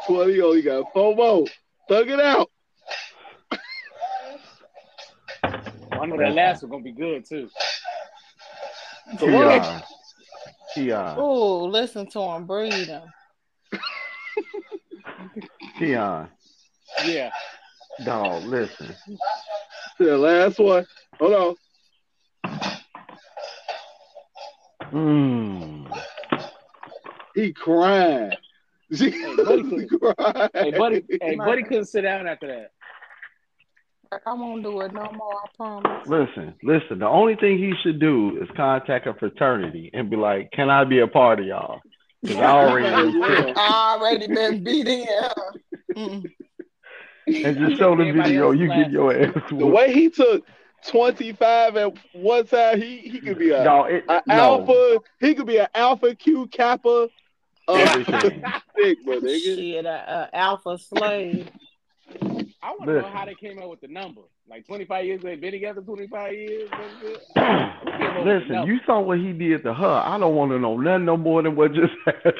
Twenty. 0.06 0.40
Oh, 0.40 0.52
you 0.52 0.62
got 0.62 0.92
four 0.92 1.14
more. 1.14 1.46
Thug 1.88 2.08
it 2.08 2.20
out. 2.20 2.50
I 6.00 6.06
know 6.06 6.16
that 6.16 6.34
last 6.34 6.62
one 6.62 6.70
gonna 6.70 6.82
be 6.82 6.92
good 6.92 7.24
too. 7.24 7.48
Keon. 9.18 9.82
Keon. 10.74 11.00
Uh, 11.00 11.14
uh, 11.16 11.20
Ooh, 11.20 11.66
listen 11.68 12.08
to 12.10 12.20
him 12.20 12.46
breathing. 12.46 13.02
Keon. 15.78 15.98
Uh, 15.98 16.26
yeah. 17.04 17.30
Dog, 18.04 18.44
listen. 18.44 18.94
The 19.98 20.18
last 20.18 20.58
one. 20.58 20.86
Hold 21.18 21.56
on. 22.44 22.60
Mm. 24.92 26.02
He 27.34 27.52
crying. 27.52 28.32
She 28.94 29.10
buddy. 29.10 29.86
crying. 29.86 30.48
Hey, 30.54 30.70
buddy. 30.70 31.02
Hey, 31.20 31.34
buddy 31.34 31.64
couldn't 31.64 31.86
sit 31.86 32.02
down 32.02 32.28
after 32.28 32.46
that. 32.46 32.70
Like, 34.12 34.22
I 34.26 34.34
won't 34.34 34.62
do 34.62 34.80
it 34.80 34.92
no 34.92 35.10
more. 35.12 35.34
I 35.34 35.56
promise. 35.56 36.08
Listen, 36.08 36.54
listen. 36.62 36.98
The 37.00 37.06
only 37.06 37.36
thing 37.36 37.58
he 37.58 37.72
should 37.82 37.98
do 37.98 38.38
is 38.40 38.48
contact 38.56 39.06
a 39.06 39.14
fraternity 39.14 39.90
and 39.92 40.08
be 40.10 40.16
like, 40.16 40.50
"Can 40.52 40.70
I 40.70 40.84
be 40.84 41.00
a 41.00 41.08
part 41.08 41.40
of 41.40 41.46
y'all?" 41.46 41.80
Because 42.22 42.36
I 42.36 42.50
already 42.50 43.18
Yeah. 43.18 43.52
I 43.56 43.96
already 43.98 44.26
been 44.28 44.64
beat 44.64 44.88
in. 44.88 45.06
Mm. 45.96 46.30
and 47.26 47.58
just 47.58 47.78
show 47.78 47.96
the 47.96 48.10
video. 48.12 48.50
else 48.50 48.58
You 48.58 48.68
get 48.68 48.90
your 48.90 49.16
ass. 49.16 49.34
The 49.50 49.66
way 49.66 49.92
he 49.92 50.10
took 50.10 50.44
25 50.88 51.76
at 51.76 51.92
one 52.12 52.46
time, 52.46 52.80
he, 52.80 52.98
he 52.98 53.20
could 53.20 53.38
be 53.38 53.50
a, 53.50 53.64
Y'all, 53.64 53.86
it, 53.86 54.04
a 54.08 54.22
no, 54.26 54.34
alpha. 54.34 54.98
He 55.20 55.34
could 55.34 55.46
be 55.46 55.58
an 55.58 55.68
alpha 55.74 56.14
Q 56.14 56.46
Kappa. 56.48 57.08
Uh, 57.68 57.72
Everything. 57.72 58.44
Shit, 58.78 59.86
a, 59.86 60.30
a 60.32 60.36
alpha 60.36 60.78
slave. 60.78 61.48
I 62.66 62.70
want 62.70 62.86
to 62.86 63.00
know 63.00 63.08
how 63.12 63.24
they 63.24 63.34
came 63.34 63.60
up 63.60 63.70
with 63.70 63.80
the 63.80 63.86
number. 63.86 64.22
Like 64.50 64.66
25 64.66 65.04
years, 65.04 65.20
they've 65.22 65.40
been 65.40 65.52
together 65.52 65.82
25 65.82 66.32
years. 66.32 66.68
that's 66.68 66.82
it. 67.04 67.22
Who 67.36 67.90
came 67.92 68.06
up 68.10 68.16
with 68.16 68.24
the 68.24 68.32
Listen, 68.40 68.66
you 68.66 68.80
saw 68.84 69.00
what 69.00 69.18
he 69.18 69.32
did 69.32 69.62
to 69.62 69.72
her. 69.72 70.02
I 70.04 70.18
don't 70.18 70.34
want 70.34 70.50
to 70.50 70.58
know 70.58 70.76
nothing 70.76 71.04
no 71.04 71.16
more 71.16 71.42
than 71.42 71.54
what 71.54 71.72
just 71.74 71.92
happened. 72.04 72.34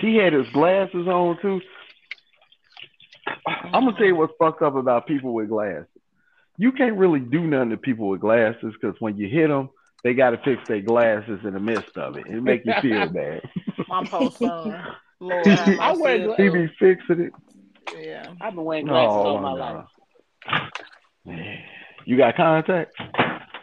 he 0.00 0.16
had 0.16 0.34
his 0.34 0.46
glasses 0.52 1.06
on 1.08 1.38
too. 1.40 1.62
I'm 3.46 3.86
gonna 3.86 3.96
tell 3.96 4.06
you 4.06 4.16
what's 4.16 4.34
fucked 4.38 4.60
up 4.60 4.76
about 4.76 5.06
people 5.06 5.32
with 5.32 5.48
glasses. 5.48 5.86
You 6.58 6.70
can't 6.70 6.98
really 6.98 7.20
do 7.20 7.46
nothing 7.46 7.70
to 7.70 7.78
people 7.78 8.08
with 8.08 8.20
glasses 8.20 8.74
because 8.78 8.94
when 9.00 9.16
you 9.16 9.26
hit 9.26 9.48
them, 9.48 9.70
they 10.02 10.12
got 10.12 10.30
to 10.30 10.38
fix 10.44 10.60
their 10.68 10.82
glasses 10.82 11.40
in 11.44 11.54
the 11.54 11.60
midst 11.60 11.96
of 11.96 12.16
it. 12.18 12.26
It 12.26 12.42
make 12.42 12.66
you 12.66 12.74
feel 12.82 13.08
bad. 13.12 13.40
My 13.88 14.04
poor 14.04 14.30
son. 14.32 14.84
Lord 15.20 15.46
I 15.46 15.92
wear 15.96 16.18
mercy. 16.18 16.24
gla- 16.26 16.36
he 16.36 16.48
be 16.50 16.72
fixing 16.78 17.20
it. 17.26 17.32
Yeah. 17.98 18.32
I've 18.40 18.54
been 18.54 18.64
wearing 18.64 18.86
glasses 18.86 19.10
Oh 19.10 19.26
all 19.26 19.40
my 19.40 19.52
my 19.52 19.72
life. 19.72 19.84
Man. 21.24 21.58
You 22.06 22.16
got 22.16 22.36
contacts? 22.36 22.94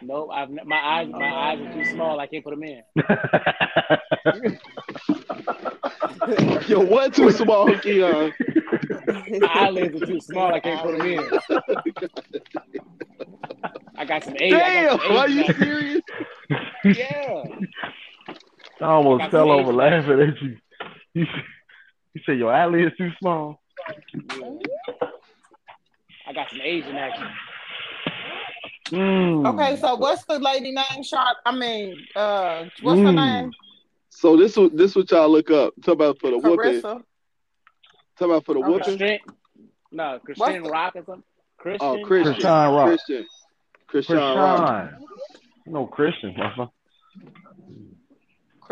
Nope, 0.02 0.30
I've 0.32 0.50
my 0.50 0.76
eyes 0.76 1.08
my 1.10 1.30
oh, 1.30 1.32
eyes 1.34 1.60
are 1.60 1.72
too 1.72 1.84
small. 1.84 2.18
I 2.18 2.26
can't 2.26 2.42
put 2.44 2.50
them 2.50 2.64
in. 2.64 2.82
Yo, 6.68 6.80
what 6.80 7.14
too 7.14 7.30
small, 7.30 7.72
Keon? 7.78 8.32
My 9.38 9.48
eyelids 9.48 10.02
are 10.02 10.06
too 10.06 10.20
small. 10.20 10.52
I 10.52 10.58
can't 10.60 10.82
put 10.82 10.98
them 10.98 11.06
in. 11.06 11.30
I 13.96 14.04
got 14.04 14.24
some 14.24 14.34
age. 14.40 14.52
I 14.54 14.58
Damn, 14.58 14.96
got 14.96 15.06
some 15.06 15.16
are 15.16 15.28
you 15.28 15.46
back. 15.46 15.56
serious? 15.56 16.00
Yeah. 16.84 17.44
I 18.80 18.84
almost 18.84 19.20
Got 19.20 19.30
fell 19.30 19.52
over 19.52 19.72
laughing 19.72 20.20
at 20.20 20.42
you. 20.42 20.56
You, 21.14 21.26
you 22.14 22.22
said 22.26 22.38
your 22.38 22.52
eyelid's 22.52 22.96
too 22.96 23.10
small. 23.20 23.61
Yeah. 24.14 24.94
I 26.26 26.32
got 26.32 26.50
some 26.50 26.60
Asian 26.62 26.96
action. 26.96 27.28
Mm. 28.90 29.46
Okay, 29.54 29.76
so 29.76 29.94
what's 29.96 30.24
the 30.24 30.38
lady 30.38 30.72
name? 30.72 31.02
Sharp. 31.02 31.38
I 31.46 31.54
mean, 31.54 31.96
uh, 32.14 32.64
what's 32.82 33.00
her 33.00 33.08
Mm. 33.08 33.14
name? 33.14 33.52
So 34.10 34.36
this 34.36 34.56
what 34.56 34.76
this 34.76 34.94
what 34.94 35.10
y'all 35.10 35.28
look 35.28 35.50
up. 35.50 35.74
Talk 35.82 35.94
about 35.94 36.20
for 36.20 36.30
the 36.30 36.38
whooping. 36.38 36.82
Talk 36.82 37.02
about 38.20 38.44
for 38.44 38.54
the 38.54 38.60
Okay. 38.60 38.68
whooping. 38.70 38.98
Christian, 38.98 39.18
no, 39.90 40.18
Christian 40.24 40.64
Rock 40.64 40.96
or 40.96 41.04
something. 41.04 41.24
Christian. 41.58 41.88
Oh, 41.88 41.98
Christian. 42.04 42.34
Chrisean 42.34 42.76
Rock. 42.76 42.86
Christian. 42.88 43.26
Christian 43.86 44.16
Rock. 44.16 44.90
No 45.66 45.86
Christian, 45.86 46.34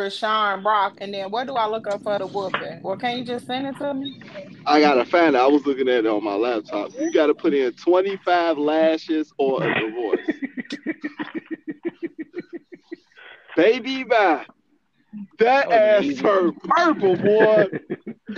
motherfucker. 0.01 0.21
Chrisean 0.21 0.63
Brock. 0.63 0.95
And 0.99 1.13
then 1.15 1.31
what 1.31 1.47
do 1.47 1.55
I 1.55 1.67
look 1.67 1.87
up 1.89 2.03
for 2.03 2.19
the 2.19 2.27
whooping? 2.27 2.81
Well, 2.83 2.97
can 2.97 3.19
you 3.19 3.25
just 3.25 3.47
send 3.47 3.67
it 3.67 3.77
to 3.79 3.95
me? 3.95 4.21
I 4.67 4.81
gotta 4.81 5.05
find 5.05 5.35
it. 5.35 5.39
I 5.39 5.47
was 5.47 5.67
looking 5.67 5.89
at 5.89 6.05
it 6.05 6.07
on 6.07 6.25
my 6.25 6.35
laptop. 6.35 6.93
You 6.99 7.13
gotta 7.13 7.35
put 7.35 7.55
in 7.55 7.73
25 7.73 8.59
lashes 8.59 9.33
or 9.39 9.63
a 9.63 9.81
divorce. 9.81 10.21
Baby 13.57 14.05
bye. 14.05 14.47
That 15.39 15.67
Oh, 15.69 15.73
ass 15.73 16.05
easy. 16.05 16.23
turned 16.23 16.57
purple, 16.63 17.17
boy. 17.17 17.67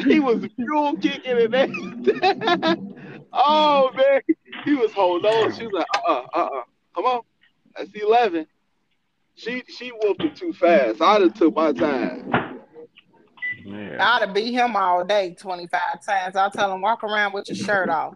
he 0.06 0.20
was 0.20 0.46
fuel 0.56 0.96
kicking 0.96 1.38
and 1.38 1.54
everything. 1.54 2.96
oh 3.32 3.90
man, 3.94 4.22
he 4.64 4.74
was 4.74 4.92
holding 4.92 5.30
on. 5.30 5.52
She 5.52 5.64
was 5.64 5.72
like, 5.72 5.86
uh, 5.94 6.00
uh, 6.12 6.26
uh, 6.34 6.38
uh. 6.46 6.62
come 6.94 7.04
on, 7.04 7.20
that's 7.76 7.90
eleven. 7.94 8.46
She 9.34 9.62
she 9.68 9.90
whooped 10.02 10.22
it 10.22 10.36
too 10.36 10.52
fast. 10.52 11.00
I'd 11.00 11.22
have 11.22 11.34
took 11.34 11.54
my 11.56 11.72
time. 11.72 12.60
Yeah. 13.64 13.96
I'd 14.00 14.22
have 14.26 14.34
beat 14.34 14.52
him 14.52 14.76
all 14.76 15.04
day 15.04 15.34
25 15.38 15.80
times. 16.04 16.36
I'll 16.36 16.50
tell 16.50 16.72
him, 16.74 16.80
walk 16.80 17.04
around 17.04 17.32
with 17.32 17.48
your 17.48 17.56
shirt 17.56 17.88
off. 17.88 18.14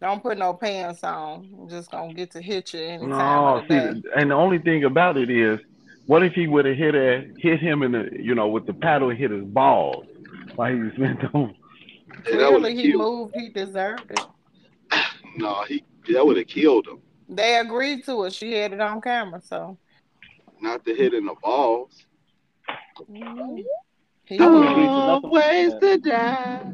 Don't 0.00 0.22
put 0.22 0.38
no 0.38 0.54
pants 0.54 1.02
on. 1.02 1.48
I'm 1.60 1.68
just 1.68 1.90
going 1.90 2.10
to 2.10 2.14
get 2.14 2.30
to 2.32 2.40
hit 2.40 2.72
you 2.72 2.80
anytime 2.80 3.08
No, 3.10 3.64
the 3.68 3.94
see, 3.94 4.02
and 4.16 4.30
the 4.30 4.34
only 4.34 4.58
thing 4.58 4.84
about 4.84 5.16
it 5.16 5.28
is, 5.28 5.58
what 6.06 6.22
if 6.22 6.34
he 6.34 6.46
would 6.46 6.66
have 6.66 6.76
hit 6.76 6.94
her, 6.94 7.24
hit 7.38 7.58
him 7.58 7.82
in 7.82 7.92
the, 7.92 8.08
you 8.12 8.34
know, 8.34 8.46
with 8.46 8.66
the 8.66 8.74
paddle, 8.74 9.10
hit 9.10 9.32
his 9.32 9.44
balls 9.44 10.06
while 10.54 10.72
he 10.72 10.78
was 10.78 10.96
meant 10.98 11.20
to. 11.20 11.28
And 11.34 11.54
that 12.14 12.24
Clearly, 12.24 12.76
he 12.76 12.92
killed- 12.92 13.32
moved. 13.32 13.34
He 13.36 13.48
deserved 13.48 14.10
it. 14.10 14.20
No, 15.36 15.62
he 15.68 15.84
that 16.12 16.24
would 16.26 16.36
have 16.36 16.46
killed 16.48 16.86
him. 16.88 17.00
They 17.28 17.58
agreed 17.58 18.04
to 18.06 18.24
it. 18.24 18.32
She 18.32 18.52
had 18.52 18.72
it 18.72 18.80
on 18.80 19.00
camera, 19.00 19.40
so. 19.42 19.76
Not 20.60 20.84
to 20.86 20.94
hit 20.94 21.14
in 21.14 21.26
the 21.26 21.34
balls. 21.42 22.04
mm, 23.10 23.64
He 24.24 24.38
I 24.38 24.46
would've 24.46 24.62
did. 24.68 24.70
agreed 24.72 24.86
to 24.88 25.06
nothing. 25.06 25.30
ways 25.30 25.72
to 25.80 25.98
die. 25.98 26.72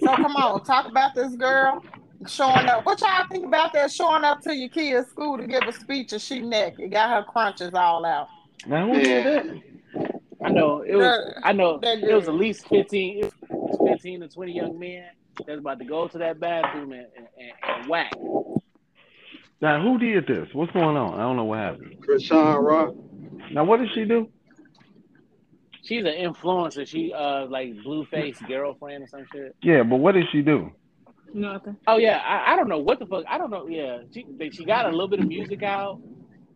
So 0.00 0.16
come 0.16 0.36
on, 0.36 0.64
talk 0.64 0.88
about 0.88 1.14
this 1.14 1.34
girl 1.36 1.82
showing 2.26 2.66
up. 2.68 2.84
What 2.86 3.00
y'all 3.00 3.26
think 3.30 3.44
about 3.46 3.72
that 3.74 3.92
showing 3.92 4.24
up 4.24 4.40
to 4.42 4.54
your 4.54 4.68
kid's 4.68 5.08
school 5.10 5.36
to 5.38 5.46
give 5.46 5.62
a 5.64 5.72
speech 5.72 6.12
and 6.12 6.20
she 6.22 6.40
naked? 6.40 6.90
Got 6.90 7.10
her 7.10 7.22
crunches 7.30 7.74
all 7.74 8.04
out. 8.04 8.28
Now 8.66 8.86
who 8.88 8.98
did 9.00 9.26
that? 9.26 9.62
I 10.44 10.48
know 10.50 10.80
it 10.80 10.96
was. 10.96 11.04
That- 11.04 11.34
I 11.44 11.52
know 11.52 11.78
it 11.82 12.14
was 12.14 12.28
at 12.28 12.34
least 12.34 12.66
fifteen, 12.68 13.24
it 13.24 13.32
was 13.50 13.78
fifteen 13.86 14.20
to 14.20 14.28
twenty 14.28 14.52
young 14.52 14.78
men 14.78 15.04
that's 15.46 15.60
about 15.60 15.78
to 15.78 15.84
go 15.84 16.08
to 16.08 16.18
that 16.18 16.40
bathroom 16.40 16.92
and, 16.92 17.06
and, 17.16 17.26
and, 17.38 17.52
and 17.80 17.88
whack. 17.88 18.12
Now 19.60 19.82
who 19.82 19.98
did 19.98 20.26
this? 20.26 20.48
What's 20.52 20.72
going 20.72 20.96
on? 20.96 21.14
I 21.14 21.22
don't 21.22 21.36
know 21.36 21.44
what 21.44 21.58
happened. 21.58 21.96
Chrisean 22.06 22.62
Rock. 22.62 22.94
Now 23.52 23.64
what 23.64 23.80
did 23.80 23.90
she 23.94 24.04
do? 24.04 24.28
She's 25.82 26.04
an 26.04 26.12
influencer. 26.12 26.86
She 26.86 27.12
uh 27.12 27.46
like 27.46 27.74
Blueface 27.84 28.46
girlfriend 28.46 29.04
or 29.04 29.06
some 29.08 29.24
shit. 29.32 29.56
Yeah, 29.62 29.82
but 29.82 29.96
what 29.96 30.12
did 30.12 30.26
she 30.30 30.42
do? 30.42 30.72
Nothing. 31.32 31.76
Oh 31.86 31.96
yeah, 31.96 32.18
I, 32.18 32.52
I 32.52 32.56
don't 32.56 32.68
know 32.68 32.78
what 32.78 32.98
the 32.98 33.06
fuck. 33.06 33.24
I 33.28 33.38
don't 33.38 33.50
know. 33.50 33.66
Yeah, 33.66 33.98
she 34.12 34.26
she 34.50 34.64
got 34.64 34.86
a 34.86 34.90
little 34.90 35.08
bit 35.08 35.20
of 35.20 35.28
music 35.28 35.62
out, 35.62 36.00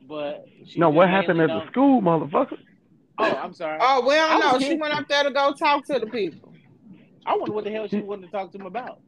but 0.08 0.44
she 0.66 0.78
No, 0.78 0.90
what 0.90 1.08
happened 1.08 1.38
mainly 1.38 1.54
at 1.54 1.64
the 1.64 1.70
school, 1.70 2.02
motherfucker? 2.02 2.58
Oh, 3.18 3.24
I'm 3.24 3.52
sorry. 3.52 3.78
Oh, 3.80 4.02
well, 4.04 4.28
don't 4.28 4.42
I 4.42 4.52
know. 4.52 4.58
She 4.58 4.76
went 4.76 4.94
up 4.94 5.06
there 5.08 5.24
to 5.24 5.30
go 5.30 5.52
talk 5.52 5.84
to 5.86 5.98
the 5.98 6.06
people. 6.06 6.54
I 7.26 7.36
wonder 7.36 7.52
what 7.52 7.64
the 7.64 7.70
hell 7.70 7.86
she 7.86 8.00
wanted 8.00 8.26
to 8.26 8.32
talk 8.32 8.50
to 8.52 8.58
him 8.58 8.66
about. 8.66 9.00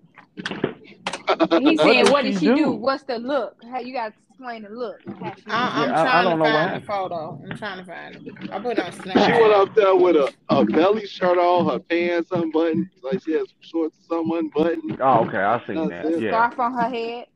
He 1.59 1.77
What 1.77 1.79
said, 1.79 2.09
"What 2.11 2.23
did 2.23 2.35
she 2.39 2.47
do? 2.47 2.57
do? 2.57 2.71
What's 2.73 3.03
the 3.05 3.19
look? 3.19 3.57
How 3.71 3.81
you 3.81 3.93
got 3.93 4.09
to 4.09 4.15
explain 4.31 4.63
the 4.63 4.69
look? 4.71 4.97
I, 5.07 5.13
I'm 5.13 5.25
Yeah, 5.47 5.53
I- 5.53 6.01
I 6.01 6.05
trying 6.05 6.25
don't 6.25 6.39
to 6.39 6.45
know 6.45 6.51
find 6.53 6.83
the 6.83 6.87
photo. 6.87 7.41
I'm 7.51 7.57
trying 7.57 7.79
to 7.79 7.85
find 7.85 8.17
it. 8.17 8.51
I 8.53 8.59
put 8.59 8.79
it 8.79 8.85
on 8.85 8.93
She 8.93 9.33
went 9.41 9.53
up 9.53 9.75
there 9.75 9.95
with 9.97 10.17
a, 10.17 10.33
a 10.51 10.65
belly 10.65 11.07
shirt 11.07 11.39
on, 11.39 11.69
her 11.71 11.79
pants 11.79 12.31
unbuttoned, 12.33 12.89
like 13.03 13.23
she 13.23 13.33
has 13.33 13.47
shorts 13.61 13.97
some 14.09 14.31
unbuttoned. 14.33 14.99
Oh, 15.01 15.25
okay, 15.27 15.39
I 15.39 15.59
see 15.67 15.75
That's 15.75 15.89
that. 15.91 16.05
it. 16.07 16.23
Yeah. 16.23 16.31
Scarf 16.31 16.59
on 16.59 16.73
her 16.75 16.89
head. 16.89 17.27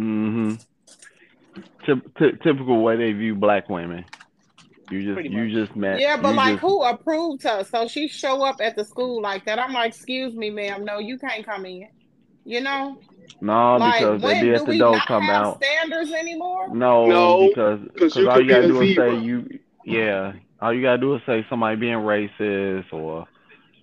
Mm-hmm. 0.00 0.52
Typ- 1.86 2.14
ty- 2.18 2.38
typical 2.42 2.82
way 2.82 2.96
they 2.96 3.12
view 3.12 3.34
black 3.34 3.68
women. 3.68 4.04
You 4.90 5.02
just 5.02 5.14
Pretty 5.14 5.28
you 5.28 5.44
much. 5.44 5.52
just 5.52 5.76
met. 5.76 6.00
Yeah, 6.00 6.16
but 6.20 6.34
like, 6.34 6.54
just- 6.54 6.60
who 6.62 6.82
approved 6.82 7.42
her? 7.44 7.62
So 7.64 7.86
she 7.86 8.08
show 8.08 8.42
up 8.44 8.60
at 8.60 8.76
the 8.76 8.84
school 8.84 9.22
like 9.22 9.44
that. 9.46 9.58
I'm 9.58 9.72
like, 9.72 9.90
excuse 9.94 10.34
me, 10.34 10.50
ma'am. 10.50 10.84
No, 10.84 10.98
you 10.98 11.18
can't 11.18 11.44
come 11.46 11.64
in. 11.66 11.88
You 12.44 12.60
know, 12.62 12.98
No, 13.40 13.76
like 13.76 14.00
because 14.00 14.20
they 14.22 14.26
when 14.26 14.40
be 14.40 14.46
do 14.48 14.54
at 14.54 14.58
the 14.64 14.70
we 14.70 14.78
door 14.78 14.92
not 14.96 15.06
come 15.06 15.22
have 15.24 15.46
out. 15.46 15.56
standards 15.62 16.10
anymore? 16.12 16.74
No, 16.74 17.06
No, 17.06 17.48
because 17.48 17.80
'cause 17.80 18.14
because 18.14 18.26
all 18.26 18.40
you 18.40 18.48
gotta 18.48 18.66
do 18.66 18.80
is 18.80 18.96
say 18.96 19.16
you. 19.18 19.58
Yeah, 19.84 20.32
all 20.60 20.72
you 20.72 20.82
gotta 20.82 20.98
do 20.98 21.14
is 21.14 21.22
say 21.26 21.46
somebody 21.50 21.76
being 21.76 21.98
racist 21.98 22.92
or 22.92 23.28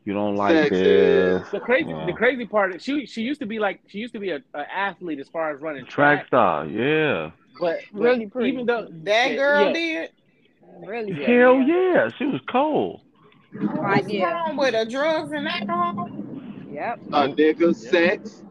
you 0.05 0.13
don't 0.13 0.35
like 0.35 0.55
Sexist. 0.55 0.69
this. 0.71 1.49
The 1.51 1.59
crazy, 1.59 1.89
Yeah. 1.89 2.05
the 2.07 2.13
crazy 2.13 2.45
part 2.45 2.75
is 2.75 2.83
she 2.83 3.05
she 3.05 3.21
used 3.21 3.39
to 3.41 3.45
be 3.45 3.59
like 3.59 3.79
she 3.87 3.99
used 3.99 4.13
to 4.13 4.19
be 4.19 4.31
a, 4.31 4.41
a 4.55 4.73
athlete 4.75 5.19
as 5.19 5.29
far 5.29 5.51
as 5.53 5.61
running 5.61 5.85
Track 5.85 6.19
track, 6.19 6.27
star, 6.27 6.65
yeah. 6.65 7.29
but, 7.61 7.79
but 7.93 8.01
Really 8.01 8.25
pretty. 8.25 8.49
even 8.51 8.65
though 8.65 8.87
That 9.03 9.35
girl 9.35 9.67
yeah. 9.67 9.73
did. 9.73 10.09
Really? 10.85 11.13
Yeah, 11.13 11.27
Hell 11.27 11.59
yeah. 11.61 11.93
yeah, 11.93 12.09
she 12.17 12.25
was 12.25 12.41
cold. 12.51 13.01
Like, 13.53 14.07
What's 14.07 14.13
yeah. 14.13 14.31
wrong 14.31 14.57
with 14.57 14.73
her? 14.73 14.85
Drugs 14.85 15.31
and 15.31 15.47
alcohol? 15.47 16.09
Yep. 16.69 16.99
A 17.13 17.27
nigga, 17.29 17.75
sex. 17.75 18.43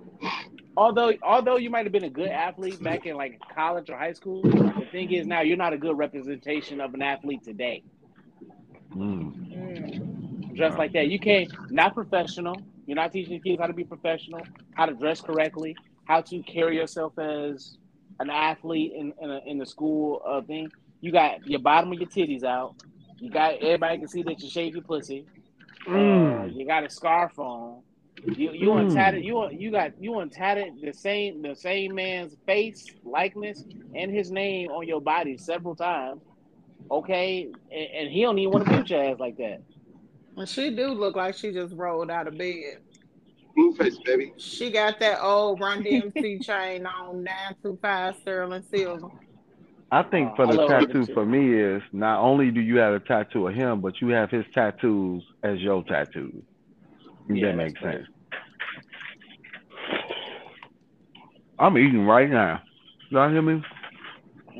although 0.77 1.13
although 1.23 1.57
you 1.57 1.71
might 1.71 1.85
have 1.85 1.93
been 1.93 2.05
a 2.05 2.11
good 2.11 2.29
athlete 2.29 2.83
back 2.83 3.07
in 3.07 3.17
like 3.17 3.39
college 3.55 3.91
or 3.91 3.97
high 3.97 4.13
school, 4.13 4.43
the 4.43 4.87
thing 4.91 5.13
is 5.13 5.27
now 5.27 5.41
you're 5.43 5.57
not 5.57 5.73
a 5.73 5.79
good 5.79 5.97
representation 5.99 6.81
of 6.81 6.95
an 6.95 7.03
athlete 7.03 7.43
today. 7.45 7.83
Mm. 8.95 9.35
Mm. 9.53 10.55
Just 10.55 10.79
like 10.79 10.93
that, 10.93 11.09
you 11.09 11.19
can't 11.19 11.53
not 11.71 11.95
professional. 11.95 12.57
You're 12.87 12.97
not 12.97 13.13
teaching 13.13 13.41
kids 13.41 13.61
how 13.61 13.67
to 13.67 13.73
be 13.75 13.85
professional, 13.85 14.41
how 14.75 14.87
to 14.87 14.95
dress 14.95 15.21
correctly, 15.21 15.77
how 16.05 16.21
to 16.23 16.43
carry 16.43 16.77
yourself 16.77 17.19
as 17.19 17.77
an 18.21 18.31
athlete 18.31 18.93
in 18.95 19.13
in, 19.21 19.31
a, 19.31 19.41
in 19.47 19.59
the 19.59 19.67
school 19.67 20.23
uh, 20.27 20.41
thing. 20.43 20.71
You 21.01 21.13
got 21.13 21.47
your 21.47 21.61
bottom 21.61 21.93
of 21.93 21.99
your 21.99 22.09
titties 22.09 22.45
out. 22.45 22.75
You 23.21 23.31
got 23.31 23.55
everybody 23.63 23.99
can 23.99 24.09
see 24.09 24.23
that 24.25 24.43
you 24.43 24.51
shave 24.51 24.75
your 24.75 24.85
pussy. 24.85 25.27
Uh, 25.87 25.93
Mm. 25.93 26.55
you 26.55 26.67
got 26.67 26.85
a 26.85 26.91
scarf 26.91 27.39
on. 27.39 27.83
You 28.27 28.53
you 28.53 28.69
Mm. 28.71 28.87
untatted 28.87 29.25
you 29.25 29.49
you 29.53 29.71
got 29.71 29.93
you 30.01 30.13
untatted 30.13 30.81
the 30.83 30.93
same 30.93 31.43
the 31.43 31.55
same 31.55 31.95
man's 31.95 32.37
face 32.47 32.95
likeness 33.05 33.65
and 33.95 34.11
his 34.13 34.31
name 34.31 34.71
on 34.71 34.87
your 34.87 35.01
body 35.01 35.37
several 35.39 35.77
times. 35.77 36.23
Okay, 36.91 37.49
and, 37.71 37.89
and 37.99 38.11
he 38.11 38.23
don't 38.23 38.39
even 38.39 38.53
want 38.53 38.65
to 38.65 38.71
beat 38.77 38.91
your 38.91 39.03
ass 39.05 39.19
like 39.19 39.37
that. 39.39 39.59
And 40.37 40.49
she 40.49 40.75
do 40.75 40.89
look 40.89 41.17
like 41.17 41.37
she 41.37 41.53
just 41.53 41.75
rolled 41.75 42.11
out 42.11 42.29
of 42.29 42.37
bed. 42.39 42.79
Blueface, 43.57 43.97
baby. 44.05 44.33
She 44.37 44.71
got 44.71 45.01
that 45.01 45.21
old 45.23 45.61
Run 45.61 45.83
DMC 45.83 46.43
chain 46.45 46.87
on 46.87 47.25
925 47.25 48.17
sterling 48.17 48.63
silver. 48.71 49.09
I 49.91 50.03
think 50.03 50.35
for 50.35 50.47
I 50.47 50.53
the 50.53 50.67
tattoo 50.67 51.07
for 51.15 51.25
me 51.25 51.55
is 51.55 51.83
not 51.93 52.21
only 52.21 52.51
do 52.51 52.61
you 52.61 52.77
have 52.79 52.95
a 52.95 53.01
tattoo 53.01 53.47
of 53.47 53.55
him, 53.55 53.81
but 53.81 54.01
you 54.01 54.09
have 54.09 54.31
his 54.31 54.45
tattoos 54.53 55.23
as 55.45 55.61
your 55.61 55.85
tattoos. 55.85 56.43
If 57.29 57.37
Yeah, 57.37 57.49
that 57.49 57.57
makes 57.57 57.79
crazy. 57.79 57.99
sense. 57.99 58.09
I'm 61.59 61.79
eating 61.79 62.05
right 62.05 62.29
now. 62.29 62.63
Y'all 63.11 63.31
hear 63.31 63.43
me? 63.43 63.63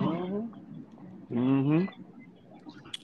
Mm-hmm. 0.01 1.39
Mm-hmm. 1.39 1.85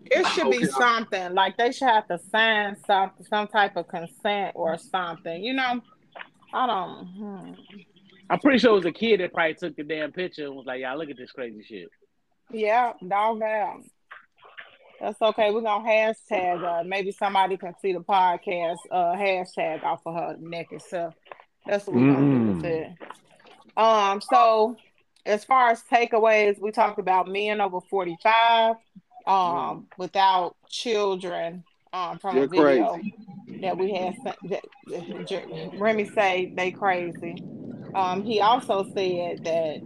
It 0.05 0.27
should 0.29 0.51
be 0.51 0.65
something 0.67 1.35
like 1.35 1.57
they 1.57 1.73
should 1.73 1.89
have 1.89 2.07
to 2.09 2.19
sign 2.31 2.77
some 2.87 3.11
some 3.29 3.49
type 3.49 3.77
of 3.77 3.89
consent 3.89 4.53
or 4.55 4.79
something. 4.79 5.43
You 5.43 5.55
know, 5.55 5.81
I 6.53 6.67
don't. 6.67 7.07
Hmm. 7.07 7.53
I'm 8.31 8.39
pretty 8.39 8.59
sure 8.59 8.73
it 8.73 8.77
was 8.77 8.85
a 8.85 8.93
kid 8.93 9.21
that 9.21 9.33
probably 9.33 9.55
took 9.55 9.75
the 9.77 9.83
damn 9.83 10.13
picture 10.13 10.47
and 10.47 10.55
was 10.55 10.67
like, 10.67 10.81
"Y'all 10.81 10.97
look 10.97 11.11
at 11.11 11.17
this 11.17 11.33
crazy 11.33 11.65
shit." 11.65 11.89
Yeah, 12.53 12.93
dog 13.07 13.43
out. 13.43 13.83
That's 15.01 15.21
okay. 15.21 15.51
We're 15.51 15.63
gonna 15.63 15.85
hashtag 15.85 16.63
uh 16.63 16.85
maybe 16.85 17.11
somebody 17.11 17.57
can 17.57 17.75
see 17.81 17.93
the 17.93 18.01
podcast 18.01 18.77
uh 18.91 19.15
hashtag 19.17 19.83
off 19.83 20.01
of 20.07 20.15
her 20.15 20.37
neck 20.39 20.69
and 20.71 20.81
stuff. 20.81 21.15
That's 21.67 21.87
what 21.87 21.97
we're 21.97 22.13
gonna 22.13 22.61
do 22.61 22.95
Mm. 23.77 23.83
Um 23.83 24.21
so 24.21 24.77
as 25.25 25.45
far 25.45 25.71
as 25.71 25.83
takeaways, 25.91 26.61
we 26.61 26.71
talked 26.73 26.99
about 26.99 27.29
men 27.29 27.61
over 27.61 27.81
45, 27.81 28.77
um, 29.27 29.87
without 29.97 30.57
children, 30.69 31.65
um, 31.93 32.19
from 32.19 32.37
You're 32.37 32.47
a 32.47 32.49
video 32.49 32.89
crazy. 32.95 33.15
that 33.61 33.79
we 33.79 33.95
had 33.95 34.15
that, 34.25 34.37
that 34.91 35.73
Remy 35.79 36.07
say 36.07 36.53
they 36.57 36.71
crazy. 36.71 37.37
Um, 37.95 38.25
he 38.25 38.41
also 38.41 38.85
said 38.95 39.41
that 39.45 39.81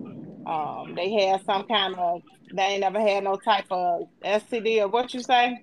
um 0.47 0.95
they 0.95 1.11
had 1.13 1.45
some 1.45 1.65
kind 1.65 1.95
of 1.97 2.23
they 2.57 2.63
ain't 2.63 2.81
never 2.81 3.01
had 3.01 3.25
no 3.25 3.37
type 3.37 3.67
of 3.71 4.09
STD 4.25 4.81
or 4.83 4.89
what 4.89 5.13
you 5.15 5.21
say? 5.21 5.63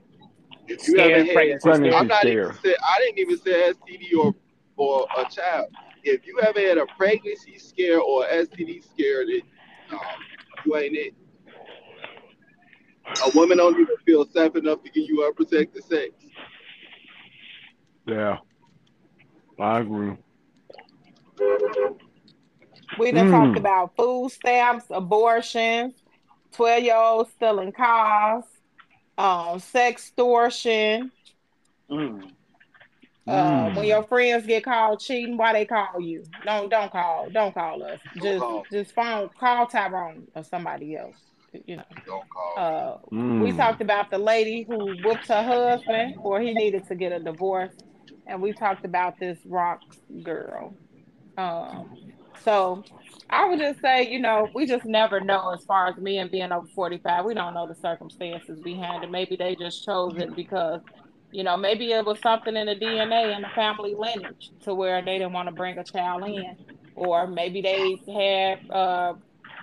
If 0.67 0.87
you 0.87 0.97
haven't 0.99 1.25
had, 1.25 1.33
pregnancy 1.35 1.67
Pregnancy. 1.67 1.95
I'm 1.95 2.07
not 2.07 2.19
scare. 2.21 2.43
even 2.49 2.57
say 2.63 2.75
I 2.81 2.99
didn't 2.99 3.19
even 3.19 3.37
say 3.37 3.71
STD 3.73 4.17
or 4.17 4.35
or 4.77 5.07
a 5.17 5.29
child. 5.29 5.67
If 6.03 6.25
you 6.25 6.37
haven't 6.41 6.65
had 6.65 6.77
a 6.77 6.85
pregnancy 6.97 7.57
scare 7.57 7.99
or 7.99 8.25
STD 8.25 8.83
scare, 8.83 9.25
then 9.25 9.41
um, 9.91 9.99
you 10.65 10.75
ain't 10.77 10.95
it. 10.95 11.13
A 13.25 13.31
woman 13.35 13.57
don't 13.57 13.79
even 13.79 13.95
feel 14.05 14.25
safe 14.25 14.55
enough 14.55 14.81
to 14.83 14.89
give 14.89 15.07
you 15.07 15.23
unprotected 15.25 15.83
sex. 15.83 16.11
Yeah. 18.05 18.37
I 19.59 19.79
agree. 19.79 20.17
We 22.97 23.11
done 23.11 23.27
Mm. 23.27 23.31
talked 23.31 23.57
about 23.57 23.95
food 23.95 24.31
stamps, 24.31 24.85
abortions, 24.89 25.93
12 26.53 26.83
year 26.83 26.95
olds 26.95 27.31
stealing 27.31 27.71
cars, 27.71 28.43
um, 29.17 29.59
sextortion. 29.59 31.11
Mm. 31.89 32.29
Uh, 33.25 33.31
Mm. 33.69 33.75
when 33.77 33.85
your 33.85 34.03
friends 34.03 34.45
get 34.45 34.65
called 34.65 34.99
cheating, 34.99 35.37
why 35.37 35.53
they 35.53 35.65
call 35.65 35.99
you? 36.01 36.23
Don't 36.45 36.69
don't 36.69 36.91
call, 36.91 37.29
don't 37.29 37.53
call 37.53 37.81
us. 37.83 37.99
Just 38.21 38.39
call. 38.39 38.63
just 38.71 38.93
phone 38.93 39.29
call 39.39 39.65
Tyrone 39.67 40.27
or 40.35 40.43
somebody 40.43 40.95
else. 40.97 41.15
You 41.65 41.77
know. 41.77 41.83
Don't 42.05 42.29
call. 42.29 42.53
Uh, 42.57 42.97
Mm. 43.15 43.41
we 43.43 43.53
talked 43.53 43.81
about 43.81 44.09
the 44.09 44.17
lady 44.17 44.63
who 44.67 44.93
whooped 45.03 45.27
her 45.29 45.43
husband 45.43 46.15
or 46.23 46.41
he 46.41 46.53
needed 46.53 46.85
to 46.87 46.95
get 46.95 47.11
a 47.13 47.19
divorce, 47.19 47.73
and 48.27 48.41
we 48.41 48.51
talked 48.53 48.83
about 48.85 49.17
this 49.19 49.39
rocks 49.45 49.97
girl. 50.21 50.75
Um, 51.37 51.89
so 52.41 52.83
I 53.29 53.49
would 53.49 53.59
just 53.59 53.81
say, 53.81 54.09
you 54.09 54.19
know, 54.19 54.47
we 54.53 54.65
just 54.65 54.85
never 54.85 55.19
know 55.19 55.53
as 55.53 55.63
far 55.65 55.87
as 55.87 55.97
me 55.97 56.17
and 56.17 56.29
being 56.29 56.51
over 56.51 56.67
45. 56.75 57.25
We 57.25 57.33
don't 57.33 57.53
know 57.53 57.67
the 57.67 57.75
circumstances 57.75 58.59
behind 58.59 59.03
it. 59.03 59.11
Maybe 59.11 59.35
they 59.35 59.55
just 59.55 59.83
chose 59.85 60.17
it 60.17 60.35
because, 60.35 60.81
you 61.31 61.43
know, 61.43 61.57
maybe 61.57 61.91
it 61.91 62.05
was 62.05 62.19
something 62.21 62.55
in 62.55 62.67
the 62.67 62.75
DNA 62.75 63.35
in 63.35 63.41
the 63.41 63.49
family 63.55 63.95
lineage 63.97 64.51
to 64.63 64.73
where 64.75 65.01
they 65.03 65.17
didn't 65.17 65.33
want 65.33 65.47
to 65.47 65.55
bring 65.55 65.77
a 65.77 65.83
child 65.83 66.23
in. 66.27 66.55
Or 66.95 67.25
maybe 67.25 67.61
they 67.61 67.97
had 68.13 68.69
uh, 68.69 69.13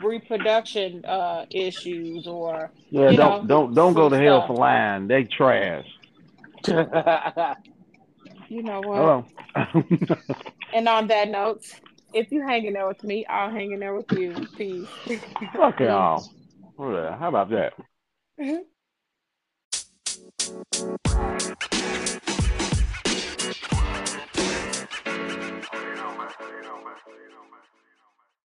reproduction 0.02 1.04
uh, 1.04 1.46
issues 1.50 2.26
or, 2.26 2.72
Yeah, 2.90 3.10
you 3.10 3.16
don't 3.16 3.42
know, 3.42 3.66
don't 3.66 3.74
don't 3.74 3.94
go 3.94 4.08
to 4.08 4.16
some 4.16 4.24
hell 4.24 4.46
for 4.46 4.56
lying. 4.56 5.06
They 5.06 5.24
trash. 5.24 5.86
you 6.66 8.62
know 8.62 8.80
what? 8.80 9.26
Hello. 9.54 9.94
And 10.72 10.88
on 10.88 11.08
that 11.08 11.30
note, 11.30 11.64
if 12.12 12.30
you 12.30 12.42
hanging 12.42 12.72
there 12.74 12.86
with 12.86 13.02
me, 13.04 13.24
I'll 13.26 13.50
hang 13.50 13.72
in 13.72 13.80
there 13.80 13.94
with 13.94 14.10
you. 14.12 14.46
Peace. 14.56 14.86
Fuck 15.54 15.80
y'all. 15.80 16.24
How 16.78 17.28
about 17.28 17.50
that? 17.50 17.74
Mhm. 18.40 18.64